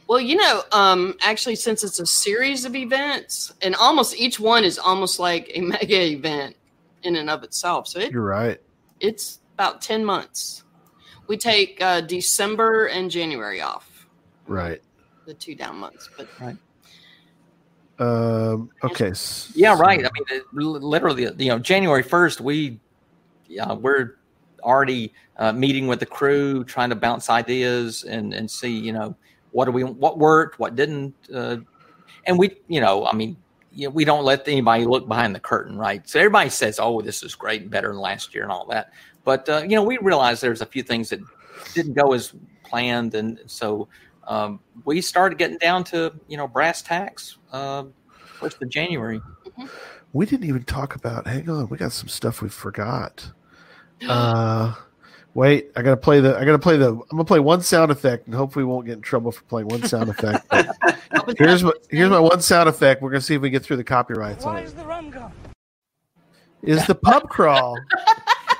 [0.06, 4.62] Well, you know, um, actually, since it's a series of events, and almost each one
[4.64, 6.56] is almost like a mega event
[7.04, 8.60] in and of itself, so it, You're right.
[9.00, 10.64] it's about ten months.
[11.26, 14.06] We take uh, December and January off,
[14.46, 14.82] Right.
[15.24, 16.10] the two down months.
[16.18, 16.56] But right.
[17.98, 19.08] Um, okay.
[19.08, 20.04] s- Yeah, right.
[20.04, 22.78] I mean, literally, you know, January first, we,
[23.46, 24.16] yeah, we're
[24.64, 29.14] already uh, meeting with the crew, trying to bounce ideas and and see, you know,
[29.52, 31.58] what do we, what worked, what didn't, uh,
[32.26, 33.36] and we, you know, I mean,
[33.72, 36.08] you know, we don't let anybody look behind the curtain, right?
[36.08, 38.92] So everybody says, "Oh, this is great, and better than last year," and all that.
[39.24, 41.20] But uh, you know, we realize there's a few things that
[41.74, 42.34] didn't go as
[42.64, 43.88] planned, and so
[44.26, 49.20] um, we started getting down to you know brass tacks first of January.
[50.12, 51.26] We didn't even talk about.
[51.26, 53.32] Hang on, we got some stuff we forgot.
[54.08, 54.74] Uh,
[55.34, 56.36] wait, I gotta play the.
[56.36, 56.90] I gotta play the.
[56.90, 59.68] I'm gonna play one sound effect, and hopefully we won't get in trouble for playing
[59.68, 60.46] one sound effect.
[61.38, 63.00] Here's my here's my one sound effect.
[63.00, 64.76] We're gonna see if we get through the copyrights on it.
[64.76, 65.32] the rum gone?
[66.62, 67.76] Is the pub crawl?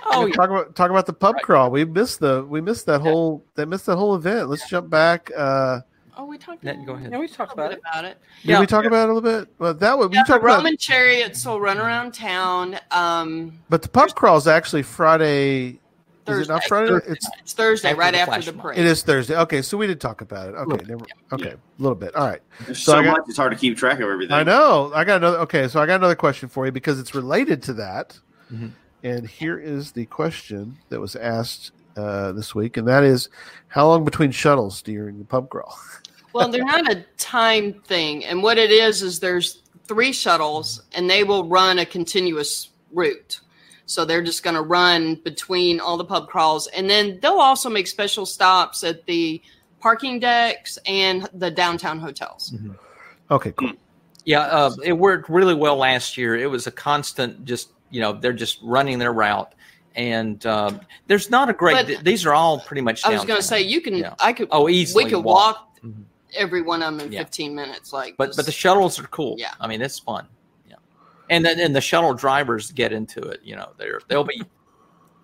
[0.06, 1.70] Oh, talk about talk about the pub crawl.
[1.70, 4.48] We missed the we missed that whole that missed that whole event.
[4.48, 5.30] Let's jump back.
[5.36, 5.80] Uh,
[6.16, 6.62] oh, we talked.
[6.64, 7.10] Ned, go ahead.
[7.12, 7.80] Yeah, we talked a little about it.
[7.92, 8.18] about it.
[8.42, 8.60] did Yeah.
[8.60, 9.48] we talk about it a little bit?
[9.58, 12.76] Well, that was Yeah, we the talked about, Roman chariots will run around town.
[12.90, 15.80] Um, but the pub crawl is actually Friday.
[16.26, 16.68] Is it not Thursday.
[16.68, 16.88] Friday?
[16.88, 18.62] Thursday It's it's Thursday, After right the after the mob.
[18.62, 18.78] parade.
[18.78, 19.36] it is Thursday.
[19.36, 20.54] Okay, so we did talk about it.
[20.54, 21.04] Okay, Little never,
[21.34, 22.14] okay, a little bit.
[22.16, 22.40] All right.
[22.64, 24.32] There's So so, got- much; it's hard to keep track of everything.
[24.34, 24.90] I know.
[24.94, 25.38] I got another.
[25.40, 28.18] Okay, so I got another question for you because it's related to that.
[28.50, 28.70] Mhm.
[29.02, 33.28] And here is the question that was asked uh, this week, and that is,
[33.68, 35.76] how long between shuttles during the pub crawl?
[36.34, 38.24] Well, they're not a time thing.
[38.24, 43.40] And what it is, is there's three shuttles and they will run a continuous route.
[43.86, 46.66] So they're just going to run between all the pub crawls.
[46.68, 49.40] And then they'll also make special stops at the
[49.80, 52.54] parking decks and the downtown hotels.
[53.30, 53.72] Okay, cool.
[54.24, 56.34] Yeah, uh, it worked really well last year.
[56.34, 59.54] It was a constant, just you know, they're just running their route,
[59.96, 61.86] and um, there's not a great.
[61.86, 63.04] Th- these are all pretty much.
[63.04, 64.14] I was going to say, you can, Yeah.
[64.20, 66.04] I could, oh, easily we could walk, Mhm.
[66.34, 67.20] every one of them in Yeah.
[67.20, 67.92] 15 minutes.
[67.92, 69.36] Like, But but the shuttles are cool.
[69.38, 69.52] Yeah.
[69.60, 70.26] I mean it's fun.
[70.68, 70.76] Yeah,
[71.30, 73.40] and then and the shuttle drivers get into it.
[73.44, 74.42] You know, they're they'll be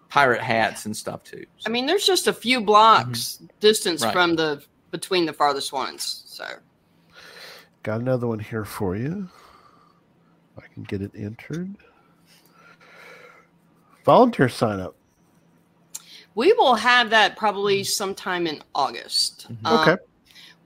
[0.08, 1.44] pirate hats and stuff too.
[1.66, 4.06] I mean, there's just a few blocks distance Mm-hmm.
[4.06, 4.12] Right.
[4.12, 6.24] from the, between the farthest ones.
[6.26, 6.44] So,
[7.84, 9.28] Got another one here for you.
[10.58, 11.76] I can get it entered.
[14.04, 14.96] Volunteer sign up.
[16.34, 19.48] We will have that probably sometime in August.
[19.64, 19.96] Um, Okay.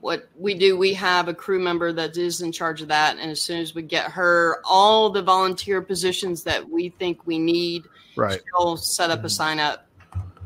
[0.01, 3.31] what we do, we have a crew member that is in charge of that, and
[3.31, 7.85] as soon as we get her all the volunteer positions that we think we need,
[8.15, 8.41] Right.
[8.59, 9.87] she'll set up a sign up,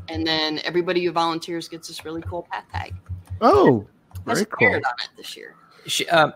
[0.07, 2.95] and then everybody who volunteers gets this really cool path tag.
[3.41, 3.85] Oh,
[4.25, 4.67] very cool.
[4.69, 5.55] on it this year.
[5.85, 6.31] She, uh,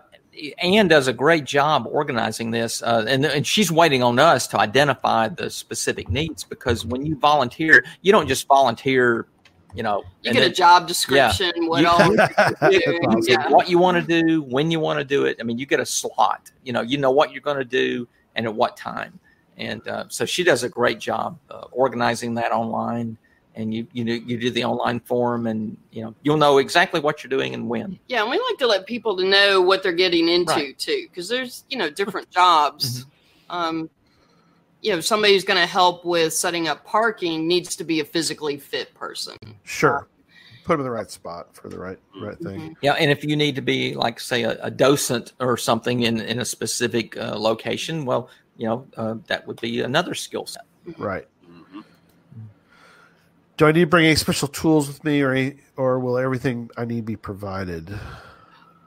[0.58, 4.58] Anne does a great job organizing this, uh, and and she's waiting on us to
[4.58, 9.26] identify the specific needs because when you volunteer, you don't just volunteer,
[9.74, 12.18] you know, You get a job description, what You- all you
[13.06, 13.22] awesome.
[13.26, 13.48] Yeah.
[13.48, 15.36] what you want to do, when you want to do it.
[15.40, 16.50] I mean, you get a slot.
[16.62, 19.18] You know, you know what you're going to do and at what time.
[19.56, 23.16] And uh, so she does a great job uh, organizing that online.
[23.56, 27.00] And you you do you do the online form, and you know you'll know exactly
[27.00, 27.98] what you're doing and when.
[28.08, 30.78] Yeah, and we like to let people to know what they're getting into Right.
[30.78, 33.06] too, because there's you know different jobs.
[33.50, 33.88] Um,
[34.80, 38.04] you know, somebody who's going to help with setting up parking needs to be a
[38.04, 39.36] physically fit person.
[39.62, 40.08] Sure.
[40.64, 42.60] Put them in the right spot for the right right thing.
[42.60, 42.74] Mhm.
[42.80, 46.20] Yeah, and if you need to be like say a, a docent or something in
[46.20, 50.64] in a specific uh, location, well, you know uh, that would be another skill set.
[50.98, 51.26] Right.
[53.56, 56.70] Do I need to bring any special tools with me, or any, or will everything
[56.76, 57.96] I need be provided?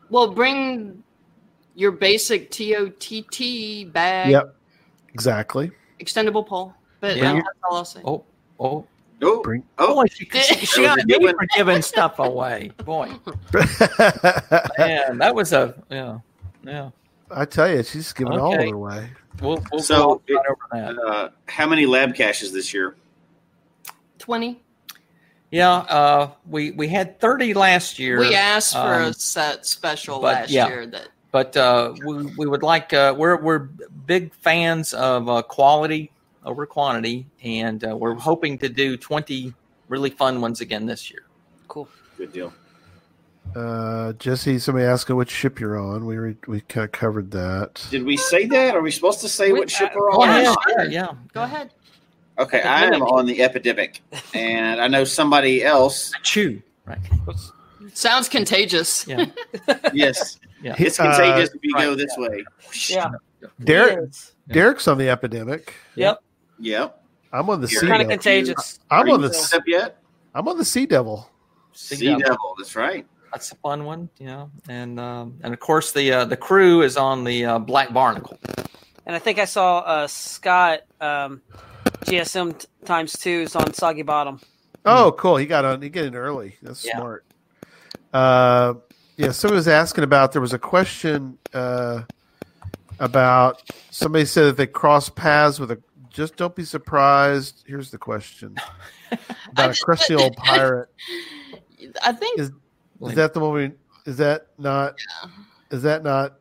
[0.09, 1.03] Well, bring
[1.75, 4.55] your basic TOTT bag, Yep.
[5.13, 5.71] Exactly.
[6.01, 6.73] extendable pole.
[6.99, 7.33] But Yeah.
[7.35, 8.01] that's all I'll say.
[8.03, 8.23] Oh,
[8.59, 8.85] oh,
[9.19, 12.71] Oh, Bring- oh, Boy, she, she, she got me for giving stuff away.
[12.85, 13.07] Boy,
[14.77, 16.19] man, that was a yeah,
[16.63, 16.89] yeah.
[17.31, 18.67] I tell you, she's giving all of Okay.
[18.69, 19.09] it away.
[19.41, 21.03] We'll, we'll So, go right over that.
[21.03, 22.95] uh, how many lab caches this year?
[24.27, 24.61] 20.
[25.51, 28.19] Yeah, uh, we we had thirty last year.
[28.19, 30.67] We asked for um, a set special but, last yeah.
[30.67, 33.59] year that but uh, we, we would like uh, we're we're
[34.05, 36.11] big fans of uh, quality
[36.43, 39.53] over quantity, and uh, we're hoping to do twenty
[39.87, 41.23] really fun ones again this year.
[41.69, 41.87] Cool.
[42.17, 42.53] Good deal.
[43.55, 46.05] Uh, Jesse, somebody asking which ship you're on.
[46.05, 47.87] We re- we kind of covered that.
[47.89, 48.75] Did we say that?
[48.75, 50.27] Are we supposed to say We- what ship uh, we're Oh, on?
[50.27, 51.11] yeah, yeah, yeah, yeah.
[51.31, 51.71] Go ahead.
[52.39, 54.01] Okay, I am on the epidemic,
[54.33, 56.11] and I know somebody else.
[56.23, 56.61] Chew.
[56.85, 56.99] Right.
[57.93, 59.07] Sounds contagious.
[59.07, 59.25] Yeah.
[59.93, 60.75] Yes, Yeah.
[60.77, 62.43] it's Uh, contagious if you right, go this way.
[62.89, 63.09] Yeah.
[63.63, 64.09] Derek,
[64.47, 65.73] Derek's on the epidemic.
[65.95, 66.21] Yep.
[66.59, 67.03] Yep.
[67.33, 68.15] I'm on the You're sea Kind of devil.
[68.17, 68.79] contagious.
[68.91, 69.97] I'm Are on the set up yet?
[70.35, 71.29] I'm on the sea devil.
[71.73, 72.19] Sea Sea Devil.
[72.21, 72.55] Devil.
[72.57, 73.05] That's right.
[73.33, 74.49] That's a fun one, you know.
[74.69, 78.37] And um, and of course the uh, the crew is on the uh, Black Barnacle.
[79.05, 81.41] And I think I saw uh, Scott um,
[82.07, 84.39] GSM t- times two is on Soggy Bottom.
[84.85, 85.35] Oh, cool.
[85.37, 85.81] He got on.
[85.81, 86.55] He got in early.
[86.61, 86.97] That's Yeah.
[86.97, 87.25] smart.
[88.13, 88.75] Uh,
[89.17, 89.31] yeah.
[89.31, 90.31] Somebody was asking about.
[90.31, 92.03] There was a question uh,
[92.99, 93.61] about
[93.91, 95.81] somebody said that they crossed paths with a.
[96.09, 97.63] Just don't be surprised.
[97.67, 98.55] Here's the question
[99.51, 100.89] about a crusty old pirate.
[102.03, 102.51] I think Is
[103.01, 103.53] is that the one?
[103.53, 103.71] We,
[104.11, 104.95] is that not?
[105.69, 106.39] Is that not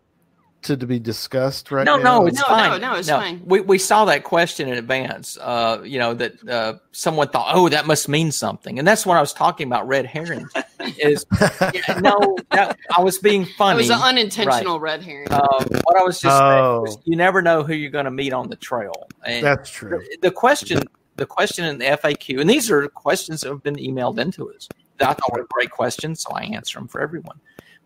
[0.66, 2.20] to, to be discussed right no, now?
[2.20, 2.80] no, it's No, fine.
[2.80, 3.42] no, no, it's fine.
[3.44, 5.36] We we saw that question in advance.
[5.40, 9.16] Uh, you know that uh, someone thought, oh, that must mean something, and that's what
[9.16, 9.86] I was talking about.
[9.88, 10.50] Red herrings
[10.98, 11.24] is
[11.74, 12.36] yeah, no.
[12.50, 13.74] That, I was being funny.
[13.74, 15.32] it was an unintentional red herring.
[15.32, 15.40] Um,
[15.84, 16.82] what I was just saying Oh.
[16.82, 19.08] was you never know who you're going to meet on the trail.
[19.24, 20.02] And That's true.
[20.22, 20.82] the question
[21.16, 24.68] the question in the FAQ, and these are questions that have been emailed into us.
[24.98, 27.38] That I thought were great questions, so I answer them for everyone.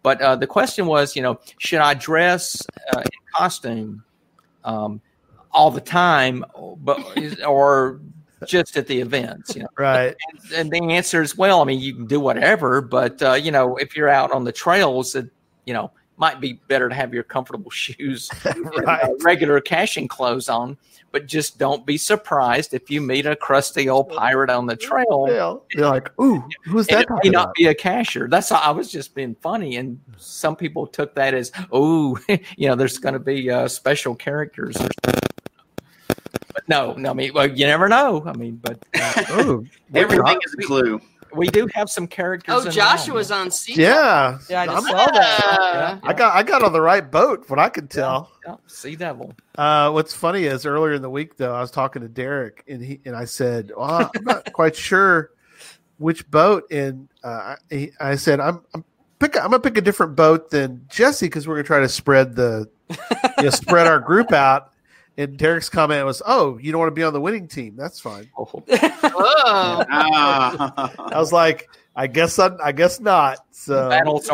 [0.03, 4.03] But uh, the question was, you know, should I dress uh, in costume
[4.65, 5.01] um,
[5.53, 6.45] all the time,
[6.79, 6.99] but
[7.47, 8.01] or
[8.47, 9.55] just at the events?
[9.55, 10.17] You know, Right.
[10.55, 13.77] and the answer is, well, I mean, you can do whatever, but uh, you know,
[13.77, 15.29] if you're out on the trails, it
[15.67, 20.49] you know might be better to have your comfortable shoes, and, uh, regular caching clothes
[20.49, 20.77] on.
[21.13, 25.27] But just don't be surprised if you meet a crusty old pirate on the trail.
[25.29, 25.57] Yeah.
[25.75, 27.01] You're like, ooh, who's that?
[27.03, 28.29] it may talking not be a cashier.
[28.29, 32.69] That's how I was just being funny, and some people took that as, oh, you
[32.69, 34.77] know, there's going to be uh, special characters.
[34.77, 34.89] Or
[36.53, 38.23] but no, no, I mean, well, you never know.
[38.25, 41.01] I mean, but uh, Ooh, Everything is a clue.
[41.35, 42.55] We do have some characters.
[42.55, 43.75] oh, in Joshua's on sea.
[43.75, 44.39] Yeah.
[44.49, 45.45] Yeah, I just saw that.
[45.45, 48.31] Uh, I got I got on the right boat, what I could tell.
[48.47, 49.35] Yeah, Sea Devil.
[49.57, 52.83] Uh, what's funny is earlier in the week though, I was talking to Derek and
[52.83, 55.31] he and I said, well, I'm not quite sure
[55.99, 58.85] which boat, and uh, I, I said I'm I'm
[59.19, 62.35] pick I'm gonna pick a different boat than Jesse because we're gonna try to spread
[62.35, 64.73] the you know, spread our group out.
[65.19, 67.75] And Derek's comment was, "Oh, you don't want to be on the winning team?
[67.77, 70.93] That's fine." Oh, Ah.
[71.13, 73.89] I was like, "I guess I, I guess not." So.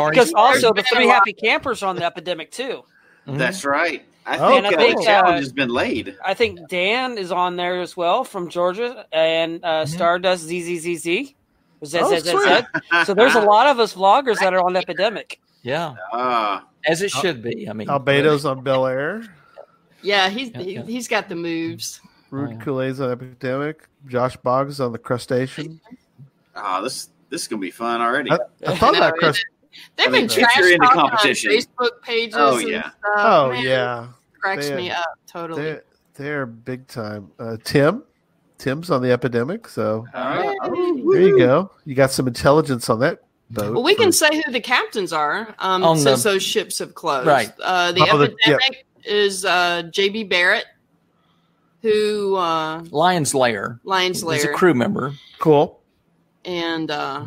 [0.09, 2.83] Because also the been three happy campers are on the epidemic too.
[3.27, 3.37] Mhm.
[3.37, 4.03] That's right.
[4.25, 6.15] I Oh, think, And uh, I think, the challenge uh, has been laid.
[6.25, 11.01] I think Dan is on there as well from Georgia, and uh, Stardust ZZZZ.
[11.03, 11.33] Z-
[11.79, 12.31] Oh, Z- Z- Z.
[12.31, 13.05] sweet.
[13.05, 15.39] So there's a lot of us vloggers that are on Epidemic.
[15.61, 17.69] yeah, Ah, as it should be.
[17.69, 19.21] I mean, Albedo's on Bel Air.
[20.07, 20.83] Yeah, he's Yeah, yeah.
[20.83, 21.99] He, he's got the moves.
[22.31, 22.57] Rude yeah.
[22.63, 23.87] Kool-Aid's on Epidemic.
[24.07, 25.79] Josh Boggs on the Crustacean.
[26.55, 28.31] ah, this this is gonna be fun already.
[28.31, 29.45] I, I thought No, about Crust.
[29.95, 31.51] They've I mean, been if trash you're into talking on competition.
[31.51, 32.35] Facebook pages.
[32.37, 32.81] Oh, and yeah.
[32.83, 32.93] stuff.
[33.17, 34.07] Oh Man, yeah,
[34.39, 35.61] cracks They- me up totally.
[35.61, 35.83] they're
[36.15, 37.29] they're big time.
[37.37, 38.03] Uh, Tim,
[38.57, 39.67] Tim's on the Epidemic.
[39.67, 40.57] So All right.
[40.63, 41.69] there you go.
[41.85, 43.19] You got some intelligence on that
[43.51, 43.73] boat.
[43.73, 47.27] Well, we can say who the captains are um, since the- those ships have closed.
[47.27, 47.51] Right.
[47.61, 48.57] Uh, the Oh, the- yeah.
[49.07, 50.65] Epidemic is uh, JB Barrett,
[51.81, 53.79] who uh, Lion's Lair.
[53.83, 54.35] Lions Lair.
[54.37, 55.13] He's a crew member.
[55.39, 55.81] cool.
[56.45, 57.25] and uh,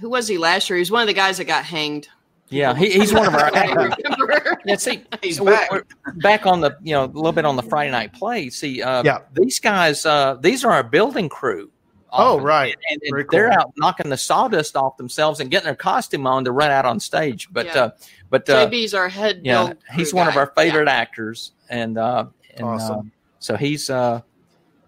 [0.00, 0.78] who was he last year?
[0.78, 2.08] He's one of the guys that got hanged.
[2.48, 3.50] Yeah, he, he's one of our.
[3.56, 4.58] I remember.
[4.66, 5.70] Yeah, see, He's we're- back.
[5.70, 5.84] we're
[6.16, 8.50] back on the you know a little bit on the Friday night play.
[8.50, 9.20] See, uh, Yeah.
[9.32, 11.70] these guys, uh, these are our building crew.
[12.14, 12.76] Oh, right.
[12.90, 13.58] and, and Very they're cool.
[13.58, 17.00] out knocking the sawdust off themselves and getting their costume on to run out on
[17.00, 17.48] stage.
[17.50, 17.84] But Yeah.
[17.84, 17.90] uh,
[18.32, 19.42] but uh, JB's our head.
[19.44, 22.24] yeah, he's crew one of our favorite actors, and uh,
[22.56, 22.98] and Awesome.
[22.98, 23.02] uh,
[23.38, 24.20] so he's uh,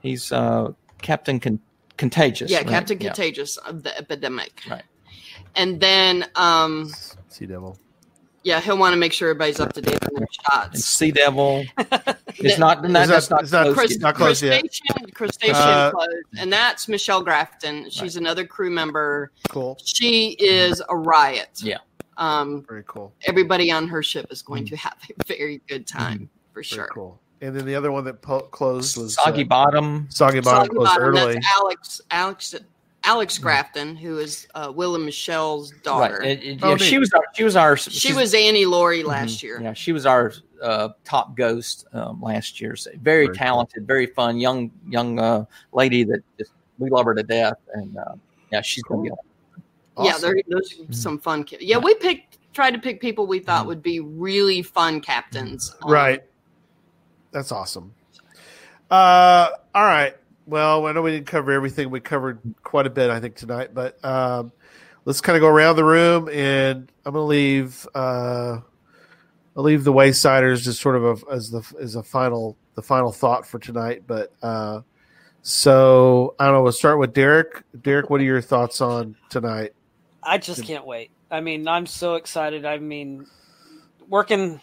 [0.01, 0.73] he's uh,
[1.03, 1.61] Captain Con-
[1.97, 2.51] Contagious.
[2.51, 2.67] Yeah, right?
[2.69, 3.09] Captain Yeah.
[3.11, 4.63] Contagious of the epidemic.
[4.69, 4.83] Right.
[5.57, 6.91] And then, um,
[7.29, 7.79] Sea Devil.
[8.43, 10.85] yeah, he'll want to make sure everybody's up to date on their and shots.
[10.85, 11.65] Sea Devil.
[12.37, 12.85] It's not.
[12.85, 13.45] Is Not, that- that's not.
[13.45, 14.01] is that- closed Crust- yet.
[14.01, 14.61] not closed yet.
[14.63, 17.89] Crustacean, crustacean Uh, closed, and that's Michelle Grafton.
[17.91, 19.31] She's another crew member.
[19.51, 19.79] Cool.
[19.85, 21.51] She is a riot.
[21.63, 21.79] Yeah.
[22.17, 23.13] Um, Very cool.
[23.27, 26.89] everybody on her ship is going to have a very good time for Very sure.
[26.93, 27.21] cool.
[27.41, 30.07] And then the other one that po- closed was Soggy uh, bottom.
[30.11, 31.35] Soggy Bottom Soggy closed Bottom, early.
[31.35, 32.55] That's Alex, Alex,
[33.03, 36.21] Alex Grafton, who is uh, Will and Michelle's daughter.
[36.21, 36.43] Right.
[36.43, 37.13] It- it- Oh, yeah, she was.
[37.13, 37.77] Our, she was our.
[37.77, 39.09] she she's- was Annie Laurie Mm-hmm.
[39.09, 39.61] last year.
[39.61, 40.33] Yeah, she was our
[40.63, 42.77] uh, top ghost um, last year.
[42.77, 43.35] So very, Very cool.
[43.35, 47.59] talented, very fun, young young uh, lady that just we love her to death.
[47.75, 48.15] And uh,
[48.53, 49.11] yeah, she's gonna be.
[49.99, 50.23] Yeah, Awesome.
[50.23, 51.45] there, those are some fun.
[51.45, 55.75] Ki- yeah, we picked, tried to pick people we thought would be really fun captains.
[55.83, 56.23] Um, Right.
[57.31, 57.93] That's awesome.
[58.91, 60.17] Uh, all right.
[60.47, 61.91] Well, I know we didn't cover everything.
[61.91, 63.71] We covered quite a bit, I think, tonight.
[63.75, 64.53] But um,
[65.05, 67.89] let's kind of go around the room, and I'm going to leave.
[67.95, 68.59] Uh,
[69.57, 73.11] I'll leave the Waysiders just sort of a, as the as a final the final
[73.11, 74.03] thought for tonight.
[74.07, 74.83] But uh,
[75.43, 76.63] so I don't know.
[76.63, 77.63] We'll start with Derek.
[77.83, 79.73] Derek, what are your thoughts on tonight?
[80.25, 81.11] I just can't wait.
[81.31, 82.65] I mean, I'm so excited.
[82.65, 83.27] I mean,
[84.09, 84.61] working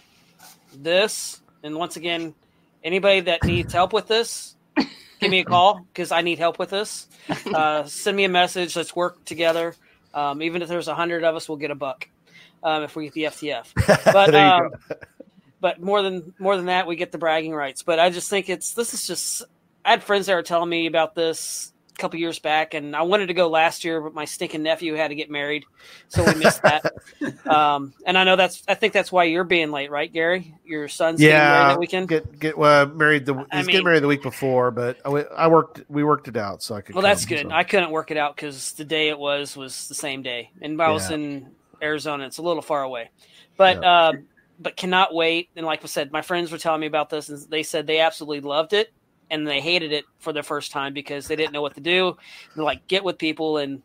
[0.76, 2.34] this, and once again,
[2.84, 4.56] anybody that needs help with this,
[5.20, 7.08] give me a call because I need help with this.
[7.46, 8.76] Uh, send me a message.
[8.76, 9.76] Let's work together.
[10.14, 12.08] Um, even if there's a hundred of us, we'll get a buck
[12.64, 14.04] um, if we get the FTF.
[14.14, 14.72] But um,
[15.60, 17.84] but more than more than that, we get the bragging rights.
[17.84, 19.44] But I just think it's this is just.
[19.84, 21.71] I had friends that were telling me about this
[22.02, 25.10] couple years back, and I wanted to go last year, but my stinking nephew had
[25.10, 25.64] to get married,
[26.10, 26.92] so we missed that.
[27.46, 28.64] um, and I know that's.
[28.68, 30.56] I think that's why you're being late, right, Gary?
[30.66, 32.08] Your son's getting married yeah, that weekend.
[32.10, 33.26] get get well, married.
[33.26, 35.84] The he's I getting married the week before, but I worked.
[35.88, 36.96] We worked it out, so I could.
[36.96, 37.48] well, that's good.
[37.48, 37.52] so.
[37.52, 40.82] I couldn't work it out because the day it was was the same day, and
[40.82, 41.16] I was Yeah.
[41.16, 41.52] in
[41.82, 42.26] Arizona.
[42.26, 43.12] It's a little far away,
[43.58, 44.08] but Yeah.
[44.08, 44.28] um,
[44.60, 45.50] but cannot wait.
[45.56, 48.00] And like I said, my friends were telling me about this, and they said they
[48.00, 48.94] absolutely loved it,
[49.32, 52.18] and they hated it for the first time because they didn't know what to do.
[52.54, 53.82] They're like, get with people, and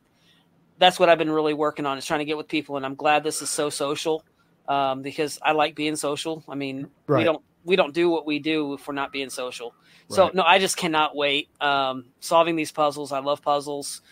[0.79, 2.77] that's what I've been really working on is trying to get with people.
[2.77, 4.23] And I'm glad this is so social
[4.69, 6.45] um, because I like being social.
[6.49, 9.75] I mean, we don't we don't do what we do if we're not being social.
[10.09, 11.49] So no, I just cannot wait.
[11.61, 14.03] Um, solving these puzzles, I love puzzles,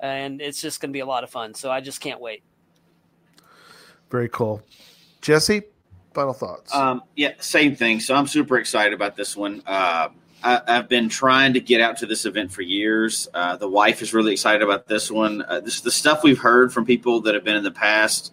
[0.00, 1.54] and it's just going to be a lot of fun.
[1.54, 2.42] So I just can't wait.
[4.10, 4.62] Very cool.
[5.20, 5.62] Jesse,
[6.12, 6.74] final thoughts.
[6.74, 8.00] Um, yeah, same thing.
[8.00, 9.62] So I'm super excited about this one.
[9.66, 10.08] Uh,
[10.44, 13.26] I, I've been trying to get out to this event for years.
[13.32, 15.42] Uh, the wife is really excited about this one.
[15.42, 18.32] Uh, this the stuff we've heard from people that have been in the past.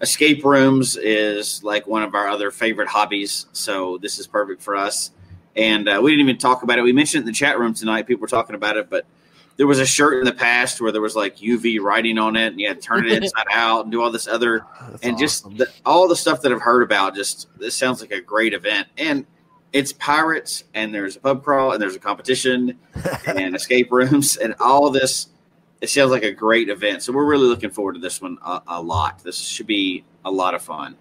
[0.00, 4.74] Escape rooms is like one of our other favorite hobbies, so this is perfect for
[4.74, 5.12] us.
[5.54, 6.82] And uh, we didn't even talk about it.
[6.82, 8.06] We mentioned it in the chat room tonight.
[8.06, 9.06] People were talking about it, but
[9.56, 12.48] there was a shirt in the past where there was like UV writing on it,
[12.48, 15.18] and you had to turn it inside out and do all this other That's and
[15.18, 17.14] just the, all the stuff that I've heard about.
[17.14, 19.26] Just this sounds like a great event, and
[19.74, 22.78] it's pirates, and there's a pub crawl, and there's a competition,
[23.26, 25.26] and escape rooms, and all this.
[25.80, 28.62] It sounds like a great event, so we're really looking forward to this one a,
[28.68, 29.22] a lot.
[29.22, 30.96] This should be a lot of fun.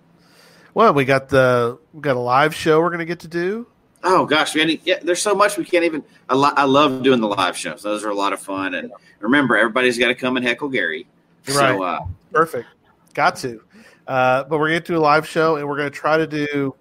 [0.73, 3.67] well, we got the we got a live show we're going to get to do.
[4.03, 4.77] Oh gosh, man!
[4.83, 6.03] Yeah, there's so much we can't even.
[6.27, 8.73] I, lo- I love doing the live shows; those are a lot of fun.
[8.73, 11.07] And remember, everybody's got to come and heckle Gary.
[11.47, 11.55] Right.
[11.55, 11.99] So uh,
[12.31, 12.67] Perfect.
[13.13, 13.61] Got to.
[14.07, 16.27] Uh, but we're going to do a live show, and we're going to try to
[16.27, 16.75] do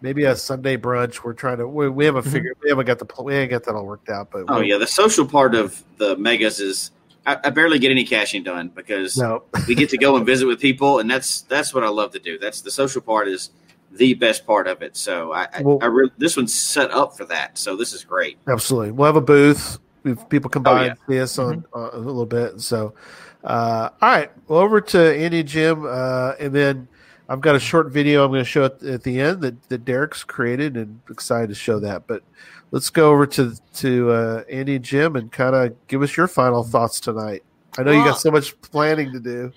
[0.00, 1.22] maybe a Sunday brunch.
[1.24, 1.68] We're trying to.
[1.68, 2.56] We, we haven't figured.
[2.62, 3.22] We haven't got the.
[3.22, 4.30] We ain't got that all worked out.
[4.30, 6.90] But oh we- yeah, the social part of the megas is.
[7.28, 9.42] I, I barely get any caching done because No.
[9.66, 12.20] we get to go and visit with people, and that's that's what I love to
[12.20, 12.38] do.
[12.38, 13.50] That's the social part is
[13.90, 14.96] the best part of it.
[14.96, 17.58] So I, I, Well- I really this one's set up for that.
[17.58, 18.38] So this is great.
[18.46, 18.92] Absolutely.
[18.92, 19.78] We'll have a booth.
[20.04, 20.90] If people come by Oh, yeah.
[20.90, 22.60] and see us on uh, a little bit.
[22.60, 22.94] So,
[23.42, 24.30] uh, all right.
[24.46, 26.86] Well, over to Andy and Jim, uh, and then
[27.28, 29.84] I've got a short video I'm going to show at, at the end that, that
[29.84, 32.06] Derek's created, and excited to show that.
[32.06, 32.22] But
[32.70, 36.28] let's go over to to uh, Andy and Jim and kind of give us your
[36.28, 37.42] final thoughts tonight.
[37.78, 39.52] I know you got so much planning to do.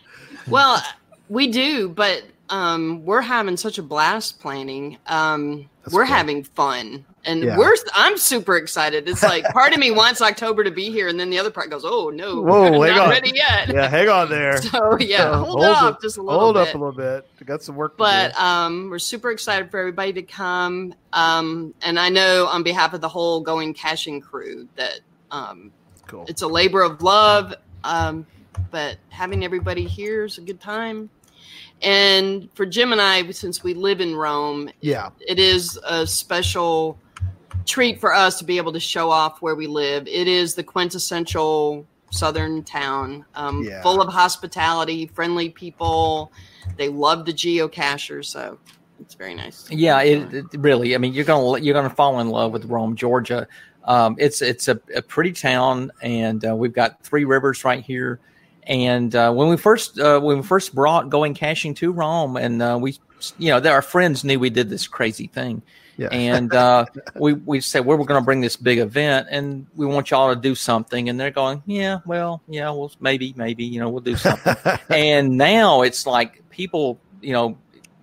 [0.47, 0.83] Well,
[1.29, 4.97] we do, but um, we're having such a blast planning.
[5.07, 6.13] Um, we're cool.
[6.13, 7.57] having fun, and Yeah.
[7.57, 7.75] we're.
[7.95, 9.07] I'm super excited.
[9.09, 11.69] It's like part of me wants October to be here, and then the other part
[11.71, 13.09] goes, "Oh no, Whoa, not on.
[13.09, 14.61] ready yet." Yeah, hang on there.
[14.61, 16.67] So yeah, hold, hold up just a little Hold bit.
[16.67, 17.45] up a little bit.
[17.45, 17.93] Got some work.
[17.93, 18.39] to but do.
[18.39, 20.93] um, we're super excited for everybody to come.
[21.13, 24.99] Um, and I know on behalf of the whole Going Caching crew that
[25.31, 25.71] um,
[26.07, 26.25] cool.
[26.27, 27.53] it's a labor of love.
[27.83, 28.25] Um,
[28.71, 31.09] but having everybody here is a good time.
[31.81, 36.99] And for Jim and I, since we live in Rome, Yeah, it is a special
[37.65, 40.07] treat for us to be able to show off where we live.
[40.07, 43.81] It is the quintessential southern town, um, Yeah.
[43.81, 46.31] full of hospitality, friendly people.
[46.77, 48.57] They love the geocachers, so
[49.01, 49.65] It's very nice.
[49.71, 50.93] Yeah, it, it really.
[50.93, 53.47] I mean, you're gonna you're gonna fall in love with Rome, Georgia.
[53.85, 58.19] Um, it's it's a, a pretty town, and uh, we've got three rivers right here.
[58.69, 62.61] And uh, when we first uh, when we first brought going caching to Rome, and
[62.61, 62.97] uh, we
[63.37, 65.61] you know, our friends knew we did this crazy thing,
[65.97, 66.07] Yeah.
[66.11, 66.85] and uh,
[67.15, 70.33] we we said well, we're going to bring this big event, and we want y'all
[70.33, 74.01] to do something, and they're going, yeah, well, yeah, well, maybe, maybe, you know, we'll
[74.01, 74.55] do something.
[74.89, 77.57] and now it's like people, you know,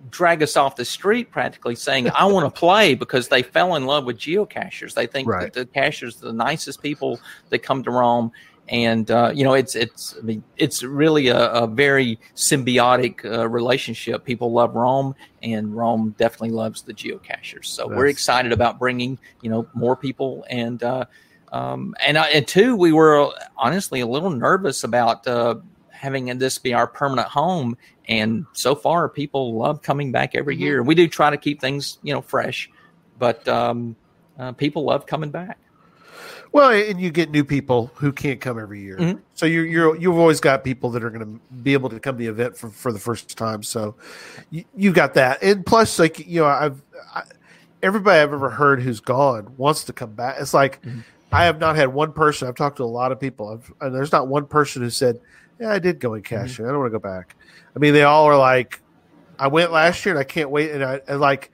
[0.09, 3.85] drag us off the street practically saying, I want to play because they fell in
[3.85, 4.93] love with geocachers.
[4.93, 5.51] They think Right.
[5.51, 7.19] that the cachers are the nicest people
[7.49, 8.31] that come to Rome.
[8.69, 13.47] And uh, you know, it's it's I mean, it's really a, a very symbiotic uh,
[13.47, 14.25] relationship.
[14.25, 17.65] People love Rome, and Rome definitely loves the geocachers.
[17.65, 21.05] So we're excited about bringing you know more people and uh,
[21.53, 25.55] um, and I, and two, we were honestly a little nervous about uh,
[25.89, 27.77] having this be our permanent home.
[28.09, 30.61] And so far, people love coming back every Mhm.
[30.61, 30.83] year.
[30.83, 32.69] We do try to keep things you know fresh,
[33.17, 33.95] but um,
[34.37, 35.57] uh, people love coming back.
[36.57, 38.97] Well, and you get new people who can't come every year.
[38.97, 39.21] Mhm.
[39.35, 42.15] So you're you're you've always got people that are going to be able to come
[42.17, 43.61] to the event for, for the first time.
[43.61, 43.95] So
[44.49, 46.81] you, you got that, and plus, like you know, I've
[47.13, 47.23] I,
[47.83, 50.37] everybody I've ever heard who's gone wants to come back.
[50.39, 51.03] It's like Mhm.
[51.31, 52.47] I have not had one person.
[52.47, 55.19] I've talked to a lot of people, I've, and there's not one person who said,
[55.59, 56.65] "Yeah, I did Going Caching.
[56.65, 57.35] I don't want to go back."
[57.75, 58.81] I mean, they all are like,
[59.37, 61.51] "I went last year, and I can't wait." And I and like.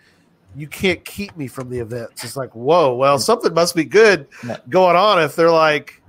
[0.55, 2.23] You can't keep me from the events.
[2.23, 4.27] It's like, whoa, well, something must be good
[4.69, 6.01] going on if they're like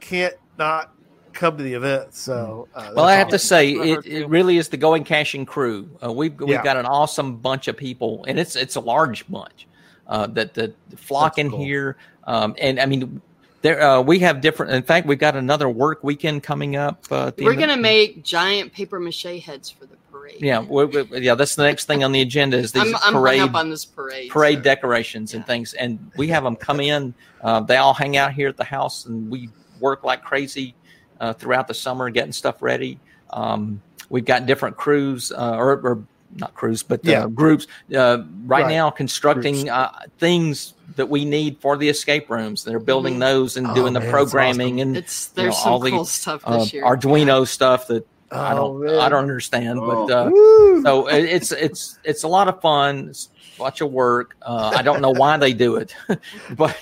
[0.00, 0.92] can't not
[1.32, 2.14] come to the event.
[2.14, 5.46] So, uh, Well, I that's have to say, it, it really is the going caching
[5.46, 5.88] crew.
[6.02, 6.64] Uh, we've we've Yeah.
[6.64, 9.66] got an awesome bunch of people, and it's it's a large bunch
[10.06, 11.64] uh, that that flock That's in cool.
[11.64, 11.96] here.
[12.24, 13.20] Um, and I mean,
[13.62, 14.72] there uh, we have different.
[14.72, 17.04] In fact, we've got another work weekend coming up.
[17.10, 20.40] Uh, the We're gonna make giant paper mache heads for the parade.
[20.40, 21.34] Yeah, we we yeah.
[21.34, 23.70] That's the next thing on the agenda is these I'm, I'm hung parade up on
[23.70, 24.30] this parade.
[24.30, 27.14] parade so- decorations and things, and we have them come in.
[27.42, 29.48] Uh, they all hang out here at the house, and we
[29.80, 30.74] work like crazy
[31.20, 32.98] uh, throughout the summer getting stuff ready.
[33.30, 36.02] Um, we've got different crews, uh, or, or
[36.36, 37.26] not crews, but uh, Yeah.
[37.28, 38.68] groups uh, right, Right.
[38.68, 42.64] now constructing uh, things that we need for the escape rooms.
[42.64, 43.20] They're building Mhm.
[43.20, 44.88] those and Oh, doing the man, that's programming awesome.
[44.88, 46.84] and It's you there's know, some all the, cool stuff uh, this year.
[46.84, 48.98] Arduino stuff that I Oh, don't man.
[49.00, 50.10] I don't understand, but.
[50.10, 50.78] Oh.
[50.78, 54.36] Uh, so it- it's it's it's a lot of fun it's a bunch of work
[54.42, 55.92] uh, i don't know why they do it
[56.56, 56.76] but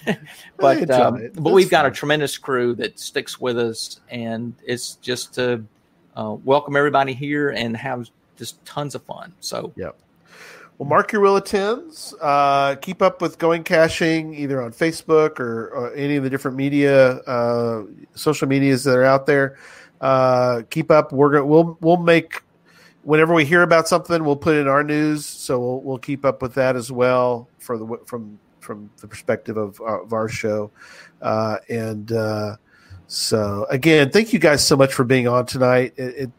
[0.58, 1.34] but enjoy um, it.
[1.34, 5.64] but we've got a tremendous crew that sticks with us and it's just to
[6.16, 9.96] uh, welcome everybody here and have just tons of fun so yep.
[10.78, 12.14] Well, mark your will attends.
[12.20, 16.54] Uh, keep up with Going Caching either on Facebook or, or any of the different
[16.54, 19.56] media, uh, social medias that are out there.
[20.00, 21.12] Uh, keep up.
[21.12, 22.42] We're gonna we'll we'll make
[23.02, 25.24] whenever we hear about something, we'll put in our news.
[25.24, 29.56] So we'll we'll keep up with that as well for the from from the perspective
[29.56, 30.70] of, uh, of our show.
[31.22, 32.56] Uh, and uh,
[33.06, 35.94] so again, thank you guys so much for being on tonight.
[35.96, 36.30] It, it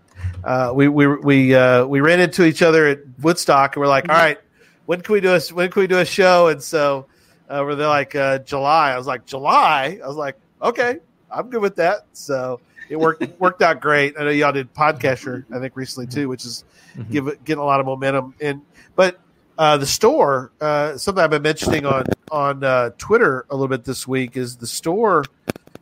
[0.44, 4.10] uh, we we we uh, we ran into each other at Woodstock, and we're like,
[4.10, 4.38] "All right,
[4.86, 7.08] when can we do a when can we do a show?" And so
[7.50, 8.92] uh, there like uh, July.
[8.92, 11.00] I was like, "July." I was like, "Okay,
[11.32, 12.60] I'm good with that." So
[12.90, 14.16] it worked worked out great.
[14.20, 16.64] I know y'all did PodCacher, I think recently too, which is
[16.98, 17.12] Mhm.
[17.12, 18.34] give getting a lot of momentum.
[18.42, 18.62] And
[18.96, 19.20] but
[19.58, 23.84] uh, the store, uh, something I've been mentioning on on uh, Twitter a little bit
[23.84, 25.24] this week is the store.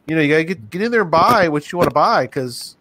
[0.07, 2.23] You know, you gotta get get in there and buy what you want to buy
[2.23, 2.75] because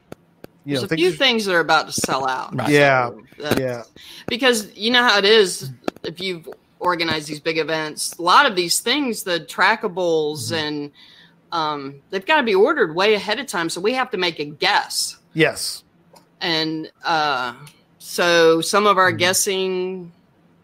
[0.65, 2.55] you There's a few things- things that are about to sell out.
[2.57, 2.71] Right.
[2.71, 3.83] Yeah, That- yeah.
[4.29, 5.71] because you know how it is
[6.05, 6.49] if you've
[6.81, 10.55] organized these big events a lot of these things the trackables Mm-hmm.
[10.55, 10.91] and
[11.55, 14.39] um, they've got to be ordered way ahead of time so we have to make
[14.40, 15.85] a guess Yes.
[16.40, 17.55] and uh,
[17.98, 19.18] so some of our Mm-hmm.
[19.18, 20.12] guessing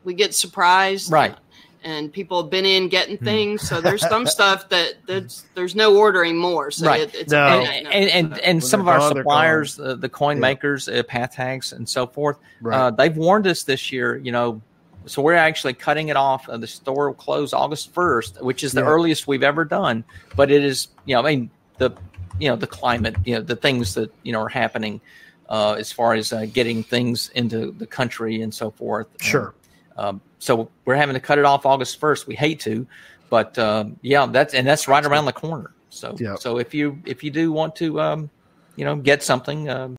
[0.05, 1.37] we get surprised Right.
[1.85, 3.25] and people have been in getting Mm-hmm.
[3.25, 7.03] things so there's some stuff that that's, there's no ordering more so Right.
[7.03, 7.47] it, it's No.
[7.47, 10.41] and, and, and, and some of our suppliers, uh, the coin Yeah.
[10.41, 12.77] makers, uh, path tags, and so forth, Right.
[12.77, 14.17] uh, they've warned us this year.
[14.17, 14.61] You know,
[15.07, 16.49] so we're actually cutting it off.
[16.49, 18.87] Uh, the store will close August first, which is the Yeah.
[18.89, 20.05] earliest we've ever done.
[20.37, 21.91] But it is, you know, I mean the,
[22.39, 25.01] you know, the climate, you know, the things that you know are happening
[25.49, 29.09] uh, as far as uh, getting things into the country and so forth.
[29.21, 29.55] Sure.
[29.97, 32.27] Um, so we're having to cut it off August first.
[32.27, 32.87] We hate to,
[33.29, 35.73] but um, yeah, that's and that's right around the corner.
[35.91, 36.37] So Yeah.
[36.37, 38.31] so if you if you do want to, um,
[38.77, 39.99] you know, get something, um,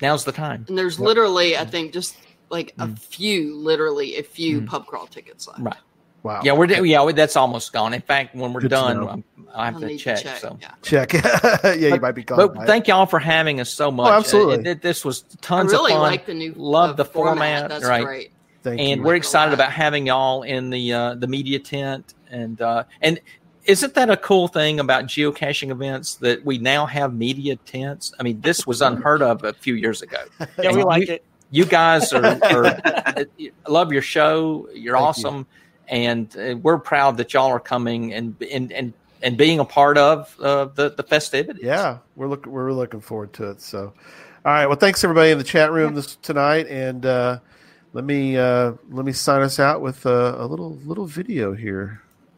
[0.00, 0.64] now's the time.
[0.68, 1.06] and there's Yep.
[1.06, 2.16] literally i think just
[2.52, 2.98] like a Mm.
[2.98, 4.66] few literally a few Mm.
[4.68, 5.76] pub crawl tickets left Right.
[6.22, 6.40] Wow.
[6.44, 7.92] Yeah, we're yeah, that's almost gone.
[7.94, 9.08] In fact, when we're Good done.
[9.08, 9.24] I'm,
[9.56, 10.22] have I'll to check.
[10.22, 10.56] check, So.
[10.62, 10.70] yeah.
[10.82, 11.12] Check.
[11.64, 12.36] yeah, you But- might be gone.
[12.38, 12.66] But by it.
[12.68, 14.06] thank y'all for having us so much.
[14.08, 14.54] Oh, absolutely.
[14.58, 16.02] Uh, it- it- this was I tons really of fun.
[16.12, 18.04] like the new Love uh, the format, That's right.
[18.04, 18.30] great.
[18.62, 19.02] Thank and you.
[19.04, 22.14] we're excited about having y'all in the uh, the media tent.
[22.30, 23.18] And uh, and
[23.64, 28.12] isn't that a cool thing about geocaching events that we now have media tents?
[28.20, 30.18] I mean, this was unheard of a few years ago.
[30.38, 31.24] Yeah, we And liked you, it.
[31.52, 33.26] You guys are, are I
[33.68, 34.68] love your show.
[34.74, 35.26] You're Thank you.
[35.26, 35.46] awesome,
[35.86, 39.98] and uh, we're proud that y'all are coming and and and and being a part
[39.98, 41.62] of uh, the the festivities.
[41.62, 43.60] Yeah, we're look we're looking forward to it.
[43.60, 43.92] So,
[44.44, 44.66] all right.
[44.66, 47.38] Well, thanks everybody in the chat room this tonight, and uh,
[47.92, 52.00] let me uh, let me sign us out with uh, a little little video here.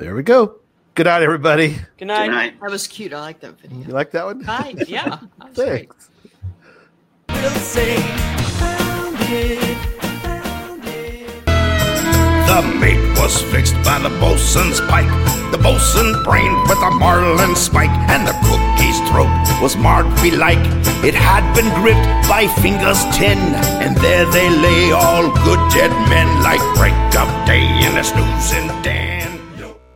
[0.00, 0.56] There we go.
[0.94, 1.76] Good night, everybody.
[1.98, 2.28] Good night.
[2.28, 2.60] Good night.
[2.62, 3.12] That was cute.
[3.12, 3.86] I like that video.
[3.86, 4.40] You like that one?
[4.44, 4.72] Hi.
[4.88, 5.18] Yeah.
[5.38, 5.92] that was great.
[5.92, 6.08] Thanks.
[7.28, 7.96] We'll say,
[8.56, 11.44] found it, found it.
[11.44, 15.12] The mate was fixed by the bosun's pike.
[15.52, 19.28] The bosun brain with a marlin spike, and the cookie's throat
[19.60, 20.64] was marked belike.
[21.04, 23.36] It had been gripped by fingers ten,
[23.84, 28.68] and there they lay, all good dead men, like break of day in a snoozing
[28.80, 29.39] den.